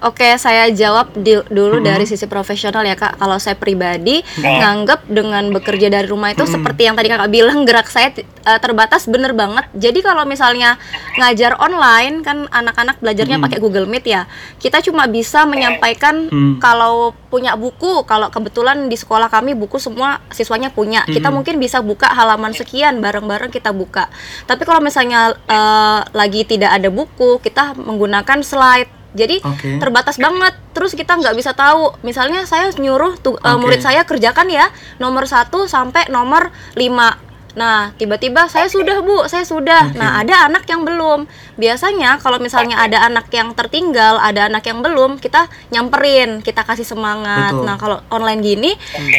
Oke, 0.00 0.30
saya 0.38 0.70
jawab 0.70 1.10
di- 1.12 1.42
dulu 1.44 1.82
Mm-mm. 1.82 1.88
dari 1.88 2.06
sisi 2.06 2.24
profesional 2.24 2.86
ya 2.86 2.94
kak. 2.94 3.18
Kalau 3.18 3.36
saya 3.36 3.58
pribadi 3.58 4.22
nganggap 4.38 5.10
dengan 5.10 5.50
bekerja 5.50 5.90
dari 5.90 6.06
rumah 6.06 6.30
itu 6.30 6.46
seperti 6.46 6.86
yang 6.86 6.94
tadi 6.94 7.10
kakak 7.10 7.26
bilang 7.28 7.66
gerak 7.66 7.90
saya 7.90 8.14
eh, 8.14 8.24
terbatas 8.58 9.04
bener 9.04 9.34
banget. 9.34 9.66
Jadi 9.74 9.98
kalau 9.98 10.22
misalnya 10.22 10.78
ngajar 11.16 11.58
online 11.58 12.22
kan 12.22 12.46
anak-anak 12.46 13.02
belajarnya 13.02 13.36
Mm. 13.36 13.44
pakai 13.44 13.58
Google 13.58 13.84
Meet 13.84 14.06
ya. 14.06 14.22
Kita 14.56 14.78
cuma 14.80 15.04
bisa 15.04 15.42
menyampaikan 15.42 16.28
Mm. 16.28 16.52
kalau 16.58 17.10
punya 17.26 17.54
buku, 17.54 18.04
kalau 18.04 18.28
kebetulan 18.28 18.86
di 18.86 18.94
sekolah 18.94 19.26
kami 19.26 19.52
buku 19.52 19.76
semua 19.76 20.20
siswanya 20.30 20.68
punya. 20.68 21.02
Kita 21.04 21.28
Mm. 21.28 21.34
mungkin 21.34 21.54
bisa 21.56 21.80
buka 21.80 22.06
halaman 22.08 22.52
sekian 22.52 22.98
bareng-bareng 22.98 23.48
kita 23.48 23.70
buka. 23.70 24.06
Tapi 24.44 24.62
kalau 24.62 24.78
misalnya 24.78 25.34
eh, 25.48 26.00
lagi 26.12 26.44
tidak 26.44 26.76
ada 26.76 26.88
buku, 26.92 27.40
kita 27.40 27.74
menggunakan 27.74 28.44
slide. 28.44 28.90
Jadi 29.16 29.40
Oke. 29.40 29.80
terbatas 29.80 30.20
banget 30.20 30.52
terus 30.76 30.92
kita 30.92 31.16
nggak 31.16 31.32
bisa 31.32 31.56
tahu 31.56 31.96
misalnya 32.04 32.44
saya 32.44 32.68
nyuruh 32.76 33.16
tuh 33.18 33.40
eh, 33.40 33.50
Oke. 33.50 33.60
murid 33.64 33.80
saya 33.80 34.04
kerjakan 34.04 34.52
ya 34.52 34.68
nomor 35.00 35.24
1 35.24 35.48
sampai 35.64 36.12
nomor 36.12 36.52
5 36.76 37.27
nah 37.58 37.90
tiba-tiba 37.92 38.46
saya 38.46 38.70
sudah 38.70 39.02
bu 39.02 39.26
saya 39.26 39.42
sudah. 39.42 39.90
Oke. 39.90 39.98
nah 39.98 40.22
ada 40.22 40.46
anak 40.46 40.62
yang 40.64 40.86
belum. 40.86 41.26
Biasanya 41.54 42.16
kalau 42.16 42.38
misalnya 42.38 42.78
ada 42.78 43.02
anak 43.02 43.26
yang 43.28 43.50
tertinggal 43.52 44.14
ada 44.16 44.46
anak 44.46 44.62
yang 44.62 44.78
belum 44.78 45.18
kita 45.18 45.44
nyamperin 45.68 46.38
kita 46.38 46.62
kasih 46.62 46.86
semangat. 46.86 47.50
Betul. 47.50 47.66
nah 47.66 47.74
kalau 47.74 47.98
online 48.08 48.40
gini 48.40 48.70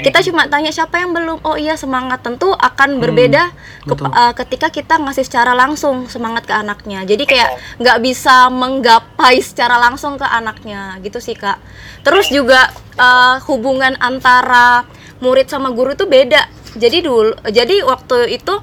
kita 0.02 0.24
cuma 0.24 0.48
tanya 0.48 0.72
siapa 0.72 0.98
yang 0.98 1.12
belum. 1.12 1.44
Oh 1.44 1.54
iya 1.54 1.76
semangat 1.76 2.22
tentu 2.22 2.48
akan 2.50 2.98
berbeda 2.98 3.52
ke- 3.84 3.92
eh, 4.16 4.34
ketika 4.38 4.68
kita 4.70 4.96
ngasih 4.98 5.22
secara 5.22 5.52
langsung 5.52 6.08
semangat 6.08 6.48
ke 6.48 6.54
anaknya. 6.54 7.04
Jadi 7.04 7.24
kayak 7.26 7.50
nggak 7.78 7.98
bisa 8.00 8.48
menggapai 8.48 9.36
secara 9.40 9.76
langsung 9.76 10.16
ke 10.16 10.24
anaknya. 10.24 10.96
Gitu 11.00 11.20
sih 11.20 11.36
kak. 11.36 11.60
Terus 12.02 12.30
juga 12.30 12.72
eh, 12.96 13.36
hubungan 13.46 14.00
antara 14.00 14.88
murid 15.20 15.48
sama 15.52 15.72
guru 15.72 15.94
itu 15.96 16.08
beda. 16.08 16.48
Jadi 16.76 17.04
dulu 17.04 17.36
jadi 17.48 17.84
waktu 17.84 18.36
itu 18.36 18.56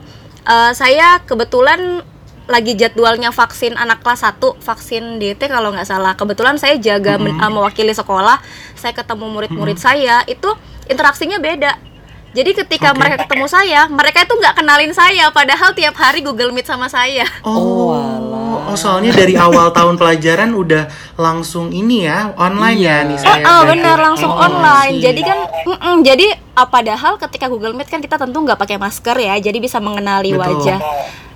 eh, 0.45 0.73
saya 0.73 1.21
kebetulan 1.25 2.03
lagi 2.47 2.79
jadwalnya 2.79 3.35
vaksin 3.35 3.75
anak 3.75 4.07
kelas 4.07 4.23
1 4.23 4.39
vaksin 4.63 5.19
DT 5.19 5.51
kalau 5.51 5.75
nggak 5.75 5.89
salah. 5.89 6.15
Kebetulan 6.15 6.57
saya 6.57 6.79
jaga 6.79 7.19
men- 7.19 7.37
eh, 7.37 7.51
mewakili 7.51 7.93
sekolah 7.93 8.39
saya 8.79 8.95
ketemu 8.95 9.27
murid-murid 9.33 9.79
saya 9.79 10.23
itu 10.29 10.49
interaksinya 10.87 11.43
beda. 11.43 11.77
Jadi 12.37 12.53
ketika 12.53 12.93
Oke. 12.93 13.01
mereka 13.01 13.17
ketemu 13.25 13.47
saya 13.49 13.89
mereka 13.89 14.29
itu 14.29 14.35
nggak 14.37 14.55
kenalin 14.61 14.93
saya 14.93 15.33
padahal 15.33 15.73
tiap 15.73 15.97
hari 15.97 16.21
Google 16.21 16.53
Meet 16.53 16.69
sama 16.69 16.87
saya. 16.93 17.25
Oh, 17.41 17.57
oh 17.57 18.26
soalnya 18.77 19.11
dari 19.11 19.35
awal 19.37 19.69
tahun 19.71 19.97
pelajaran 19.97 20.53
udah 20.53 20.87
langsung 21.17 21.69
ini 21.71 22.05
ya 22.05 22.31
online 22.35 22.79
Iya. 22.79 22.95
ya 22.95 23.07
nih 23.07 23.17
Oh, 23.17 23.23
saya. 23.23 23.33
oh, 23.35 23.43
berarti. 23.59 23.71
benar 23.73 23.97
langsung 23.99 24.31
Oh, 24.31 24.39
online. 24.39 24.65
I 24.87 24.95
see. 24.95 25.03
Jadi 25.03 25.21
kan, 25.23 25.39
mm-mm, 25.65 25.97
jadi 26.03 26.27
ah, 26.53 26.65
padahal 26.65 27.13
ketika 27.19 27.47
Google 27.47 27.73
Meet 27.73 27.89
kan 27.89 27.99
kita 27.99 28.15
tentu 28.15 28.37
nggak 28.37 28.57
pakai 28.57 28.77
masker 28.77 29.17
ya, 29.17 29.35
jadi 29.37 29.57
bisa 29.57 29.77
mengenali 29.79 30.31
Betul. 30.31 30.45
wajah. 30.61 30.79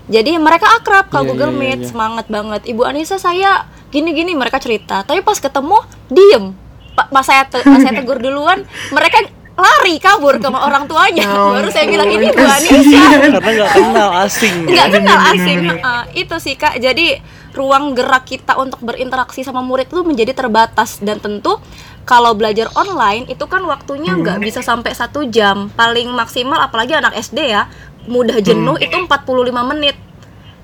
Jadi 0.07 0.37
mereka 0.37 0.67
akrab 0.73 1.07
kalau 1.07 1.25
Iya, 1.25 1.31
Google 1.31 1.53
iya, 1.53 1.59
Meet, 1.59 1.81
iya. 1.81 1.89
semangat 1.89 2.27
banget. 2.27 2.63
Ibu 2.65 2.83
Anissa 2.83 3.17
saya 3.17 3.63
gini-gini 3.89 4.33
mereka 4.33 4.57
cerita, 4.57 5.01
tapi 5.01 5.21
pas 5.21 5.37
ketemu 5.37 5.77
diem. 6.07 6.45
Pa- 6.93 7.09
Pas 7.09 7.23
saya 7.23 7.43
te- 7.45 7.63
pas 7.63 7.79
saya 7.79 7.95
tegur 7.95 8.19
duluan, 8.19 8.63
mereka 8.89 9.23
lari 9.61 9.95
kabur 9.97 10.35
ke 10.35 10.49
orang 10.69 10.85
tuanya. 10.85 11.23
Ya 11.23 11.37
Baru 11.37 11.69
saya 11.69 11.87
bilang 11.87 12.09
ini 12.09 12.27
ampun, 12.27 12.41
Bu 12.41 12.47
Anissa. 12.47 13.03
Karena 13.31 13.51
nggak 13.53 13.73
kenal 13.73 14.11
asing. 14.25 14.55
nggak 14.71 14.89
kenal 14.91 15.19
Bener, 15.19 15.33
asing 15.33 15.59
Heeh, 15.69 16.03
itu 16.17 16.35
sih 16.37 16.55
kak 16.55 16.75
jadi 16.77 17.07
ruang 17.51 17.93
gerak 17.93 18.25
kita 18.25 18.55
untuk 18.55 18.79
berinteraksi 18.81 19.43
sama 19.43 19.59
murid 19.59 19.87
itu 19.87 20.01
menjadi 20.01 20.33
terbatas 20.33 20.99
dan 20.99 21.19
tentu 21.19 21.59
kalau 22.03 22.31
belajar 22.33 22.71
online 22.75 23.27
itu 23.27 23.43
kan 23.45 23.63
waktunya 23.65 24.15
nggak 24.15 24.39
Hmm. 24.39 24.45
bisa 24.45 24.61
sampai 24.61 24.91
satu 24.93 25.27
jam 25.27 25.67
paling 25.71 26.09
maksimal 26.11 26.59
apalagi 26.59 26.93
anak 26.93 27.13
SD 27.13 27.51
ya 27.51 27.67
mudah 28.07 28.39
jenuh 28.39 28.79
itu 28.79 28.95
45 28.95 29.27
menit 29.67 29.99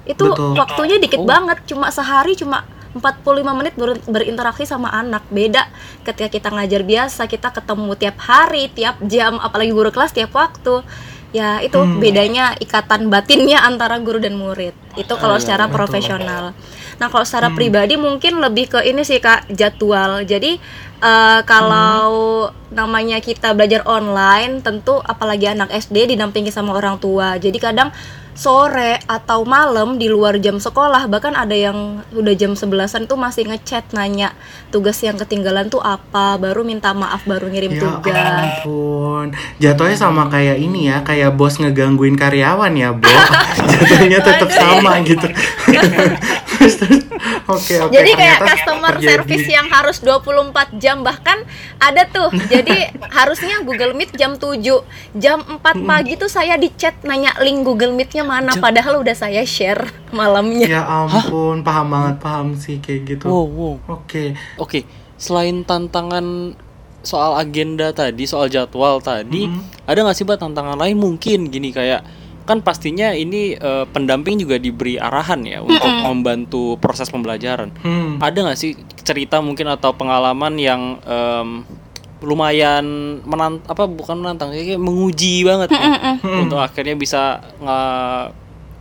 itu 0.04 0.22
Hmm. 0.22 0.32
Betul. 0.32 0.54
waktunya 0.56 0.96
dikit 0.96 1.20
Oh. 1.20 1.26
banget 1.26 1.58
cuma 1.66 1.90
sehari 1.90 2.32
cuma 2.32 2.62
45 2.98 3.52
menit 3.54 3.74
ber- 3.74 4.02
berinteraksi 4.04 4.64
sama 4.64 4.88
anak. 4.90 5.24
Beda 5.28 5.66
ketika 6.02 6.28
kita 6.28 6.48
ngajar 6.50 6.82
biasa 6.82 7.26
kita 7.26 7.52
ketemu 7.52 7.92
tiap 7.94 8.16
hari 8.22 8.68
tiap 8.70 8.96
jam 9.04 9.36
apalagi 9.38 9.72
guru 9.72 9.90
kelas 9.90 10.12
tiap 10.12 10.32
waktu. 10.32 10.82
Ya 11.34 11.60
itu 11.60 11.76
Hmm. 11.76 12.00
bedanya 12.00 12.56
ikatan 12.56 13.12
batinnya 13.12 13.60
antara 13.68 14.00
guru 14.00 14.16
dan 14.16 14.38
murid. 14.38 14.72
Itu 14.96 15.18
kalau 15.18 15.36
iya, 15.36 15.42
secara 15.42 15.64
betul. 15.68 15.76
profesional. 15.84 16.44
nah 16.96 17.12
kalau 17.12 17.28
secara 17.28 17.52
Hmm. 17.52 17.60
pribadi 17.60 18.00
mungkin 18.00 18.40
lebih 18.40 18.72
ke 18.72 18.80
ini 18.80 19.04
sih 19.04 19.20
kak 19.20 19.52
jadwal. 19.52 20.24
Jadi 20.24 20.56
eh, 20.96 21.40
kalau 21.44 22.48
namanya 22.72 23.20
kita 23.20 23.52
belajar 23.52 23.84
online 23.84 24.64
tentu 24.64 24.96
apalagi 25.04 25.44
anak 25.44 25.68
SD 25.68 26.16
didampingi 26.16 26.48
sama 26.48 26.72
orang 26.72 26.96
tua. 26.96 27.36
Jadi 27.36 27.60
kadang 27.60 27.92
sore 28.36 29.00
atau 29.08 29.48
malam 29.48 29.96
di 29.96 30.12
luar 30.12 30.36
jam 30.36 30.60
sekolah 30.60 31.08
bahkan 31.08 31.32
ada 31.32 31.56
yang 31.56 32.04
udah 32.12 32.34
jam 32.36 32.52
11-an 32.52 33.08
tuh 33.08 33.16
masih 33.16 33.48
ngechat 33.48 33.96
nanya 33.96 34.36
tugas 34.68 35.00
yang 35.00 35.16
ketinggalan 35.16 35.72
tuh 35.72 35.80
apa 35.80 36.36
baru 36.36 36.60
minta 36.60 36.92
maaf 36.92 37.24
baru 37.24 37.48
ngirim 37.48 37.72
Ya 37.76 37.80
tugas 37.80 38.16
ampun, 38.16 39.26
jatuhnya 39.56 39.96
sama 39.96 40.28
kayak 40.28 40.56
ini 40.60 40.92
ya, 40.92 41.00
kayak 41.00 41.32
bos 41.34 41.56
ngegangguin 41.56 42.16
karyawan 42.16 42.72
ya, 42.76 42.92
Bo. 42.92 43.08
jatuhnya 43.72 44.20
tetap 44.20 44.50
sama 44.52 45.00
gitu. 45.04 45.26
Oke, 47.46 47.78
oke. 47.78 47.94
Jadi 47.94 48.10
kayak 48.18 48.42
ternyata 48.42 48.50
customer 48.58 48.92
terjadi. 48.98 49.06
service 49.06 49.46
yang 49.46 49.66
harus 49.70 49.96
24 50.02 50.82
jam 50.82 51.06
bahkan 51.06 51.38
ada 51.78 52.02
tuh. 52.10 52.34
Jadi 52.50 52.90
harusnya 53.14 53.62
Google 53.62 53.94
Meet 53.94 54.18
jam 54.18 54.34
7. 54.34 54.58
Jam 55.14 55.38
4 55.46 55.62
pagi 55.86 56.18
tuh 56.18 56.26
saya 56.26 56.58
di 56.58 56.74
chat 56.74 56.98
nanya 57.06 57.38
link 57.38 57.62
Google 57.62 57.94
Meet-nya 57.94 58.25
mana 58.26 58.52
padahal 58.58 59.00
udah 59.00 59.14
saya 59.14 59.46
share 59.46 59.86
malamnya. 60.10 60.66
Ya 60.66 60.82
ampun, 60.82 61.62
paham 61.62 61.86
banget, 61.88 62.16
paham 62.18 62.46
sih 62.52 62.76
kayak 62.78 63.00
gitu. 63.06 63.24
Wow, 63.30 63.46
wow. 63.46 63.74
Oke. 64.02 64.34
Oke, 64.58 64.82
selain 65.14 65.62
tantangan 65.62 66.52
soal 67.00 67.38
agenda 67.38 67.94
tadi, 67.94 68.26
soal 68.26 68.50
jadwal 68.50 68.98
tadi, 68.98 69.46
Mhm. 69.46 69.86
ada 69.86 69.98
nggak 70.02 70.16
sih 70.16 70.26
mbak 70.26 70.42
tantangan 70.42 70.74
lain 70.74 70.98
mungkin 70.98 71.46
gini 71.46 71.70
kayak 71.70 72.02
kan 72.42 72.62
pastinya 72.62 73.10
ini 73.10 73.54
eh, 73.54 73.84
pendamping 73.86 74.38
juga 74.38 74.54
diberi 74.56 74.94
arahan 74.96 75.42
ya 75.42 75.62
untuk 75.62 75.82
membantu 76.06 76.78
proses 76.78 77.06
pembelajaran. 77.06 77.74
Hmm. 77.82 78.18
Ada 78.18 78.38
nggak 78.42 78.58
sih 78.58 78.74
cerita 79.02 79.38
mungkin 79.38 79.66
atau 79.66 79.94
pengalaman 79.94 80.54
yang 80.54 80.98
em, 81.02 81.66
lumayan 82.24 82.84
menant 83.28 83.60
apa 83.68 83.84
bukan 83.84 84.16
menantang 84.16 84.48
kayak 84.52 84.80
menguji 84.80 85.44
banget 85.44 85.68
nih, 85.68 86.20
untuk 86.48 86.56
akhirnya 86.56 86.96
bisa 86.96 87.44
nge 87.60 87.80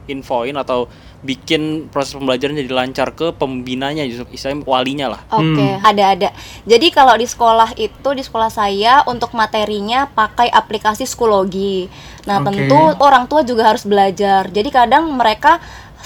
infoin 0.07 0.55
atau 0.55 0.88
bikin 1.25 1.89
proses 1.89 2.13
pembelajaran 2.13 2.53
jadi 2.53 2.69
lancar 2.69 3.17
ke 3.17 3.33
pembinanya 3.33 4.05
justru 4.05 4.29
istilahnya 4.29 4.61
walinya 4.69 5.07
lah. 5.17 5.21
Oke, 5.33 5.81
ada 5.81 6.13
ada. 6.13 6.29
Jadi 6.69 6.93
kalau 6.93 7.17
di 7.17 7.25
sekolah 7.25 7.73
itu 7.81 8.09
di 8.13 8.21
sekolah 8.21 8.53
saya 8.53 9.01
untuk 9.09 9.33
materinya 9.33 10.05
pakai 10.05 10.53
aplikasi 10.53 11.09
psikologi. 11.09 11.89
Nah, 12.29 12.45
Oke. 12.45 12.53
tentu 12.53 12.77
orang 13.01 13.25
tua 13.25 13.41
juga 13.41 13.73
harus 13.73 13.89
belajar. 13.89 14.53
Jadi 14.53 14.69
kadang 14.69 15.09
mereka 15.17 15.57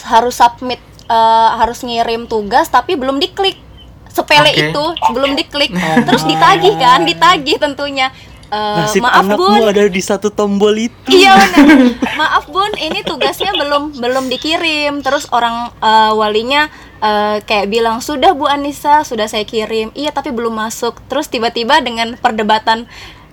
harus 0.07 0.39
submit 0.39 0.79
eh, 1.11 1.49
harus 1.59 1.83
ngirim 1.83 2.23
tugas 2.31 2.71
tapi 2.71 2.95
belum 2.95 3.19
diklik. 3.19 3.68
Sepele 4.09 4.51
Oke. 4.51 4.61
itu 4.69 4.83
belum 5.13 5.31
diklik. 5.37 5.71
Terus 6.05 6.23
ditagih 6.25 6.75
kan, 6.77 7.05
ditagih 7.05 7.57
tentunya. 7.61 8.09
Nasib 8.49 9.05
maaf 9.05 9.29
anakmu 9.29 9.45
Bun, 9.45 9.69
ada 9.69 9.85
di 9.85 10.01
satu 10.01 10.33
tombol 10.33 10.73
itu. 10.73 11.09
Iya 11.13 11.37
benar. 11.37 11.93
Maaf 12.19 12.49
Bun, 12.49 12.73
ini 12.81 13.05
tugasnya 13.05 13.53
belum 13.53 14.01
belum 14.01 14.25
dikirim. 14.25 15.05
Terus 15.05 15.29
orang 15.29 15.69
eh, 15.77 16.11
walinya 16.17 16.65
eh, 16.97 17.45
kayak 17.45 17.69
bilang 17.69 18.01
sudah 18.01 18.33
Bu 18.33 18.49
Anissa 18.49 19.05
sudah 19.05 19.29
saya 19.29 19.45
kirim. 19.45 19.93
Iya 19.93 20.09
tapi 20.09 20.33
belum 20.33 20.57
masuk. 20.57 20.97
Terus 21.05 21.29
tiba-tiba 21.29 21.77
dengan 21.85 22.17
perdebatan 22.17 22.89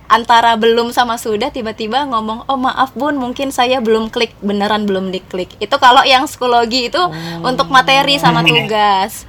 antara 0.07 0.55
belum 0.55 0.95
sama 0.95 1.19
sudah 1.19 1.51
tiba-tiba 1.51 2.07
ngomong 2.07 2.47
oh 2.47 2.55
maaf 2.55 2.95
bun 2.95 3.19
mungkin 3.19 3.51
saya 3.51 3.83
belum 3.83 4.07
klik 4.07 4.31
beneran 4.39 4.87
belum 4.87 5.11
diklik 5.11 5.51
itu 5.59 5.75
kalau 5.83 5.99
yang 6.07 6.23
psikologi 6.31 6.87
itu 6.87 7.01
untuk 7.43 7.67
materi 7.67 8.15
sama 8.15 8.39
tugas 8.39 9.27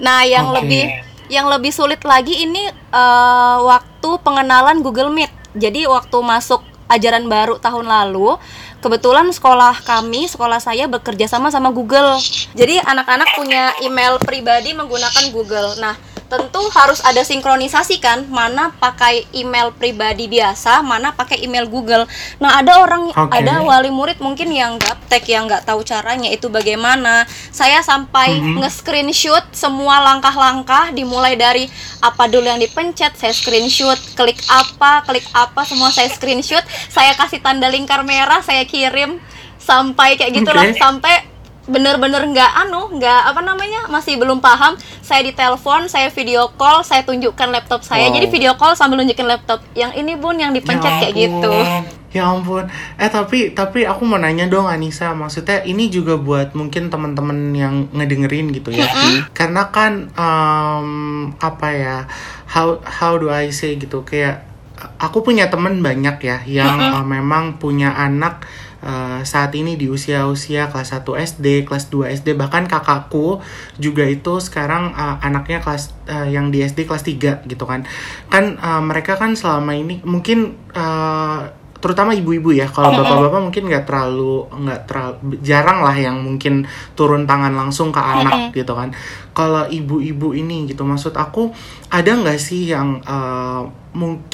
nah 0.00 0.24
yang 0.24 0.52
Oke. 0.52 0.62
lebih 0.62 0.84
yang 1.32 1.48
lebih 1.48 1.72
sulit 1.72 2.04
lagi 2.04 2.44
ini 2.44 2.68
eh, 2.68 3.58
waktu 3.64 4.10
pengenalan 4.20 4.84
Google 4.84 5.08
Meet. 5.08 5.32
Jadi 5.56 5.84
waktu 5.88 6.16
masuk 6.20 6.60
ajaran 6.92 7.24
baru 7.24 7.56
tahun 7.56 7.88
lalu, 7.88 8.36
kebetulan 8.84 9.32
sekolah 9.32 9.80
kami, 9.80 10.28
sekolah 10.28 10.60
saya 10.60 10.84
bekerja 10.84 11.24
sama 11.24 11.48
sama 11.48 11.72
Google. 11.72 12.20
Jadi 12.52 12.76
anak-anak 12.84 13.32
punya 13.36 13.72
email 13.80 14.20
pribadi 14.20 14.76
menggunakan 14.76 15.32
Google. 15.32 15.80
Nah, 15.80 15.96
tentu 16.32 16.64
harus 16.72 17.04
ada 17.04 17.20
sinkronisasi 17.20 18.00
kan, 18.00 18.24
mana 18.32 18.72
pakai 18.80 19.28
email 19.36 19.68
pribadi 19.76 20.32
biasa, 20.32 20.80
mana 20.80 21.12
pakai 21.12 21.44
email 21.44 21.68
Google. 21.68 22.08
Nah, 22.40 22.56
ada 22.56 22.80
orang, 22.80 23.12
Oke. 23.12 23.36
ada 23.36 23.60
wali 23.60 23.92
murid 23.92 24.16
mungkin 24.16 24.48
yang 24.48 24.80
gaptek 24.80 25.28
yang 25.28 25.44
nggak 25.44 25.68
tahu 25.68 25.84
caranya 25.84 26.32
itu 26.32 26.48
bagaimana. 26.48 27.28
Saya 27.52 27.84
sampai 27.84 28.40
nge-screenshot 28.40 29.44
semua 29.52 30.00
langkah-langkah 30.00 30.96
dimulai 30.96 31.36
dari 31.36 31.68
apa 32.00 32.24
dulu 32.32 32.48
yang 32.48 32.64
dipencet, 32.64 33.12
saya 33.20 33.36
screenshot, 33.36 34.00
klik 34.16 34.40
apa, 34.48 35.04
klik 35.04 35.28
apa, 35.36 35.68
semua 35.68 35.92
saya 35.92 36.08
screenshot, 36.08 36.64
saya 36.88 37.12
kasih 37.12 37.44
tanda 37.44 37.68
lingkar 37.68 38.00
merah, 38.08 38.40
saya 38.40 38.64
kirim 38.64 39.20
sampai 39.60 40.16
kayak 40.16 40.32
gitulah, 40.32 40.64
Oke. 40.64 40.80
sampai 40.80 41.31
bener-bener 41.62 42.26
nggak 42.26 42.50
anu 42.66 42.90
nggak 42.98 43.20
apa 43.30 43.38
namanya 43.38 43.86
masih 43.86 44.18
belum 44.18 44.42
paham 44.42 44.74
saya 44.98 45.22
ditelepon 45.22 45.86
saya 45.86 46.10
video 46.10 46.50
call 46.58 46.82
saya 46.82 47.06
tunjukkan 47.06 47.48
laptop 47.54 47.86
saya 47.86 48.10
Wow. 48.10 48.18
jadi 48.18 48.26
video 48.34 48.52
call 48.58 48.74
sambil 48.74 48.98
nunjukin 48.98 49.30
laptop 49.30 49.62
yang 49.78 49.94
ini 49.94 50.18
bun 50.18 50.34
yang 50.42 50.50
dipencet 50.50 50.90
kayak 51.06 51.14
gitu. 51.14 51.54
Ya 52.12 52.28
ampun. 52.28 52.68
Eh 53.00 53.08
tapi 53.08 53.56
tapi 53.56 53.88
aku 53.88 54.04
mau 54.04 54.20
nanya 54.20 54.44
dong 54.44 54.68
Anissa, 54.68 55.16
maksudnya 55.16 55.64
ini 55.64 55.88
juga 55.88 56.20
buat 56.20 56.52
mungkin 56.52 56.92
teman-teman 56.92 57.56
yang 57.56 57.88
ngedengerin 57.88 58.52
gitu 58.52 58.68
ya. 58.68 58.84
Karena 59.32 59.72
kan 59.72 60.12
em, 60.12 60.88
apa 61.40 61.68
ya? 61.72 61.96
How 62.52 62.84
how 62.84 63.16
do 63.16 63.32
I 63.32 63.48
say 63.48 63.80
gitu 63.80 64.04
kayak 64.04 64.44
aku 65.00 65.24
punya 65.24 65.48
temen 65.48 65.80
banyak 65.80 66.20
ya 66.20 66.44
yang 66.44 66.76
eh, 66.92 67.04
memang 67.06 67.56
punya 67.56 67.96
anak 67.96 68.44
eh, 68.82 69.20
saat 69.22 69.54
ini 69.54 69.78
di 69.78 69.86
usia-usia 69.86 70.68
kelas 70.68 70.92
1 70.92 71.06
SD, 71.16 71.64
kelas 71.64 71.88
2 71.88 72.10
SD, 72.12 72.34
bahkan 72.34 72.66
kakakku 72.66 73.38
juga 73.78 74.02
itu 74.04 74.38
sekarang 74.38 74.92
eh, 74.92 75.16
anaknya 75.22 75.62
kelas 75.62 75.94
eh, 76.04 76.34
yang 76.34 76.50
di 76.50 76.60
SD 76.60 76.84
kelas 76.84 77.06
3 77.06 77.46
gitu 77.46 77.64
kan. 77.64 77.86
Kan 78.28 78.58
eh, 78.58 78.82
mereka 78.82 79.14
kan 79.14 79.32
selama 79.32 79.72
ini 79.72 80.02
mungkin 80.02 80.58
eh, 80.74 81.40
terutama 81.82 82.14
ibu-ibu 82.14 82.54
ya 82.54 82.70
kalau 82.70 82.94
bapak-bapak 83.02 83.40
mungkin 83.42 83.66
nggak 83.66 83.84
terlalu 83.90 84.46
nggak 84.54 84.80
terlalu 84.86 85.34
jarang 85.42 85.82
lah 85.82 85.96
yang 85.98 86.14
mungkin 86.22 86.62
turun 86.94 87.26
tangan 87.26 87.50
langsung 87.50 87.90
ke 87.90 87.98
anak 87.98 88.54
gitu 88.54 88.70
kan. 88.70 88.94
Kalau 89.34 89.66
ibu-ibu 89.66 90.30
ini 90.30 90.70
gitu 90.70 90.86
maksud 90.86 91.10
aku 91.18 91.50
ada 91.90 92.06
nggak 92.14 92.38
sih 92.38 92.70
yang 92.70 93.02
mung- 93.02 93.81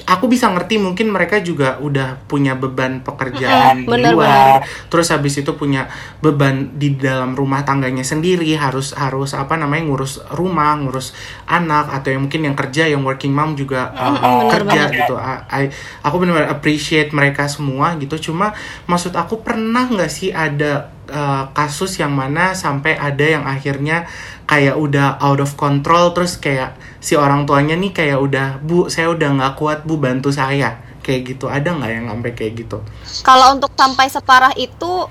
aku 0.07 0.31
bisa 0.31 0.47
ngerti 0.55 0.79
mungkin 0.79 1.11
mereka 1.11 1.43
juga 1.43 1.83
udah 1.83 2.23
punya 2.31 2.55
beban 2.55 3.03
pekerjaan 3.03 3.83
di 3.83 3.91
bener, 3.91 4.15
luar. 4.15 4.63
terus 4.87 5.11
habis 5.11 5.35
itu 5.35 5.51
punya 5.59 5.91
beban 6.23 6.79
di 6.79 6.95
dalam 6.95 7.35
rumah 7.35 7.67
tangganya 7.67 8.07
sendiri 8.07 8.55
harus 8.55 8.95
harus 8.95 9.35
apa 9.35 9.59
namanya 9.59 9.91
ngurus 9.91 10.23
rumah 10.31 10.79
ngurus 10.79 11.11
anak 11.51 11.91
atau 11.91 12.15
yang 12.15 12.23
mungkin 12.31 12.47
yang 12.47 12.55
kerja 12.55 12.87
yang 12.87 13.03
working 13.03 13.35
mom 13.35 13.59
juga 13.59 13.91
uh, 13.99 14.15
bener 14.15 14.63
kerja 14.63 14.81
banget. 14.87 14.97
gitu. 15.03 15.15
I- 15.19 15.45
I- 15.67 15.73
aku 16.07 16.15
benar-benar 16.23 16.55
appreciate 16.55 17.11
mereka 17.11 17.51
semua 17.51 17.99
gitu. 17.99 18.31
Cuma 18.31 18.55
maksud 18.87 19.19
aku 19.19 19.43
pernah 19.43 19.91
nggak 19.91 20.11
sih 20.11 20.31
ada 20.31 20.95
uh, 21.09 21.51
kasus 21.57 21.97
yang 22.01 22.15
mana 22.15 22.53
sampai 22.55 22.97
ada 22.97 23.25
yang 23.25 23.45
akhirnya 23.45 24.09
kayak 24.49 24.77
udah 24.77 25.21
out 25.21 25.41
of 25.43 25.57
control 25.61 26.17
terus 26.17 26.41
kayak 26.41 26.77
si 27.01 27.17
orang 27.17 27.45
tuanya 27.45 27.77
nih 27.77 27.93
kayak 27.93 28.19
udah 28.21 28.49
bu 28.65 28.89
saya 28.89 29.13
udah 29.13 29.29
nggak 29.37 29.55
kuat 29.59 29.85
bu 29.85 30.01
bantu 30.01 30.33
saya. 30.33 30.85
Kayak 31.05 31.37
gitu. 31.37 31.49
Ada 31.49 31.73
nggak 31.73 31.91
yang 31.91 32.07
sampai 32.13 32.33
kayak 32.37 32.53
gitu? 32.65 32.79
Kalau 33.25 33.57
untuk 33.57 33.73
sampai 33.73 34.13
separah 34.13 34.53
itu 34.61 35.09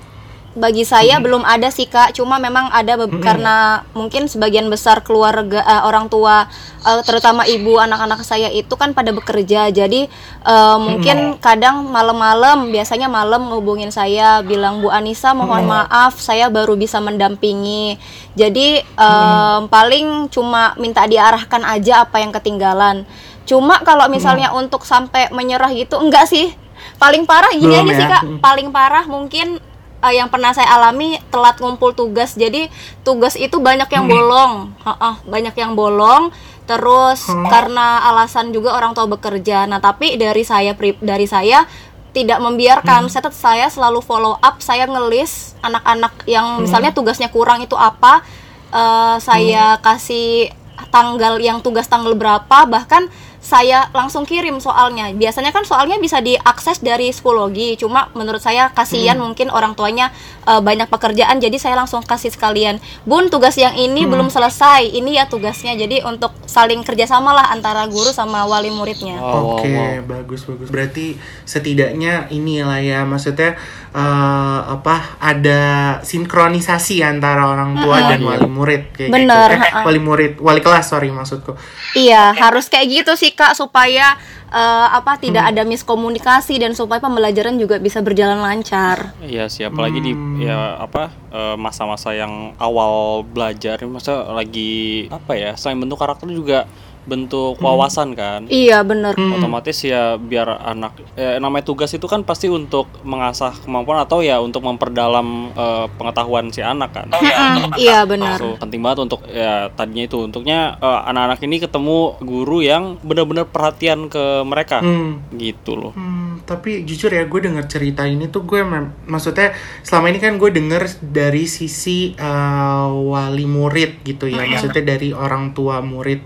bagi 0.58 0.82
saya 0.82 1.22
belum 1.22 1.46
ada 1.46 1.70
sih 1.70 1.86
kak. 1.86 2.12
Cuma 2.18 2.36
memang 2.42 2.68
ada 2.74 2.98
be- 2.98 3.22
karena 3.22 3.86
mungkin 3.94 4.26
sebagian 4.26 4.66
besar 4.66 5.00
keluarga 5.06 5.62
eh, 5.62 5.82
orang 5.86 6.10
tua 6.10 6.50
eh, 6.82 7.00
terutama 7.06 7.46
ibu 7.46 7.78
anak-anak 7.78 8.20
saya 8.26 8.50
itu 8.50 8.74
kan 8.74 8.92
pada 8.92 9.14
bekerja. 9.14 9.70
Jadi 9.70 10.10
eh, 10.44 10.78
mungkin 10.78 11.38
kadang 11.38 11.86
malam-malam 11.88 12.74
biasanya 12.74 13.06
malam 13.06 13.48
ngehubungin 13.48 13.94
saya 13.94 14.42
bilang 14.42 14.82
Bu 14.82 14.90
Anissa 14.90 15.30
mohon 15.32 15.64
maaf 15.64 16.18
saya 16.18 16.50
baru 16.50 16.74
bisa 16.74 16.98
mendampingi. 16.98 17.96
Jadi 18.34 18.82
em, 18.82 19.60
paling 19.68 20.30
cuma 20.30 20.74
minta 20.78 21.06
diarahkan 21.06 21.62
aja 21.62 22.02
apa 22.06 22.18
yang 22.22 22.34
ketinggalan. 22.34 23.06
Cuma 23.46 23.80
kalau 23.86 24.06
misalnya 24.10 24.50
untuk 24.52 24.82
sampai 24.84 25.30
menyerah 25.30 25.70
gitu 25.74 25.98
enggak 25.98 26.26
sih. 26.26 26.50
Paling 26.98 27.26
parah 27.26 27.50
gini 27.54 27.70
Belum 27.78 27.90
aja 27.90 27.94
sih 27.94 28.06
ya? 28.06 28.10
kak. 28.10 28.22
Paling 28.42 28.68
parah 28.74 29.04
mungkin 29.06 29.58
eh, 30.04 30.14
yang 30.18 30.28
pernah 30.30 30.54
saya 30.54 30.70
alami 30.74 31.18
telat 31.30 31.58
ngumpul 31.58 31.94
tugas. 31.94 32.34
Jadi 32.34 32.70
tugas 33.02 33.34
itu 33.34 33.58
banyak 33.58 33.88
yang 33.90 34.06
bolong. 34.06 34.52
Ha-ah, 34.84 35.18
banyak 35.26 35.54
yang 35.58 35.72
bolong. 35.74 36.30
Terus 36.68 37.24
karena 37.48 38.04
alasan 38.12 38.52
juga 38.52 38.76
orang 38.76 38.92
tua 38.92 39.08
bekerja. 39.08 39.64
Nah 39.64 39.80
tapi 39.80 40.20
dari 40.20 40.44
saya 40.44 40.76
pri- 40.76 41.00
dari 41.00 41.24
saya 41.24 41.64
tidak 42.12 42.38
membiarkan. 42.44 43.08
Saya 43.08 43.24
tetap 43.24 43.36
saya 43.36 43.66
selalu 43.72 44.04
follow 44.04 44.36
up 44.40 44.60
saya 44.60 44.84
ngelis 44.84 45.56
anak-anak 45.64 46.28
yang 46.28 46.60
misalnya 46.60 46.92
tugasnya 46.92 47.32
kurang 47.32 47.64
itu 47.64 47.72
apa. 47.72 48.20
Eh, 48.68 49.16
saya 49.24 49.80
kasih 49.80 50.52
tanggal 50.92 51.40
yang 51.40 51.64
tugas 51.64 51.88
tanggal 51.88 52.12
berapa. 52.12 52.68
Bahkan 52.68 53.08
saya 53.38 53.90
langsung 53.94 54.26
kirim 54.26 54.58
soalnya 54.58 55.10
biasanya 55.14 55.54
kan 55.54 55.62
soalnya 55.62 55.96
bisa 55.98 56.18
diakses 56.18 56.82
dari 56.82 57.10
psikologi 57.14 57.78
cuma 57.78 58.10
menurut 58.14 58.42
saya 58.42 58.70
kasihan 58.74 59.16
mungkin 59.18 59.48
orang 59.50 59.74
tuanya 59.78 60.10
eh, 60.46 60.60
banyak 60.60 60.90
pekerjaan 60.90 61.38
jadi 61.38 61.54
saya 61.58 61.74
langsung 61.78 62.02
kasih 62.02 62.34
sekalian 62.34 62.82
bun 63.06 63.30
tugas 63.30 63.54
yang 63.58 63.74
ini 63.78 64.04
belum 64.04 64.30
selesai 64.30 64.90
ini 64.90 65.18
ya 65.18 65.30
tugasnya 65.30 65.78
jadi 65.78 66.02
untuk 66.06 66.34
saling 66.48 66.82
kerjasama 66.82 67.30
lah 67.34 67.46
antara 67.54 67.86
guru 67.86 68.10
sama 68.10 68.44
wali 68.48 68.70
muridnya 68.72 69.20
wow, 69.20 69.48
Oke, 69.58 69.70
wow. 69.70 70.02
bagus 70.04 70.44
bagus. 70.44 70.68
Berarti 70.70 71.18
setidaknya 71.42 72.30
inilah 72.30 72.80
ya, 72.80 73.00
maksudnya 73.04 73.58
eh, 73.92 74.60
apa? 74.64 75.18
Ada 75.18 75.60
sinkronisasi 76.02 77.02
antara 77.02 77.48
orang 77.48 77.78
tua 77.80 77.98
dan 78.06 78.20
wali 78.22 78.48
murid 78.48 78.94
kayak 78.94 79.10
Bener, 79.12 79.48
gitu. 79.56 79.64
Eh, 79.64 79.84
wali 79.84 80.00
murid, 80.00 80.32
wali 80.38 80.60
kelas 80.62 80.86
sorry 80.90 81.10
maksudku. 81.10 81.56
Iya, 81.98 82.36
harus 82.36 82.70
kayak 82.70 82.86
gitu 82.88 83.12
sih 83.18 83.32
Kak 83.38 83.54
supaya 83.54 84.18
eh, 84.50 84.88
apa 84.90 85.14
tidak 85.22 85.46
ada 85.54 85.62
miskomunikasi 85.62 86.58
dan 86.58 86.74
supaya 86.74 86.98
pembelajaran 86.98 87.54
juga 87.54 87.78
bisa 87.78 88.02
berjalan 88.02 88.42
lancar. 88.42 89.14
Iya 89.22 89.46
sih, 89.46 89.62
apalagi 89.62 90.02
di 90.02 90.12
Hmm. 90.18 90.42
ya 90.42 90.74
apa 90.82 91.14
eh, 91.30 91.54
masa-masa 91.54 92.10
yang 92.18 92.58
awal 92.58 93.22
belajar, 93.22 93.78
masa 93.86 94.26
lagi 94.34 95.06
apa 95.14 95.38
ya, 95.38 95.54
selain 95.54 95.78
bentuk 95.78 96.02
karakter 96.02 96.26
juga 96.26 96.66
bentuk 97.08 97.56
wawasan 97.58 98.12
kan. 98.12 98.44
Iya, 98.46 98.84
bener 98.84 99.16
Otomatis 99.16 99.80
ya 99.80 100.20
biar 100.20 100.60
anak 100.60 100.92
ya, 101.16 101.40
namanya 101.40 101.64
tugas 101.64 101.88
itu 101.90 102.04
kan 102.04 102.20
pasti 102.20 102.46
untuk 102.46 102.84
mengasah 103.00 103.56
kemampuan 103.64 104.04
atau 104.04 104.20
ya 104.20 104.36
untuk 104.38 104.60
memperdalam 104.60 105.48
eh, 105.56 105.86
pengetahuan 105.96 106.52
si 106.52 106.60
anak 106.60 106.92
kan. 106.92 107.08
Mm, 107.08 107.80
Iya, 107.80 108.04
benar. 108.04 108.36
So, 108.36 108.60
penting 108.60 108.84
banget 108.84 109.08
untuk 109.08 109.24
ya 109.24 109.72
tadinya 109.72 110.04
itu 110.04 110.20
untuknya 110.20 110.76
eh, 110.76 111.00
anak-anak 111.08 111.40
ini 111.40 111.56
ketemu 111.58 111.98
guru 112.20 112.58
yang 112.60 113.00
benar-benar 113.00 113.48
perhatian 113.48 114.12
ke 114.12 114.44
mereka 114.44 114.84
Hmm. 114.84 115.22
gitu 115.34 115.74
loh. 115.78 115.92
Hmm, 115.94 116.17
tapi 116.42 116.82
jujur 116.82 117.08
ya 117.08 117.24
gue 117.24 117.40
denger 117.40 117.64
cerita 117.66 118.02
ini 118.02 118.28
tuh 118.28 118.42
gue 118.42 118.60
mem- 118.60 118.94
maksudnya 119.06 119.54
selama 119.80 120.10
ini 120.10 120.18
kan 120.18 120.36
gue 120.36 120.50
denger 120.50 120.82
dari 121.00 121.46
sisi 121.46 122.12
uh, 122.14 122.90
wali 122.90 123.46
murid 123.46 124.02
gitu 124.02 124.26
ya. 124.26 124.42
Maksudnya 124.54 124.82
dari 124.84 125.10
orang 125.10 125.52
tua 125.52 125.78
murid 125.80 126.20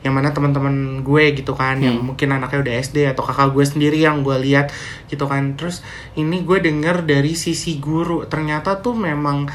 yang 0.00 0.14
mana 0.14 0.30
teman-teman 0.30 1.02
gue 1.02 1.24
gitu 1.34 1.52
kan 1.52 1.80
yang 1.82 1.98
mungkin 2.04 2.30
anaknya 2.30 2.62
udah 2.62 2.74
SD 2.78 2.96
atau 3.10 3.26
kakak 3.26 3.50
gue 3.50 3.64
sendiri 3.66 3.98
yang 3.98 4.22
gue 4.22 4.36
lihat 4.38 4.70
gitu 5.06 5.26
kan. 5.26 5.58
Terus 5.58 5.82
ini 6.14 6.44
gue 6.44 6.58
denger 6.58 7.02
dari 7.02 7.34
sisi 7.34 7.82
guru 7.82 8.22
ternyata 8.24 8.78
tuh 8.78 8.94
memang 8.94 9.50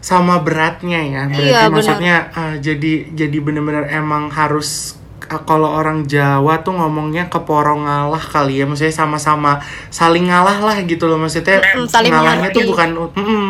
sama 0.00 0.40
beratnya 0.40 1.00
ya. 1.04 1.22
Berarti 1.28 1.50
Iya, 1.50 1.60
maksudnya 1.68 2.16
uh, 2.32 2.56
jadi 2.56 2.92
jadi 3.12 3.36
bener-bener 3.42 3.90
emang 3.90 4.30
harus 4.30 4.99
kalau 5.20 5.68
orang 5.68 6.08
Jawa 6.08 6.64
tuh 6.64 6.74
ngomongnya 6.74 7.28
keporong 7.28 7.84
ngalah 7.84 8.24
kali 8.24 8.60
ya. 8.60 8.64
Maksudnya 8.64 8.94
sama-sama 8.94 9.60
saling 9.92 10.32
ngalah 10.32 10.58
lah 10.64 10.76
gitu 10.88 11.04
loh. 11.04 11.20
Maksudnya 11.20 11.60
saling 11.86 12.10
ngalahnya 12.10 12.48
tuh 12.50 12.64
bukan 12.64 12.90
mm-mm, 12.96 13.46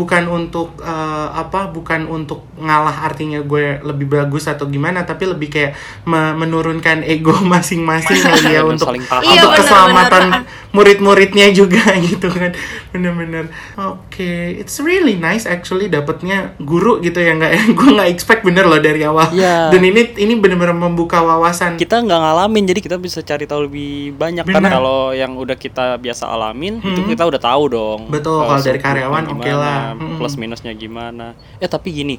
bukan 0.00 0.24
untuk 0.26 0.80
eh, 0.80 1.28
apa 1.30 1.68
bukan 1.68 2.08
untuk 2.08 2.48
ngalah 2.56 3.04
artinya 3.04 3.44
gue 3.44 3.84
lebih 3.84 4.08
bagus 4.08 4.48
atau 4.48 4.64
gimana 4.64 5.04
tapi 5.04 5.28
lebih 5.28 5.48
kayak 5.48 5.72
me- 6.04 6.32
menurunkan 6.32 7.04
ego 7.04 7.36
masing-masing 7.52 8.16
ya 8.48 8.64
Dan 8.64 8.72
untuk. 8.72 8.88
Iya, 8.96 9.44
untuk 9.44 9.50
keselamatan 9.60 10.24
murid-muridnya 10.76 11.50
juga 11.50 11.82
gitu 12.08 12.30
kan. 12.30 12.56
Bener-bener. 12.90 13.52
Oke 13.76 14.56
it's 14.56 14.80
really 14.80 15.14
nice 15.14 15.44
actually 15.44 15.86
dapetnya 15.86 16.56
guru 16.58 16.98
gitu 17.00 17.20
ya 17.20 17.36
nggak 17.36 17.76
gue 17.76 17.88
nggak 17.92 18.08
expect 18.08 18.40
bener 18.40 18.64
loh 18.64 18.80
dari 18.80 19.04
awal. 19.04 19.28
Iya. 19.30 19.68
dan 19.68 19.82
ini 19.82 20.00
ini 20.16 20.32
bener-bener 20.34 20.72
membuka 20.72 21.20
wawasan. 21.20 21.76
Kita 21.76 22.00
nggak 22.00 22.20
ngalamin 22.20 22.64
jadi 22.64 22.80
kita 22.80 22.96
bisa 22.96 23.20
cari 23.20 23.44
tahu 23.44 23.68
lebih 23.68 24.16
banyak. 24.16 24.42
Benar. 24.42 24.56
karena 24.56 24.68
kalau 24.72 25.00
yang 25.12 25.34
udah 25.34 25.56
kita 25.56 25.98
biasa 25.98 26.30
alamin 26.30 26.78
itu 26.80 27.02
kita 27.04 27.26
udah 27.26 27.36
tahu 27.36 27.64
dong. 27.68 28.00
Betul, 28.08 28.40
kalau 28.40 28.62
dari 28.62 28.78
karyawan 28.78 29.24
oke 29.28 29.50
Hmm. 29.94 30.18
plus 30.18 30.34
minusnya 30.36 30.72
gimana 30.76 31.34
eh 31.58 31.70
tapi 31.70 31.90
gini 31.94 32.16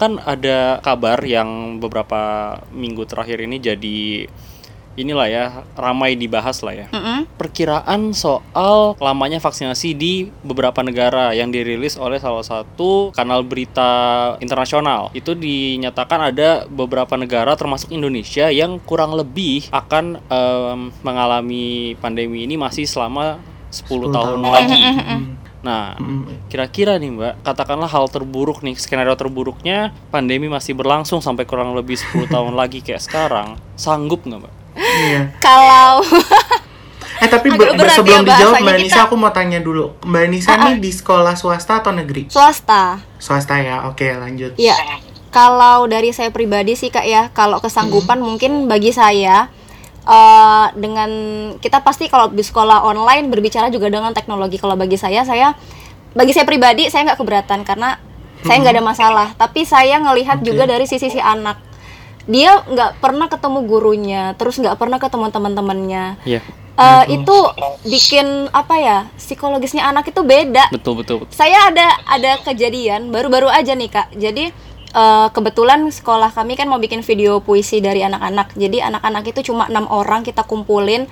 kan 0.00 0.18
ada 0.18 0.82
kabar 0.82 1.22
yang 1.22 1.78
beberapa 1.78 2.58
minggu 2.74 3.06
terakhir 3.06 3.38
ini 3.44 3.62
jadi 3.62 4.26
inilah 4.92 5.28
ya 5.28 5.44
ramai 5.72 6.12
dibahas 6.20 6.60
lah 6.60 6.74
ya 6.76 6.86
Mm-mm. 6.92 7.24
perkiraan 7.40 8.12
soal 8.12 8.92
lamanya 9.00 9.40
vaksinasi 9.40 9.96
di 9.96 10.28
beberapa 10.44 10.84
negara 10.84 11.32
yang 11.32 11.48
dirilis 11.48 11.96
oleh 11.96 12.20
salah 12.20 12.44
satu 12.44 13.08
kanal 13.16 13.40
berita 13.40 13.90
internasional. 14.44 15.08
Itu 15.16 15.32
dinyatakan 15.32 16.32
ada 16.32 16.68
beberapa 16.68 17.16
negara 17.16 17.56
termasuk 17.56 17.88
Indonesia 17.88 18.52
yang 18.52 18.76
kurang 18.84 19.16
lebih 19.16 19.64
akan 19.72 20.20
em, 20.28 20.80
mengalami 21.00 21.96
pandemi 21.96 22.44
ini 22.44 22.60
masih 22.60 22.84
selama 22.84 23.40
10, 23.72 24.12
10 24.12 24.12
tahun 24.12 24.12
tahun. 24.12 24.40
lagi. 24.44 24.82
Hmm. 24.84 25.41
Nah, 25.62 25.94
Hmm. 25.94 26.26
kira-kira 26.46 26.96
nih 26.96 27.10
Mbak, 27.10 27.34
katakanlah 27.42 27.86
hal 27.86 28.06
terburuk 28.06 28.60
nih, 28.60 28.74
skenario 28.74 29.14
terburuknya 29.14 29.78
pandemi 30.08 30.46
masih 30.46 30.72
berlangsung 30.72 31.18
sampai 31.18 31.42
kurang 31.42 31.72
lebih 31.72 31.94
10 31.94 32.26
tahun 32.34 32.52
lagi 32.52 32.80
kayak 32.80 32.98
sekarang. 33.00 33.54
Sanggup 33.72 34.22
nggak 34.22 34.40
Mbak? 34.40 34.54
Iya. 34.74 35.22
Kalau 35.38 36.02
Eh 37.14 37.30
tapi 37.30 37.48
Agak 37.48 37.70
be- 37.70 37.78
berat 37.78 37.94
sebelum 37.94 38.18
ya 38.20 38.34
dijawab 38.34 38.54
Mbak 38.56 38.74
kita. 38.74 38.82
Nisa 38.82 39.00
aku 39.04 39.14
mau 39.14 39.30
tanya 39.30 39.58
dulu. 39.58 39.94
Mbak 40.02 40.24
Nisa 40.26 40.52
nih 40.58 40.74
di 40.76 40.90
sekolah 40.90 41.34
swasta 41.34 41.78
atau 41.78 41.92
negeri? 41.92 42.26
swasta, 42.26 42.98
Swasta 43.16 43.54
ya. 43.56 43.86
Oke, 43.86 44.10
lanjut. 44.10 44.58
ya. 44.58 44.74
Kalau 45.30 45.86
dari 45.86 46.10
saya 46.10 46.28
pribadi 46.28 46.74
sih 46.74 46.90
kak 46.90 47.06
ya, 47.06 47.30
kalau 47.30 47.56
kesanggupan 47.56 48.18
mungkin 48.18 48.66
bagi 48.66 48.90
saya 48.90 49.46
eh 50.02 50.66
dengan 50.74 51.10
kita 51.62 51.78
pasti 51.86 52.10
kalau 52.10 52.30
di 52.30 52.42
sekolah 52.42 52.82
online 52.82 53.30
berbicara 53.30 53.70
juga 53.70 53.86
dengan 53.88 54.10
teknologi. 54.10 54.58
Kalau 54.58 54.74
bagi 54.74 54.98
saya, 54.98 55.22
saya 55.22 55.54
bagi 56.12 56.34
saya 56.34 56.44
pribadi 56.44 56.90
saya 56.90 57.12
nggak 57.12 57.20
keberatan 57.22 57.62
karena 57.62 57.96
saya 58.42 58.58
nggak 58.58 58.74
ada 58.78 58.84
masalah. 58.84 59.28
Tapi 59.38 59.62
saya 59.62 60.02
ngelihat 60.02 60.42
Oke. 60.42 60.46
juga 60.50 60.66
dari 60.66 60.84
sisi 60.90 61.08
si 61.10 61.20
anak, 61.22 61.62
dia 62.26 62.58
nggak 62.66 62.98
pernah 62.98 63.30
ketemu 63.30 63.58
gurunya, 63.64 64.22
terus 64.34 64.58
nggak 64.58 64.74
pernah 64.74 64.98
ketemu 64.98 65.30
teman-temannya. 65.30 66.04
Iya, 66.26 66.42
Eh, 66.72 67.20
itu 67.20 67.36
bikin 67.84 68.48
apa 68.48 68.74
ya 68.80 68.98
psikologisnya 69.20 69.84
anak 69.84 70.08
itu 70.08 70.24
beda 70.24 70.72
betul 70.72 70.96
betul. 70.96 71.20
betul. 71.20 71.36
saya 71.36 71.68
ada 71.68 71.84
ada 72.08 72.40
kejadian 72.40 73.12
baru-baru 73.12 73.52
aja 73.52 73.76
nih 73.76 73.92
kak 73.92 74.08
jadi 74.16 74.56
eh, 74.92 75.28
kebetulan 75.32 75.88
sekolah 75.88 76.30
kami 76.32 76.54
kan 76.54 76.68
mau 76.68 76.78
bikin 76.78 77.00
video 77.02 77.40
puisi 77.40 77.80
dari 77.80 78.04
anak-anak. 78.04 78.54
Jadi 78.54 78.78
anak-anak 78.80 79.24
itu 79.28 79.52
cuma 79.52 79.66
enam 79.66 79.88
orang 79.88 80.22
kita 80.22 80.44
kumpulin. 80.44 81.08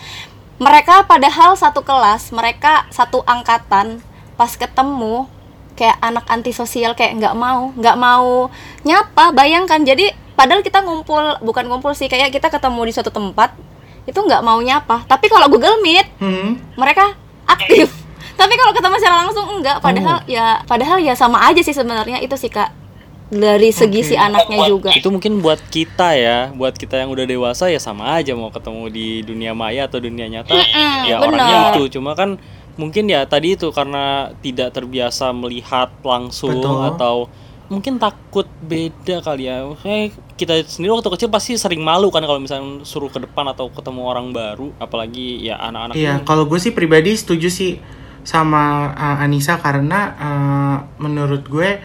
Mereka 0.61 1.09
padahal 1.09 1.57
satu 1.57 1.81
kelas 1.81 2.31
mereka 2.37 2.85
satu 2.93 3.25
angkatan. 3.25 4.05
Pas 4.37 4.53
ketemu 4.57 5.29
kayak 5.77 5.97
anak 6.05 6.29
antisosial 6.29 6.93
kayak 6.93 7.17
nggak 7.17 7.33
mau 7.33 7.73
nggak 7.77 7.97
mau 7.97 8.53
nyapa 8.85 9.33
bayangkan. 9.33 9.81
Jadi 9.81 10.13
padahal 10.37 10.61
kita 10.61 10.85
ngumpul 10.85 11.41
bukan 11.41 11.65
ngumpul 11.69 11.93
sih 11.97 12.09
kayak 12.13 12.33
kita 12.33 12.53
ketemu 12.53 12.81
di 12.89 12.93
suatu 12.93 13.09
tempat 13.09 13.57
itu 14.05 14.17
nggak 14.17 14.45
mau 14.45 14.61
nyapa. 14.61 15.05
Tapi 15.09 15.29
kalau 15.29 15.49
Google 15.49 15.81
Meet 15.81 16.07
Hmm. 16.21 16.61
mereka 16.77 17.17
aktif. 17.49 17.89
Tapi 18.41 18.57
kalau 18.57 18.73
ketemu 18.73 18.97
secara 18.97 19.17
langsung 19.25 19.47
enggak. 19.53 19.85
Padahal 19.85 20.25
ya 20.25 20.65
padahal 20.65 20.97
ya 21.01 21.13
sama 21.13 21.45
aja 21.45 21.61
sih 21.61 21.77
sebenarnya. 21.77 22.21
Itu 22.25 22.37
sih 22.41 22.49
kak 22.49 22.80
dari 23.31 23.71
segi 23.71 24.03
si 24.03 24.15
anaknya 24.19 24.67
juga 24.67 24.91
Itu 24.91 25.15
mungkin 25.15 25.39
buat 25.39 25.63
kita 25.71 26.19
ya, 26.19 26.51
buat 26.51 26.75
kita 26.75 26.99
yang 26.99 27.15
udah 27.15 27.25
dewasa 27.31 27.71
ya 27.71 27.79
sama 27.79 28.19
aja 28.19 28.35
mau 28.35 28.51
ketemu 28.51 28.91
di 28.91 29.23
dunia 29.23 29.55
maya 29.55 29.87
atau 29.87 30.03
dunia 30.03 30.27
nyata. 30.27 30.51
ya 31.07 31.23
bener. 31.23 31.39
orangnya 31.39 31.59
itu, 31.79 31.99
cuma 31.99 32.19
kan 32.19 32.43
mungkin 32.75 33.07
ya 33.07 33.23
tadi 33.31 33.55
itu 33.55 33.71
karena 33.71 34.35
tidak 34.43 34.75
terbiasa 34.75 35.31
melihat 35.31 35.95
langsung 36.03 36.59
Betul. 36.59 36.91
atau 36.91 37.17
mungkin 37.71 38.03
takut 38.03 38.51
beda 38.67 39.23
kali 39.23 39.47
ya. 39.47 39.63
Kayak 39.79 40.19
kita 40.35 40.55
sendiri 40.67 40.91
waktu 40.91 41.15
kecil 41.15 41.31
pasti 41.31 41.55
sering 41.55 41.87
malu 41.87 42.11
kan 42.11 42.27
kalau 42.27 42.43
misalnya 42.43 42.83
suruh 42.83 43.15
ke 43.15 43.23
depan 43.23 43.47
atau 43.47 43.71
ketemu 43.71 44.11
orang 44.11 44.35
baru, 44.35 44.75
apalagi 44.83 45.47
ya 45.47 45.55
anak-anak 45.63 45.95
Iya, 45.95 46.19
ini. 46.19 46.27
kalau 46.27 46.51
gue 46.51 46.59
sih 46.59 46.75
pribadi 46.75 47.15
setuju 47.15 47.47
sih 47.47 47.79
sama 48.27 48.91
uh, 48.93 49.23
Anissa 49.23 49.57
karena 49.63 50.01
uh, 50.19 50.77
menurut 50.99 51.47
gue 51.47 51.79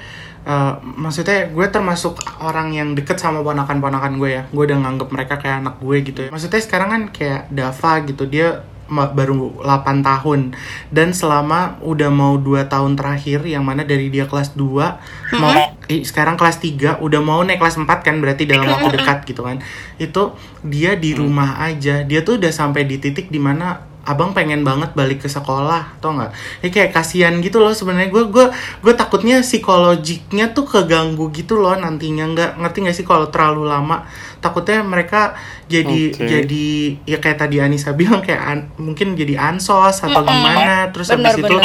uh, 0.45 0.79
maksudnya 0.81 1.49
gue 1.51 1.67
termasuk 1.67 2.21
orang 2.39 2.71
yang 2.71 2.93
deket 2.93 3.17
sama 3.19 3.41
ponakan-ponakan 3.41 4.21
gue 4.21 4.29
ya. 4.31 4.43
Gue 4.53 4.69
udah 4.69 4.79
nganggep 4.79 5.09
mereka 5.11 5.35
kayak 5.41 5.65
anak 5.65 5.75
gue 5.81 5.97
gitu 6.05 6.19
ya. 6.25 6.29
Maksudnya 6.31 6.61
sekarang 6.61 6.89
kan 6.89 7.01
kayak 7.11 7.41
Dava 7.51 7.93
gitu 8.05 8.23
dia 8.29 8.63
baru 8.89 9.65
8 9.65 10.05
tahun. 10.05 10.53
Dan 10.93 11.09
selama 11.09 11.81
udah 11.81 12.09
mau 12.13 12.37
2 12.37 12.69
tahun 12.69 12.93
terakhir 12.93 13.41
yang 13.49 13.65
mana 13.65 13.81
dari 13.81 14.13
dia 14.13 14.29
kelas 14.29 14.53
2 14.53 15.41
mau 15.41 15.53
eh, 15.89 16.05
sekarang 16.05 16.37
kelas 16.37 16.61
3 16.61 17.01
udah 17.01 17.21
mau 17.21 17.41
naik 17.41 17.57
kelas 17.57 17.81
4 17.81 17.89
kan 18.05 18.15
berarti 18.21 18.45
dalam 18.45 18.69
waktu 18.69 19.01
dekat 19.01 19.25
gitu 19.25 19.41
kan. 19.41 19.57
Itu 19.97 20.37
dia 20.61 20.93
di 20.93 21.17
rumah 21.17 21.57
aja. 21.65 22.05
Dia 22.05 22.21
tuh 22.21 22.37
udah 22.37 22.53
sampai 22.53 22.85
di 22.85 23.01
titik 23.01 23.33
di 23.33 23.41
mana 23.41 23.94
abang 24.05 24.37
pengen 24.37 24.61
banget 24.61 24.93
balik 24.93 25.25
ke 25.25 25.29
sekolah 25.29 25.97
atau 25.97 26.13
enggak 26.13 26.31
ya 26.61 26.69
kayak 26.69 26.93
kasihan 26.93 27.33
gitu 27.41 27.57
loh 27.57 27.73
sebenarnya. 27.73 28.13
Gue 28.13 28.29
gue 28.29 28.45
gue 28.85 28.93
takutnya 28.93 29.41
psikologiknya 29.41 30.53
tuh 30.53 30.69
keganggu 30.69 31.33
gitu 31.33 31.57
loh 31.57 31.73
nantinya. 31.73 32.29
Nggak 32.29 32.51
ngerti 32.61 32.77
nggak 32.85 32.95
sih 32.95 33.05
kalau 33.05 33.33
terlalu 33.33 33.65
lama? 33.65 34.05
Takutnya 34.39 34.85
mereka 34.85 35.33
jadi 35.65 36.13
Oke. 36.13 36.21
jadi 36.21 36.67
ya 37.09 37.17
kayak 37.17 37.41
tadi 37.41 37.57
Anissa 37.57 37.97
bilang 37.97 38.21
kayak 38.21 38.41
an- 38.45 38.69
mungkin 38.77 39.17
jadi 39.17 39.41
ansos 39.41 40.05
atau 40.05 40.21
gimana. 40.21 40.93
Terus 40.93 41.09
Benar, 41.09 41.33
habis 41.33 41.35
itu 41.41 41.57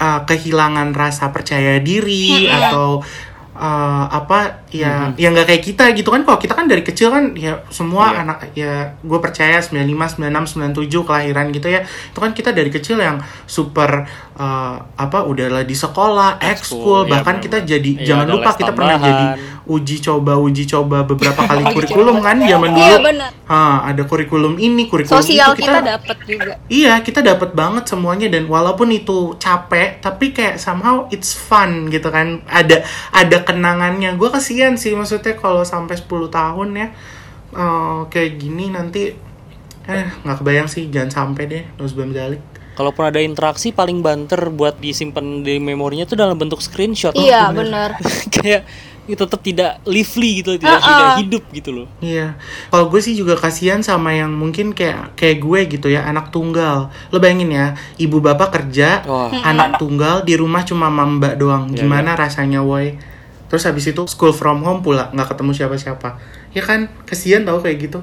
uh, 0.00 0.20
kehilangan 0.24 0.96
rasa 0.96 1.28
percaya 1.28 1.76
diri 1.76 2.48
atau 2.48 3.04
uh, 3.60 4.08
apa 4.08 4.64
ya 4.72 5.12
yang 5.20 5.36
nggak 5.36 5.52
kayak 5.52 5.64
kita 5.68 5.84
gitu 5.92 6.08
kan. 6.08 6.24
Kalau 6.24 6.40
kita 6.40 6.56
kan 6.56 6.64
dari 6.64 6.80
kecil 6.80 7.12
kan 7.12 7.36
ya 7.36 7.60
semua 7.68 8.10
Iya. 8.16 8.18
anak 8.24 8.38
ya 8.56 8.74
gue 9.04 9.18
percaya 9.20 9.60
95 9.60 10.16
96 10.16 10.56
97 10.80 11.06
kelahiran 11.06 11.46
gitu 11.52 11.68
ya. 11.68 11.84
Itu 11.84 12.18
kan 12.18 12.32
kita 12.32 12.56
dari 12.56 12.72
kecil 12.72 12.96
yang 12.98 13.20
super 13.44 14.08
uh, 14.40 14.74
apa 14.96 15.28
udahlah 15.28 15.62
di 15.68 15.76
sekolah 15.76 16.40
ekskul 16.40 17.04
iya, 17.04 17.10
bahkan 17.12 17.36
kita 17.44 17.60
jadi 17.60 17.90
Iya, 17.90 18.06
jangan 18.06 18.26
lupa 18.32 18.50
kita 18.56 18.72
pernah 18.72 18.96
jadi 18.96 19.24
uji 19.68 19.96
coba 20.00 20.32
uji 20.40 20.64
coba 20.66 21.04
beberapa 21.04 21.44
kali 21.44 21.62
kurikulum 21.76 22.24
kan 22.24 22.40
zaman 22.40 22.70
dulu 22.72 22.80
iya 22.80 23.28
Ah, 23.50 23.90
ada 23.90 24.06
kurikulum 24.06 24.56
ini 24.62 24.86
kurikulum 24.86 25.20
sosial 25.20 25.52
itu 25.52 25.66
kita 25.66 25.82
dapat 25.82 26.16
juga 26.24 26.52
Iya, 26.70 26.94
kita 27.02 27.20
dapat 27.20 27.50
banget 27.52 27.84
semuanya 27.90 28.30
dan 28.30 28.46
walaupun 28.46 28.94
itu 28.94 29.34
capek, 29.42 29.98
tapi 29.98 30.30
kayak 30.30 30.56
somehow 30.62 31.10
it's 31.10 31.34
fun 31.34 31.90
gitu 31.90 32.14
kan. 32.14 32.46
Ada 32.46 32.86
ada 33.10 33.42
kenangannya. 33.42 34.14
Gue 34.14 34.30
kasihan 34.30 34.78
sih 34.78 34.94
maksudnya 34.94 35.34
kalau 35.34 35.66
sampai 35.66 35.98
10 35.98 36.30
tahun 36.30 36.68
ya 36.78 36.88
eh, 37.58 38.00
kayak 38.06 38.38
gini 38.38 38.70
nanti 38.70 39.10
eh 39.90 40.06
nggak 40.22 40.36
kebayang 40.38 40.70
sih 40.70 40.86
jangan 40.86 41.10
sampai 41.10 41.44
deh 41.50 41.64
Nuzbam 41.74 42.14
Zalik. 42.14 42.49
Kalaupun 42.80 43.04
ada 43.04 43.20
interaksi 43.20 43.76
paling 43.76 44.00
banter 44.00 44.40
buat 44.48 44.80
disimpan 44.80 45.44
di 45.44 45.60
memorinya 45.60 46.08
itu 46.08 46.16
dalam 46.16 46.40
bentuk 46.40 46.64
screenshot. 46.64 47.12
iya 47.12 47.52
benar 47.52 48.00
kayak 48.40 48.64
itu 49.04 49.18
tetap 49.26 49.42
tidak 49.42 49.72
lively 49.90 50.38
gitu, 50.38 50.54
tidak, 50.54 50.80
tidak 50.86 51.08
hidup 51.18 51.44
gitu 51.50 51.70
loh. 51.74 51.86
Iya, 51.98 52.38
kalau 52.70 52.86
gue 52.88 53.02
sih 53.02 53.18
juga 53.18 53.34
kasihan 53.34 53.82
sama 53.82 54.14
yang 54.14 54.30
mungkin 54.30 54.70
kayak 54.70 55.18
kayak 55.18 55.42
gue 55.42 55.60
gitu 55.76 55.90
ya 55.90 56.06
anak 56.06 56.30
tunggal. 56.30 56.94
Lo 57.10 57.18
bayangin 57.18 57.50
ya, 57.50 57.66
ibu 57.98 58.22
bapak 58.22 58.54
kerja, 58.54 59.02
Wah. 59.10 59.34
anak 59.42 59.82
tunggal 59.82 60.22
di 60.22 60.38
rumah 60.38 60.62
cuma 60.62 60.86
mamba 60.94 61.34
doang. 61.34 61.74
Iya, 61.74 61.82
Gimana 61.82 62.14
rasanya, 62.14 62.62
woi? 62.62 62.96
Terus 63.50 63.66
habis 63.66 63.90
itu 63.90 63.98
school 64.06 64.30
from 64.30 64.62
home 64.62 64.78
pula, 64.78 65.10
nggak 65.10 65.34
ketemu 65.34 65.58
siapa-siapa. 65.58 66.08
Ya 66.54 66.62
kan, 66.62 66.86
kasihan 67.02 67.42
tau 67.42 67.58
kayak 67.58 67.90
gitu. 67.90 68.00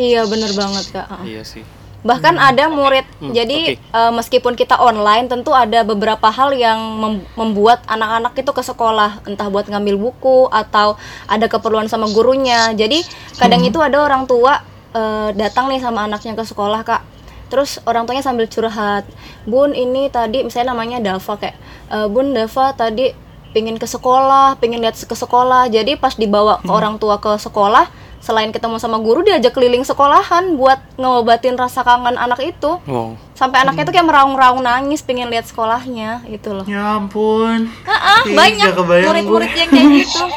iya 0.00 0.24
benar 0.24 0.48
banget 0.56 0.96
kak 0.96 1.20
Iya 1.28 1.44
sih. 1.44 1.60
Bahkan 2.00 2.36
ada 2.36 2.68
murid. 2.68 3.04
Jadi 3.20 3.76
oke. 3.76 3.92
eh, 3.92 4.12
meskipun 4.12 4.52
kita 4.56 4.80
online 4.80 5.28
tentu 5.28 5.52
ada 5.52 5.84
beberapa 5.84 6.28
hal 6.28 6.56
yang 6.56 6.78
mem- 6.96 7.26
membuat 7.36 7.84
anak-anak 7.84 8.32
itu 8.36 8.50
ke 8.50 8.62
sekolah. 8.64 9.20
Entah 9.28 9.48
buat 9.52 9.68
ngambil 9.68 10.00
buku 10.00 10.48
atau 10.48 10.96
ada 11.28 11.46
keperluan 11.46 11.86
sama 11.86 12.08
gurunya. 12.08 12.72
Jadi 12.72 13.04
kadang 13.36 13.60
itu 13.60 13.76
ada 13.78 14.00
orang 14.00 14.24
tua 14.24 14.64
eh, 14.92 15.30
datang 15.36 15.68
nih 15.68 15.80
sama 15.80 16.08
anaknya 16.08 16.32
ke 16.32 16.44
sekolah 16.44 16.80
kak. 16.82 17.02
Terus 17.50 17.82
orang 17.82 18.06
tuanya 18.06 18.22
sambil 18.22 18.46
curhat 18.46 19.02
bun 19.42 19.74
ini 19.74 20.06
tadi 20.06 20.46
misalnya 20.46 20.70
namanya 20.70 21.02
Dava 21.02 21.34
kayak 21.34 21.58
"E, 21.90 22.06
bun 22.06 22.30
Dava 22.30 22.70
tadi 22.78 23.10
pingin 23.50 23.74
ke 23.74 23.90
sekolah 23.90 24.54
pingin 24.62 24.78
lihat 24.78 24.94
ke 24.94 25.16
sekolah. 25.18 25.66
Jadi 25.66 25.98
pas 25.98 26.14
dibawa 26.14 26.62
ke 26.62 26.70
orang 26.70 27.02
tua 27.02 27.18
ke 27.18 27.34
sekolah 27.42 27.90
selain 28.20 28.48
ketemu 28.48 28.76
sama 28.76 28.96
guru 28.96 29.20
diajak 29.20 29.50
keliling 29.50 29.80
sekolahan 29.80 30.54
buat 30.54 30.76
ngobatin 30.94 31.56
rasa 31.56 31.80
kangen 31.80 32.14
anak 32.14 32.38
itu 32.46 32.76
Wow. 32.84 33.16
sampai 33.32 33.60
anaknya 33.60 33.82
tuh 33.82 33.92
kayak 33.92 34.04
meraung-raung 34.04 34.60
nangis 34.60 35.00
pengen 35.00 35.26
lihat 35.26 35.44
sekolahnya 35.44 36.20
gitu 36.26 36.52
loh 36.52 36.64
Ya 36.64 36.94
ampun. 36.94 37.72
Ah, 37.82 38.20
ah, 38.20 38.22
banyak 38.22 38.76
murid-murid 38.76 39.24
gue. 39.46 39.58
yang 39.58 39.70
kayak 39.70 39.88
gitu 39.98 40.20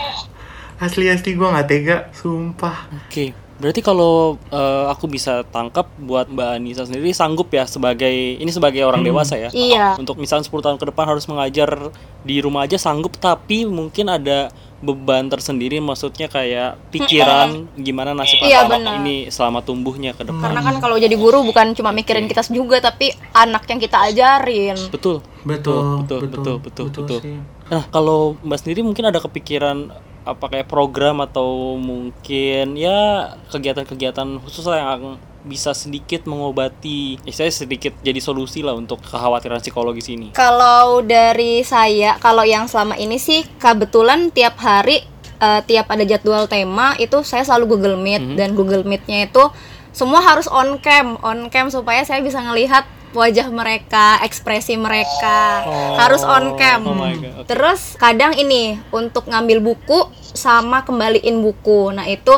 Asli 0.80 1.08
asli 1.08 1.32
gue 1.32 1.46
nggak 1.46 1.68
tega, 1.70 1.98
sumpah. 2.12 2.92
Oke, 2.98 3.32
berarti 3.64 3.80
kalau 3.80 4.36
eh, 4.52 4.86
aku 4.92 5.08
bisa 5.08 5.48
tangkap 5.48 5.88
buat 5.96 6.28
Mbak 6.28 6.50
Anissa 6.54 6.84
sendiri 6.84 7.16
sanggup 7.16 7.48
ya 7.48 7.64
sebagai 7.64 8.12
ini 8.36 8.52
sebagai 8.52 8.84
orang 8.84 9.00
dewasa 9.02 9.40
ya. 9.40 9.48
iya 9.56 9.96
Untuk 9.96 10.20
misalnya 10.20 10.44
10 10.44 10.52
tahun 10.60 10.76
ke 10.76 10.92
depan 10.92 11.08
harus 11.08 11.24
mengajar 11.26 11.96
di 12.22 12.44
rumah 12.44 12.68
aja 12.68 12.76
sanggup 12.76 13.16
tapi 13.16 13.64
mungkin 13.64 14.12
ada 14.12 14.52
beban 14.84 15.32
tersendiri 15.32 15.80
maksudnya 15.80 16.28
kayak 16.28 16.76
pikiran 16.92 17.72
gimana 17.80 18.12
nasib 18.12 18.44
Iya, 18.44 18.68
anak 18.68 18.84
benar. 18.84 18.94
ini 19.00 19.32
selama 19.32 19.64
tumbuhnya 19.64 20.12
ke 20.12 20.28
depan. 20.28 20.44
karena 20.44 20.60
kan 20.60 20.76
kalau 20.78 21.00
jadi 21.00 21.16
guru 21.16 21.48
bukan 21.48 21.72
cuma 21.72 21.96
mikirin 21.96 22.28
kita 22.28 22.44
juga 22.52 22.84
tapi 22.84 23.16
anak 23.32 23.64
yang 23.64 23.80
kita 23.80 24.12
ajarin 24.12 24.76
Betul. 24.92 25.24
Betul, 25.44 26.04
betul, 26.04 26.20
betul, 26.28 26.56
betul, 26.60 26.86
betul. 26.92 27.20
sih. 27.20 27.36
Nah, 27.68 27.84
kalau 27.88 28.36
Mbak 28.44 28.60
sendiri 28.60 28.80
mungkin 28.80 29.08
ada 29.08 29.20
kepikiran 29.20 29.92
apa 30.24 30.46
kayak 30.48 30.72
program 30.72 31.20
atau 31.20 31.76
mungkin 31.76 32.80
ya 32.80 33.36
kegiatan-kegiatan 33.52 34.40
khusus 34.44 34.64
lah 34.68 34.80
yang 34.80 35.20
bisa 35.44 35.76
sedikit 35.76 36.24
mengobati, 36.24 37.20
ya 37.28 37.34
saya 37.36 37.52
sedikit 37.52 37.92
jadi 38.00 38.16
solusi 38.24 38.64
lah 38.64 38.80
untuk 38.80 39.04
kekhawatiran 39.04 39.60
psikologis 39.60 40.08
ini. 40.08 40.32
Kalau 40.32 41.04
dari 41.04 41.60
saya, 41.68 42.16
kalau 42.24 42.48
yang 42.48 42.72
selama 42.72 42.96
ini 42.96 43.20
sih 43.20 43.44
kebetulan 43.60 44.32
tiap 44.32 44.56
hari 44.64 45.04
eh, 45.44 45.62
tiap 45.68 45.92
ada 45.92 46.08
jadwal 46.08 46.48
tema 46.48 46.96
itu 46.96 47.20
saya 47.28 47.44
selalu 47.44 47.76
Google 47.76 48.00
Meet 48.00 48.40
dan 48.40 48.56
Google 48.56 48.88
Meet-nya 48.88 49.28
itu 49.28 49.44
semua 49.92 50.24
harus 50.24 50.48
on 50.48 50.80
cam, 50.80 51.20
on 51.22 51.52
cam 51.52 51.68
supaya 51.68 52.02
saya 52.08 52.24
bisa 52.24 52.40
ngelihat 52.40 52.88
wajah 53.14 53.48
mereka, 53.54 54.20
ekspresi 54.26 54.76
mereka 54.76 55.64
harus 55.98 56.26
on 56.26 56.58
cam. 56.58 56.82
Oh 56.84 56.98
my 56.98 57.16
God, 57.16 57.34
oke. 57.42 57.48
Terus 57.48 57.96
kadang 57.96 58.34
ini 58.36 58.78
untuk 58.90 59.30
ngambil 59.30 59.62
buku 59.62 60.10
sama 60.34 60.82
kembaliin 60.84 61.40
buku. 61.40 61.94
Nah 61.94 62.10
itu 62.10 62.34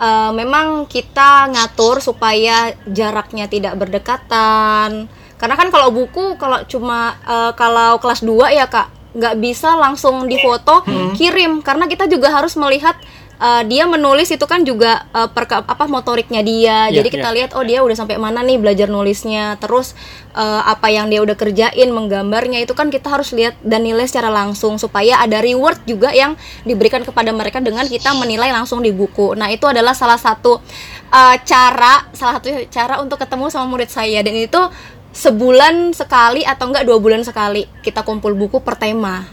eh, 0.00 0.30
memang 0.32 0.88
kita 0.88 1.52
ngatur 1.52 2.00
supaya 2.00 2.74
jaraknya 2.88 3.46
tidak 3.46 3.76
berdekatan. 3.76 5.06
Karena 5.36 5.54
kan 5.54 5.68
kalau 5.68 5.92
buku 5.92 6.40
kalau 6.40 6.64
cuma 6.66 7.16
eh, 7.22 7.52
kalau 7.54 8.00
kelas 8.00 8.24
2 8.24 8.56
ya 8.56 8.66
kak 8.66 8.96
nggak 9.16 9.40
bisa 9.40 9.72
langsung 9.80 10.28
difoto 10.28 10.84
kirim 11.16 11.64
karena 11.64 11.88
kita 11.88 12.04
juga 12.04 12.28
harus 12.28 12.52
melihat 12.60 13.00
eh, 13.36 13.62
dia 13.68 13.84
menulis 13.84 14.28
itu 14.32 14.46
kan 14.48 14.64
juga 14.64 15.04
perke- 15.32 15.64
apa 15.64 15.84
motoriknya 15.88 16.40
dia. 16.40 16.88
Iya, 16.88 17.00
Jadi 17.02 17.08
kita 17.12 17.28
iya. 17.32 17.36
lihat 17.36 17.50
oh 17.56 17.64
dia 17.64 17.80
udah 17.84 17.96
sampai 17.96 18.16
mana 18.16 18.40
nih 18.44 18.60
belajar 18.60 18.88
nulisnya. 18.88 19.56
Terus 19.60 19.92
eh, 20.36 20.62
apa 20.64 20.92
yang 20.92 21.08
dia 21.08 21.24
udah 21.24 21.36
kerjain 21.36 21.88
menggambarnya 21.90 22.60
itu 22.62 22.76
kan 22.76 22.92
kita 22.92 23.08
harus 23.08 23.32
lihat 23.32 23.56
dan 23.64 23.82
nilai 23.84 24.04
secara 24.04 24.28
langsung 24.28 24.76
supaya 24.76 25.18
ada 25.20 25.40
reward 25.40 25.80
juga 25.88 26.12
yang 26.12 26.36
diberikan 26.68 27.02
kepada 27.02 27.32
mereka 27.32 27.58
dengan 27.64 27.88
kita 27.88 28.12
menilai 28.12 28.52
langsung 28.52 28.84
di 28.84 28.92
buku. 28.92 29.32
Nah, 29.32 29.48
itu 29.48 29.64
adalah 29.64 29.96
salah 29.96 30.20
satu 30.20 30.60
eh, 31.10 31.36
cara 31.44 32.04
salah 32.12 32.40
satu 32.40 32.48
cara 32.68 33.00
untuk 33.00 33.16
ketemu 33.16 33.48
sama 33.48 33.66
murid 33.68 33.88
saya 33.88 34.20
dan 34.20 34.36
itu 34.36 34.60
sebulan 35.16 35.96
sekali 35.96 36.44
atau 36.44 36.68
enggak 36.68 36.84
dua 36.84 37.00
bulan 37.00 37.24
sekali 37.24 37.64
kita 37.80 38.04
kumpul 38.04 38.36
buku 38.36 38.60
per 38.60 38.76
tema. 38.76 39.24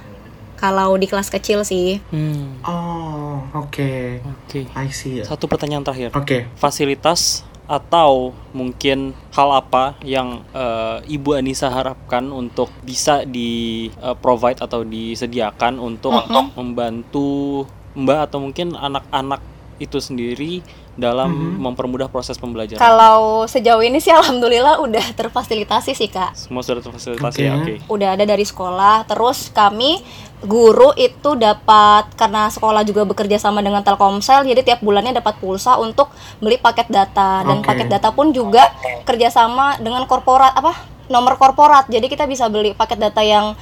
Kalau 0.64 0.96
di 0.96 1.12
kelas 1.12 1.28
kecil 1.28 1.68
sih. 1.68 2.00
Hmm, 2.08 2.64
Oh, 2.64 3.44
oke. 3.54 4.24
oke. 4.24 4.60
I 4.72 4.88
see. 4.88 5.20
Oke. 5.20 5.28
Satu 5.28 5.52
pertanyaan 5.52 5.84
terakhir. 5.84 6.16
Fasilitas 6.56 7.44
atau 7.64 8.32
mungkin 8.52 9.12
hal 9.32 9.50
apa 9.54 9.96
yang 10.04 10.40
eh, 10.52 11.04
Ibu 11.10 11.36
Anissa 11.36 11.68
harapkan 11.68 12.32
untuk 12.32 12.72
bisa 12.80 13.24
di 13.24 13.88
eh, 13.92 14.16
provide 14.16 14.64
atau 14.64 14.84
disediakan 14.84 15.80
untuk 15.80 16.16
membantu 16.56 17.64
Mbak 17.94 18.20
atau 18.26 18.40
mungkin 18.40 18.74
anak-anak 18.74 19.44
itu 19.78 19.98
sendiri 19.98 20.64
dalam 20.94 21.58
mempermudah 21.58 22.06
proses 22.06 22.38
pembelajaran. 22.38 22.78
Kalau 22.78 23.50
sejauh 23.50 23.82
ini 23.82 23.98
sih 23.98 24.14
alhamdulillah 24.14 24.78
udah 24.78 25.02
terfasilitasi 25.14 25.98
sih, 25.98 26.06
Kak. 26.06 26.38
Semua 26.38 26.62
sudah 26.62 26.86
terfasilitasi 26.86 27.40
ya, 27.42 27.54
Oke. 27.58 27.82
oke. 27.82 27.90
udah 27.90 28.14
ada 28.14 28.26
dari 28.26 28.46
sekolah 28.46 29.10
terus 29.10 29.50
kami 29.50 30.06
guru 30.44 30.92
itu 31.00 31.40
dapat 31.40 32.12
karena 32.20 32.52
sekolah 32.52 32.84
juga 32.84 33.08
bekerja 33.08 33.40
sama 33.40 33.64
dengan 33.64 33.80
Telkomsel 33.82 34.44
jadi 34.44 34.62
tiap 34.62 34.80
bulannya 34.84 35.16
dapat 35.16 35.40
pulsa 35.40 35.80
untuk 35.80 36.12
beli 36.44 36.60
paket 36.60 36.92
data. 36.92 37.42
Dan 37.48 37.64
Oke. 37.64 37.68
paket 37.72 37.88
data 37.88 38.12
pun 38.12 38.36
juga 38.36 38.70
kerjasama 39.08 39.80
dengan 39.80 40.04
korporat 40.04 40.52
apa 40.54 40.76
nomor 41.08 41.40
korporat. 41.40 41.88
Jadi 41.88 42.12
kita 42.12 42.28
bisa 42.28 42.52
beli 42.52 42.76
paket 42.76 43.00
data 43.00 43.24
yang 43.24 43.56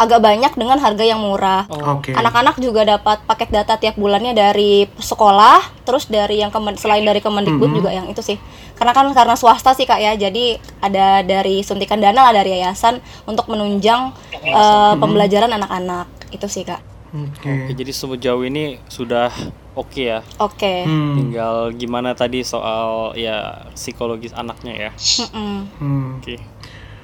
agak 0.00 0.24
banyak 0.24 0.52
dengan 0.56 0.80
harga 0.80 1.04
yang 1.04 1.20
murah. 1.20 1.68
Anak-anak 2.16 2.58
juga 2.58 2.82
dapat 2.82 3.22
paket 3.28 3.52
data 3.52 3.76
tiap 3.76 3.94
bulannya 4.00 4.32
dari 4.32 4.88
sekolah 4.98 5.84
terus 5.84 6.08
dari 6.08 6.40
yang 6.40 6.50
kemen- 6.50 6.80
selain 6.80 7.04
dari 7.04 7.20
Kemendikbud 7.20 7.70
juga 7.70 7.90
yang 7.92 8.08
itu 8.08 8.24
sih. 8.24 8.40
Karena 8.74 8.96
kan 8.96 9.06
karena 9.12 9.36
swasta 9.36 9.76
sih 9.76 9.84
kak 9.84 10.00
ya. 10.00 10.16
Jadi 10.16 10.58
ada 10.80 11.20
dari 11.22 11.60
suntikan 11.62 12.00
dana 12.00 12.24
lah 12.24 12.32
dari 12.34 12.56
yayasan 12.56 12.98
untuk 13.28 13.46
menunjang 13.52 14.10
eh, 14.32 14.94
pembelajaran 14.96 15.52
anak-anak 15.60 16.21
itu 16.32 16.46
sih 16.46 16.64
kak 16.64 16.80
Oke. 17.12 17.44
Oke, 17.44 17.76
jadi 17.76 17.92
sejauh 17.92 18.40
ini 18.40 18.80
sudah 18.88 19.28
oke 19.74 20.00
ya. 20.00 20.24
oke 20.38 20.74
Hmm. 20.82 21.12
Tinggal 21.14 21.76
gimana 21.76 22.16
tadi 22.16 22.40
soal 22.40 23.12
ya 23.14 23.68
psikologis 23.70 24.32
anaknya 24.32 24.88
ya. 24.88 24.90
Hmm. 25.28 26.16
Oke. 26.16 26.40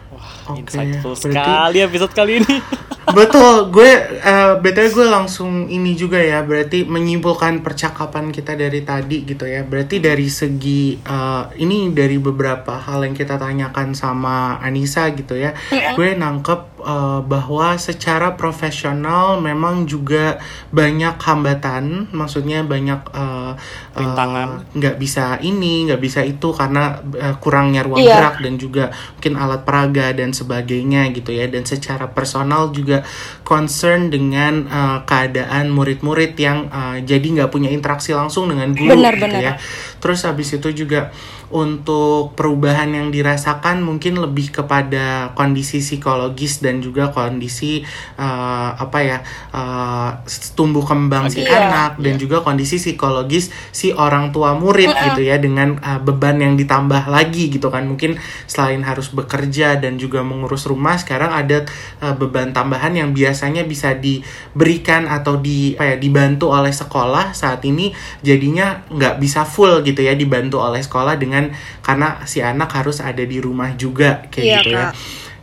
Wah, 0.08 0.56
Oke, 0.56 0.64
insightful 0.64 1.12
berarti- 1.12 1.28
sekali 1.28 1.78
episode 1.84 2.12
kali 2.16 2.40
ini. 2.40 2.56
Betul, 3.08 3.68
gue 3.68 3.88
eh 4.18 4.52
btw 4.58 4.88
gue 4.90 5.06
langsung 5.06 5.64
ini 5.66 5.92
juga 5.92 6.16
ya, 6.16 6.40
berarti 6.40 6.84
menyimpulkan 6.84 7.60
percakapan 7.60 8.28
kita 8.28 8.52
dari 8.52 8.80
tadi 8.80 9.24
gitu 9.24 9.44
ya. 9.44 9.60
Berarti 9.60 9.96
dari 9.96 10.28
segi 10.28 10.92
eh, 10.94 11.44
ini 11.58 11.88
dari 11.90 12.16
beberapa 12.16 12.76
hal 12.78 13.04
yang 13.04 13.12
kita 13.12 13.36
tanyakan 13.36 13.92
sama 13.92 14.56
Anissa 14.58 15.08
gitu 15.10 15.36
ya, 15.36 15.52
gue 15.68 16.08
nangkep 16.14 16.77
eh, 16.80 17.20
bahwa 17.22 17.74
secara 17.76 18.34
profesional 18.34 19.38
memang 19.38 19.84
juga 19.84 20.38
banyak 20.70 21.18
hambatan, 21.18 22.08
maksudnya 22.10 22.62
banyak 22.62 23.00
eh, 23.12 23.52
eh, 23.94 24.00
Rintangan. 24.00 24.74
nggak 24.74 24.96
bisa 24.98 25.38
ini, 25.42 25.86
nggak 25.90 26.00
bisa 26.00 26.20
itu 26.22 26.50
karena 26.52 26.98
eh, 27.16 27.34
kurangnya 27.38 27.82
ruang 27.82 27.98
Iya. 27.98 28.14
gerak 28.18 28.36
dan 28.42 28.54
juga 28.56 28.84
mungkin 29.18 29.34
alat 29.34 29.62
peraga 29.66 30.06
dan 30.14 30.30
sebagainya 30.30 31.10
gitu 31.12 31.34
ya 31.34 31.50
dan 31.50 31.66
secara 31.66 32.06
personal 32.08 32.70
juga 32.70 33.02
concern 33.42 34.12
dengan 34.12 34.68
uh, 34.68 34.98
keadaan 35.02 35.72
murid-murid 35.72 36.36
yang 36.36 36.68
uh, 36.70 36.96
jadi 37.00 37.24
nggak 37.24 37.50
punya 37.50 37.72
interaksi 37.72 38.12
langsung 38.12 38.46
dengan 38.48 38.70
guru 38.76 38.92
Benar, 38.94 39.14
gitu 39.16 39.24
benar. 39.26 39.40
ya 39.42 39.52
terus 39.98 40.22
habis 40.22 40.52
itu 40.54 40.68
juga 40.72 41.10
untuk 41.50 42.38
perubahan 42.38 42.92
yang 42.94 43.08
dirasakan 43.10 43.82
mungkin 43.82 44.20
lebih 44.20 44.52
kepada 44.52 45.32
kondisi 45.34 45.82
psikologis 45.82 46.60
dan 46.62 46.84
juga 46.84 47.10
kondisi 47.10 47.82
uh, 48.20 48.70
apa 48.78 48.98
ya 49.00 49.18
uh, 49.52 50.10
tumbuh 50.54 50.84
kembang 50.84 51.28
si 51.32 51.44
Iya. 51.48 51.68
anak 51.68 51.92
dan 52.02 52.14
juga 52.20 52.44
kondisi 52.44 52.76
psikologis 52.76 53.48
si 53.72 53.94
orang 53.94 54.34
tua 54.34 54.52
murid 54.52 54.92
gitu 54.92 55.22
ya 55.24 55.40
dengan 55.40 55.80
uh, 55.80 56.00
beban 56.02 56.36
yang 56.42 56.54
ditambah 56.58 57.08
lagi 57.08 57.48
gitu 57.48 57.72
kan. 57.72 57.88
Mungkin 57.88 58.20
selain 58.44 58.84
harus 58.84 59.08
bekerja 59.14 59.80
dan 59.80 59.96
juga 59.96 60.20
mengurus 60.20 60.68
rumah 60.68 61.00
sekarang 61.00 61.32
ada 61.32 61.64
uh, 62.02 62.12
beban 62.18 62.52
tambahan 62.52 62.92
yang 62.92 63.10
biasanya 63.16 63.64
bisa 63.64 63.96
diberikan 63.96 65.08
atau 65.08 65.40
di 65.40 65.78
apa 65.78 65.94
ya 65.94 65.96
dibantu 65.96 66.50
oleh 66.50 66.74
sekolah 66.74 67.30
saat 67.30 67.62
ini 67.62 67.94
jadinya 68.20 68.82
nggak 68.90 69.22
bisa 69.22 69.46
full 69.46 69.80
gitu 69.86 70.02
ya 70.02 70.18
dibantu 70.18 70.58
oleh 70.58 70.82
sekolah 70.82 71.14
dengan 71.14 71.37
karena 71.80 72.22
si 72.24 72.38
anak 72.40 72.70
harus 72.72 72.98
ada 73.00 73.22
di 73.22 73.38
rumah 73.38 73.74
juga 73.74 74.26
kayak 74.28 74.44
Iya, 74.44 74.58
gitu 74.58 74.70
ya 74.70 74.78
Kak. 74.80 74.92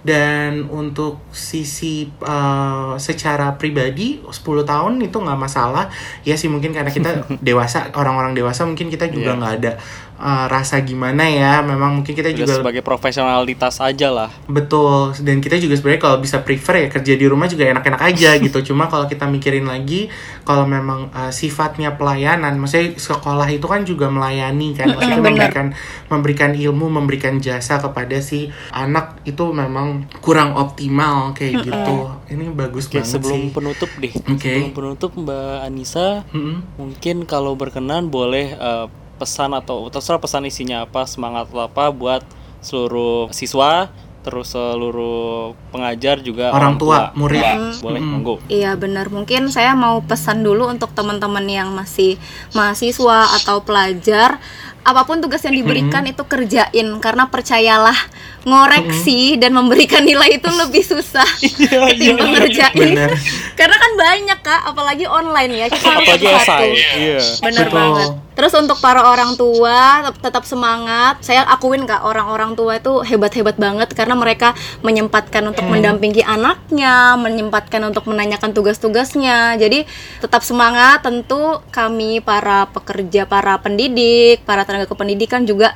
dan 0.05 0.69
untuk 0.69 1.17
sisi 1.33 2.05
uh, 2.21 2.93
secara 2.95 3.57
pribadi 3.57 4.21
10 4.21 4.29
tahun 4.61 4.93
itu 5.01 5.17
nggak 5.17 5.39
masalah 5.39 5.89
ya 6.21 6.37
sih 6.37 6.45
mungkin 6.45 6.69
karena 6.69 6.89
kita 6.89 7.25
dewasa 7.47 7.89
orang-orang 7.91 8.33
dewasa 8.33 8.63
mungkin 8.63 8.87
kita 8.87 9.09
juga 9.09 9.33
Iya. 9.33 9.39
nggak 9.39 9.53
ada 9.59 9.71
uh, 10.19 10.45
rasa 10.47 10.81
gimana 10.83 11.27
ya 11.27 11.59
memang 11.61 12.01
mungkin 12.01 12.15
kita 12.15 12.31
Udah 12.31 12.39
juga 12.39 12.53
sebagai 12.59 12.83
profesionalitas 12.83 13.79
aja 13.83 14.09
lah. 14.11 14.29
Betul, 14.47 15.15
dan 15.23 15.39
kita 15.43 15.59
juga 15.59 15.75
sebenarnya 15.75 16.01
kalau 16.01 16.17
bisa 16.23 16.41
prefer 16.41 16.87
ya 16.87 16.89
kerja 16.91 17.13
di 17.15 17.25
rumah 17.27 17.47
juga 17.47 17.67
enak-enak 17.71 18.01
aja 18.01 18.29
gitu. 18.45 18.73
Cuma 18.73 18.87
kalau 18.87 19.05
kita 19.07 19.27
mikirin 19.27 19.67
lagi, 19.67 20.07
kalau 20.47 20.63
memang 20.67 21.11
uh, 21.11 21.31
sifatnya 21.31 21.95
pelayanan, 21.99 22.55
maksudnya 22.59 22.95
sekolah 22.95 23.47
itu 23.51 23.65
kan 23.67 23.83
juga 23.83 24.07
melayani 24.07 24.75
kan, 24.75 24.95
maksudnya 24.95 25.21
memberikan 25.21 25.65
memberikan 26.07 26.51
ilmu, 26.55 26.85
memberikan 26.87 27.33
jasa 27.39 27.79
kepada 27.79 28.19
si 28.23 28.47
anak 28.71 29.19
itu 29.27 29.51
memang 29.51 30.07
kurang 30.23 30.55
optimal 30.55 31.35
kayak 31.35 31.65
gitu. 31.67 31.97
Ini 32.31 32.51
bagus 32.55 32.87
Oke, 32.89 32.99
banget 33.01 33.11
sebelum 33.11 33.41
sih. 33.41 33.53
penutup 33.53 33.91
deh. 34.01 34.13
Oke. 34.31 34.53
Sebelum 34.55 34.73
penutup 34.73 35.11
Mbak 35.15 35.57
Anissa, 35.61 36.07
Mm-mm. 36.33 36.57
mungkin 36.79 37.25
kalau 37.29 37.53
berkenan 37.53 38.09
boleh 38.09 38.55
eh, 38.55 38.85
pesan 39.15 39.55
atau 39.55 39.87
terserah 39.87 40.19
pesan 40.19 40.47
isinya 40.47 40.83
apa, 40.83 41.07
semangat 41.07 41.47
atau 41.49 41.63
apa 41.63 41.91
buat 41.91 42.21
seluruh 42.59 43.29
siswa, 43.31 43.87
terus 44.25 44.57
seluruh 44.57 45.53
pengajar 45.69 46.17
juga 46.25 46.49
Orang 46.49 46.81
tua, 46.81 47.13
murid. 47.13 47.37
Ya, 47.37 47.53
boleh, 47.77 48.01
Mm-mm. 48.01 48.11
monggo. 48.17 48.35
Iya 48.49 48.73
benar, 48.73 49.13
mungkin 49.13 49.53
saya 49.53 49.77
mau 49.77 50.01
pesan 50.01 50.41
dulu 50.41 50.65
untuk 50.65 50.89
teman-teman 50.97 51.45
yang 51.45 51.69
masih 51.69 52.17
mahasiswa 52.57 53.37
atau 53.37 53.61
pelajar, 53.61 54.41
apa 54.85 55.01
pun 55.05 55.17
tugas 55.17 55.41
yang 55.45 55.53
diberikan 55.57 56.05
itu 56.05 56.21
kerjain 56.25 56.87
karena 57.01 57.25
percayalah 57.29 57.97
ngoreksi 58.45 59.33
dan 59.41 59.53
memberikan 59.53 60.05
nilai 60.05 60.37
itu 60.37 60.45
lebih 60.45 60.85
susah 60.85 61.25
ketimbang 61.89 62.33
ngerjain. 62.37 62.93
Bener. 62.93 63.13
karena 63.57 63.77
kan 63.77 63.91
banyak 63.97 64.39
kak, 64.41 64.61
apalagi 64.73 65.05
online 65.09 65.53
ya 65.53 65.65
kita 65.69 65.85
harus 65.85 66.05
Apalagi 66.05 66.27
esai. 66.33 66.69
Iya. 66.97 67.19
Betul. 67.45 67.69
banget. 67.73 68.24
Terus 68.35 68.51
untuk 68.53 68.77
para 68.83 68.99
orang 68.99 69.39
tua 69.39 70.11
tet- 70.11 70.29
tetap 70.29 70.43
semangat. 70.43 71.23
Saya 71.23 71.47
akuin 71.47 71.87
kak 71.87 72.03
orang-orang 72.03 72.53
tua 72.53 72.77
itu 72.77 73.01
hebat-hebat 73.01 73.55
banget 73.55 73.89
karena 73.95 74.13
mereka 74.13 74.51
menyempatkan 74.83 75.41
untuk 75.47 75.63
mendampingi 75.71 76.21
anaknya, 76.21 77.15
menyempatkan 77.15 77.79
untuk 77.87 78.05
menanyakan 78.11 78.51
tugas-tugasnya. 78.51 79.55
Jadi 79.55 79.87
tetap 80.19 80.43
semangat. 80.43 81.01
Tentu 81.07 81.63
kami 81.71 82.19
para 82.19 82.67
pekerja, 82.69 83.23
para 83.23 83.55
pendidik, 83.63 84.43
para 84.43 84.67
tenaga 84.67 84.91
kependidikan 84.91 85.47
juga 85.47 85.71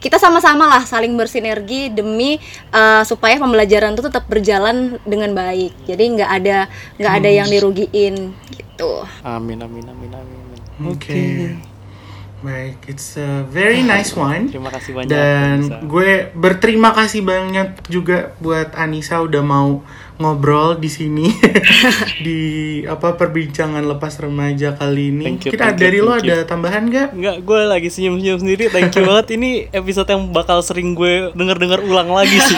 kita 0.00 0.16
sama-sama 0.16 0.64
lah 0.64 0.82
saling 0.88 1.12
bersinergi 1.12 1.92
demi 1.92 2.40
uh, 2.72 3.04
supaya 3.04 3.36
pembelajaran 3.36 3.92
itu 3.92 4.02
tetap 4.08 4.24
berjalan 4.26 4.96
dengan 5.04 5.36
baik. 5.36 5.76
Jadi 5.84 6.04
nggak 6.16 6.30
ada 6.40 6.58
nggak 6.96 7.14
ada 7.20 7.30
yang 7.30 7.48
dirugiin 7.52 8.32
gitu. 8.48 9.04
Amin 9.22 9.60
amin 9.60 9.84
amin 9.84 10.10
amin. 10.10 10.40
amin. 10.80 10.88
Oke. 10.88 11.69
Baik, 12.40 12.88
it's 12.88 13.20
a 13.20 13.44
very 13.44 13.84
nice 13.84 14.16
one. 14.16 14.48
Terima 14.52 14.72
kasih 14.72 14.96
banyak. 14.96 15.12
Dan 15.12 15.56
Anissa. 15.60 15.76
gue 15.84 16.10
berterima 16.32 16.90
kasih 16.90 17.20
banyak 17.20 17.84
juga 17.86 18.32
buat 18.40 18.72
Anissa 18.72 19.20
udah 19.20 19.44
mau 19.44 19.84
ngobrol 20.16 20.76
di 20.76 20.88
sini 20.88 21.32
di 22.26 22.40
apa 22.84 23.12
perbincangan 23.12 23.84
lepas 23.84 24.16
remaja 24.18 24.72
kali 24.72 25.12
ini. 25.12 25.24
Thank 25.26 25.48
you, 25.48 25.52
Kita 25.52 25.68
thank 25.68 25.76
you, 25.76 25.84
dari 25.84 25.98
lo 26.00 26.12
thank 26.12 26.24
you. 26.24 26.32
ada 26.32 26.36
tambahan 26.44 26.82
gak? 26.88 27.08
Enggak, 27.12 27.36
gue 27.40 27.60
lagi 27.62 27.88
senyum-senyum 27.88 28.38
sendiri. 28.40 28.64
Thank 28.68 28.96
you 28.96 29.04
banget. 29.08 29.36
Ini 29.36 29.50
episode 29.70 30.08
yang 30.08 30.32
bakal 30.32 30.64
sering 30.64 30.92
gue 30.92 31.32
denger-denger 31.32 31.84
ulang 31.84 32.08
lagi 32.08 32.40
sih. 32.40 32.56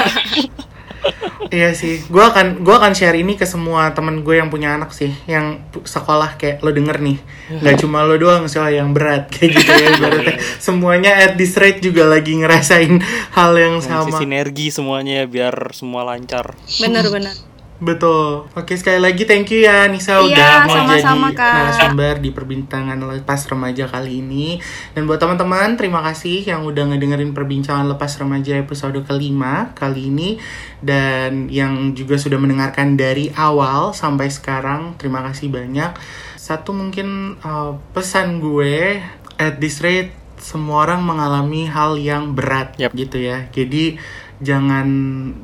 Iya 1.53 1.77
sih, 1.77 2.01
gue 2.09 2.25
akan 2.25 2.65
gue 2.65 2.73
akan 2.73 2.97
share 2.97 3.13
ini 3.13 3.37
ke 3.37 3.45
semua 3.45 3.93
temen 3.93 4.25
gue 4.25 4.41
yang 4.41 4.49
punya 4.49 4.73
anak 4.73 4.89
sih, 4.97 5.13
yang 5.29 5.61
sekolah 5.85 6.41
kayak 6.41 6.65
lo 6.65 6.73
denger 6.73 6.97
nih, 6.97 7.21
nggak 7.61 7.77
cuma 7.77 8.09
lo 8.09 8.17
doang 8.17 8.49
soal 8.49 8.73
yang 8.73 8.97
berat 8.97 9.29
kayak 9.33 9.61
gitu 9.61 9.69
ya 9.69 9.89
ibaratnya. 10.01 10.37
Semuanya 10.57 11.13
at 11.13 11.37
this 11.37 11.53
rate 11.61 11.85
juga 11.85 12.09
lagi 12.09 12.41
ngerasain 12.41 13.05
hal 13.37 13.53
yang 13.61 13.85
Sama. 13.85 14.17
sinergi 14.17 14.73
semuanya 14.73 15.23
ya, 15.23 15.25
biar 15.29 15.77
semua 15.77 16.09
lancar. 16.09 16.57
Bener-bener. 16.81 17.52
Betul. 17.83 18.47
Oke 18.55 18.79
sekali 18.79 19.03
lagi 19.03 19.27
thank 19.27 19.51
you 19.51 19.67
ya 19.67 19.91
Nisa 19.91 20.23
Iya, 20.23 20.31
udah 20.31 20.55
mau 20.71 20.75
sama-sama, 20.79 21.29
jadi 21.35 21.39
Kak. 21.43 21.55
narasumber 21.59 22.15
di 22.23 22.31
perbincangan 22.31 22.99
lepas 23.03 23.41
remaja 23.51 23.91
kali 23.91 24.23
ini. 24.23 24.63
Dan 24.95 25.11
buat 25.11 25.19
teman-teman 25.19 25.75
terima 25.75 25.99
kasih 26.07 26.47
yang 26.47 26.63
udah 26.63 26.95
ngedengerin 26.95 27.35
perbincangan 27.35 27.91
lepas 27.91 28.15
remaja 28.23 28.55
episode 28.55 29.03
kelima 29.03 29.75
kali 29.75 30.15
ini 30.15 30.39
dan 30.79 31.51
yang 31.51 31.99
juga 31.99 32.23
sudah 32.23 32.39
mendengarkan 32.39 32.95
dari 32.95 33.35
awal 33.35 33.91
sampai 33.91 34.31
sekarang. 34.31 34.95
Terima 34.95 35.27
kasih 35.27 35.51
banyak. 35.51 35.99
Satu 36.39 36.71
mungkin 36.71 37.35
uh, 37.43 37.83
pesan 37.91 38.39
gue 38.39 39.03
at 39.43 39.59
this 39.59 39.83
rate 39.83 40.15
semua 40.39 40.87
orang 40.87 41.03
mengalami 41.03 41.67
hal 41.67 41.99
yang 41.99 42.39
berat 42.39 42.79
Yap. 42.79 42.95
gitu 42.95 43.19
ya. 43.19 43.51
Jadi 43.51 43.99
jangan 44.39 44.87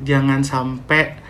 jangan 0.07 0.43
sampai 0.43 1.27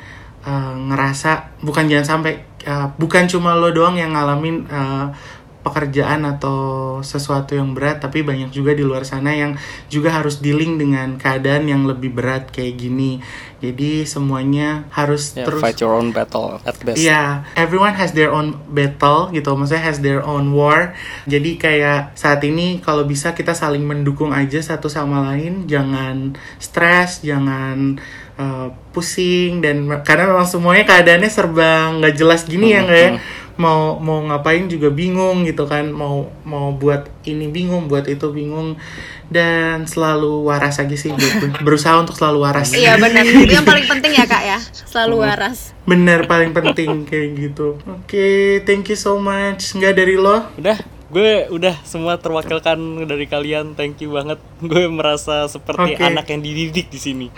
uh, 0.50 0.74
ngerasa 0.90 1.62
bukan 1.62 1.86
jangan 1.86 2.18
sampai 2.18 2.42
uh, 2.66 2.90
bukan 2.98 3.30
cuma 3.30 3.54
lo 3.54 3.70
doang 3.70 4.02
yang 4.02 4.18
ngalamin 4.18 4.66
uh, 4.66 5.14
pekerjaan 5.60 6.24
atau 6.24 6.58
sesuatu 7.04 7.54
yang 7.54 7.76
berat 7.76 8.00
tapi 8.00 8.24
banyak 8.24 8.50
juga 8.50 8.72
di 8.72 8.82
luar 8.82 9.04
sana 9.04 9.36
yang 9.36 9.60
juga 9.92 10.16
harus 10.16 10.40
dealing 10.40 10.80
dengan 10.80 11.20
keadaan 11.20 11.68
yang 11.68 11.84
lebih 11.84 12.16
berat 12.16 12.48
kayak 12.50 12.80
gini 12.80 13.20
jadi 13.60 14.08
semuanya 14.08 14.88
harus 14.88 15.36
Ya, 15.36 15.44
terus 15.44 15.60
fight 15.60 15.78
your 15.84 15.92
own 15.92 16.16
battle 16.16 16.64
at 16.64 16.80
best. 16.80 16.96
Iya, 16.96 17.44
everyone 17.60 17.92
has 17.92 18.16
their 18.16 18.32
own 18.32 18.56
battle 18.72 19.28
gitu, 19.36 19.52
maksudnya 19.52 19.84
has 19.84 20.00
their 20.00 20.24
own 20.24 20.56
war. 20.56 20.96
Jadi 21.28 21.60
kayak 21.60 22.16
saat 22.16 22.40
ini 22.48 22.80
kalau 22.80 23.04
bisa 23.04 23.36
kita 23.36 23.52
saling 23.52 23.84
mendukung 23.84 24.32
aja 24.32 24.64
satu 24.64 24.88
sama 24.88 25.22
lain, 25.32 25.68
jangan 25.68 26.40
stres, 26.56 27.20
jangan 27.20 28.00
uh, 28.40 28.72
pusing 28.96 29.60
dan 29.60 29.84
karena 30.02 30.32
memang 30.32 30.48
semuanya 30.48 30.88
keadaannya 30.88 31.28
serba 31.30 31.92
nggak 32.00 32.16
jelas 32.16 32.48
gini 32.48 32.72
ya 32.74 32.88
nggak 32.88 33.02
ya. 33.04 33.12
Mau 33.60 34.00
mau 34.00 34.24
ngapain 34.24 34.72
juga 34.72 34.88
bingung 34.88 35.44
gitu 35.44 35.68
kan, 35.68 35.92
mau 35.92 36.32
mau 36.48 36.72
buat 36.72 37.12
ini 37.28 37.52
bingung, 37.52 37.92
buat 37.92 38.08
itu 38.08 38.32
bingung 38.32 38.80
dan 39.28 39.84
selalu 39.84 40.48
waras 40.48 40.80
aja 40.80 40.96
sih 40.96 41.12
ber- 41.12 41.60
berusaha 41.68 42.00
untuk 42.00 42.16
selalu 42.16 42.48
waras. 42.48 42.72
Iya 42.72 42.96
benar. 42.96 43.28
Itu 43.28 43.52
yang 43.60 43.68
paling 43.68 43.84
penting 43.84 44.16
ya 44.16 44.26
kak 44.26 44.44
ya. 44.48 44.58
Selalu 44.88 45.28
waras. 45.28 45.76
Bener 45.84 46.24
paling 46.24 46.56
penting 46.56 47.04
kayak 47.04 47.28
gitu. 47.36 47.76
Oke, 47.84 48.64
thank 48.64 48.88
you 48.88 48.96
so 48.96 49.20
much. 49.20 49.76
Nggak 49.76 49.94
dari 50.00 50.16
lo? 50.16 50.48
Udah, 50.56 50.80
gue 51.10 51.50
udah 51.50 51.76
semua 51.82 52.22
terwakilkan 52.22 52.78
dari 53.10 53.26
kalian. 53.26 53.74
Thank 53.74 54.06
you 54.06 54.14
banget. 54.14 54.38
Gue 54.70 54.86
merasa 54.88 55.50
seperti 55.50 55.98
Oke. 55.98 56.04
anak 56.06 56.30
yang 56.30 56.42
dididik 56.46 56.88
di 56.94 57.00
sini. 57.02 57.28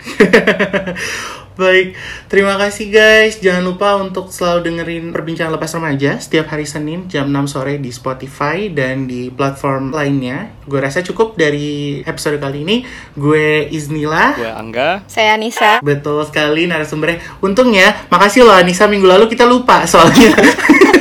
Baik, 1.52 1.92
terima 2.32 2.56
kasih 2.56 2.88
guys. 2.88 3.36
Jangan 3.36 3.60
lupa 3.60 4.00
untuk 4.00 4.32
selalu 4.32 4.72
dengerin 4.72 5.04
perbincangan 5.12 5.52
lepas 5.52 5.76
remaja 5.76 6.16
setiap 6.16 6.48
hari 6.48 6.64
Senin 6.64 7.12
jam 7.12 7.28
6 7.28 7.52
sore 7.52 7.76
di 7.76 7.92
Spotify 7.92 8.72
dan 8.72 9.04
di 9.04 9.28
platform 9.28 9.92
lainnya. 9.92 10.48
Gue 10.64 10.80
rasa 10.80 11.04
cukup 11.04 11.36
dari 11.36 12.00
episode 12.08 12.40
kali 12.40 12.64
ini. 12.64 12.76
Gue 13.12 13.68
Iznila. 13.68 14.32
Gue 14.32 14.48
Angga. 14.48 15.04
Saya 15.04 15.36
Nisa. 15.36 15.84
Betul 15.84 16.24
sekali 16.24 16.64
narasumbernya. 16.64 17.20
Untungnya, 17.44 18.08
makasih 18.08 18.48
loh 18.48 18.56
Anissa 18.56 18.88
minggu 18.88 19.04
lalu 19.04 19.28
kita 19.28 19.44
lupa 19.44 19.84
soalnya. 19.84 20.32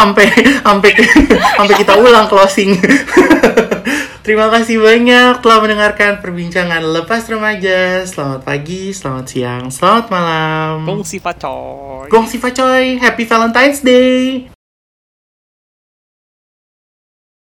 Sampai 0.00 0.26
sampai 0.64 0.90
sampai 1.60 1.74
kita 1.76 1.92
ulang 2.00 2.24
closing. 2.24 2.72
Terima 4.24 4.48
kasih 4.52 4.80
banyak 4.80 5.44
telah 5.44 5.58
mendengarkan 5.60 6.24
perbincangan 6.24 6.80
lepas 6.80 7.28
remaja. 7.28 8.04
Selamat 8.08 8.40
pagi, 8.46 8.96
selamat 8.96 9.26
siang, 9.28 9.64
selamat 9.68 10.04
malam. 10.08 10.88
Gongsi 10.88 11.20
pacoy. 11.20 11.90
Gong 12.10 12.26
si 12.26 12.42
Facoy, 12.42 12.98
Happy 12.98 13.22
Valentine's 13.22 13.86
Day. 13.86 14.50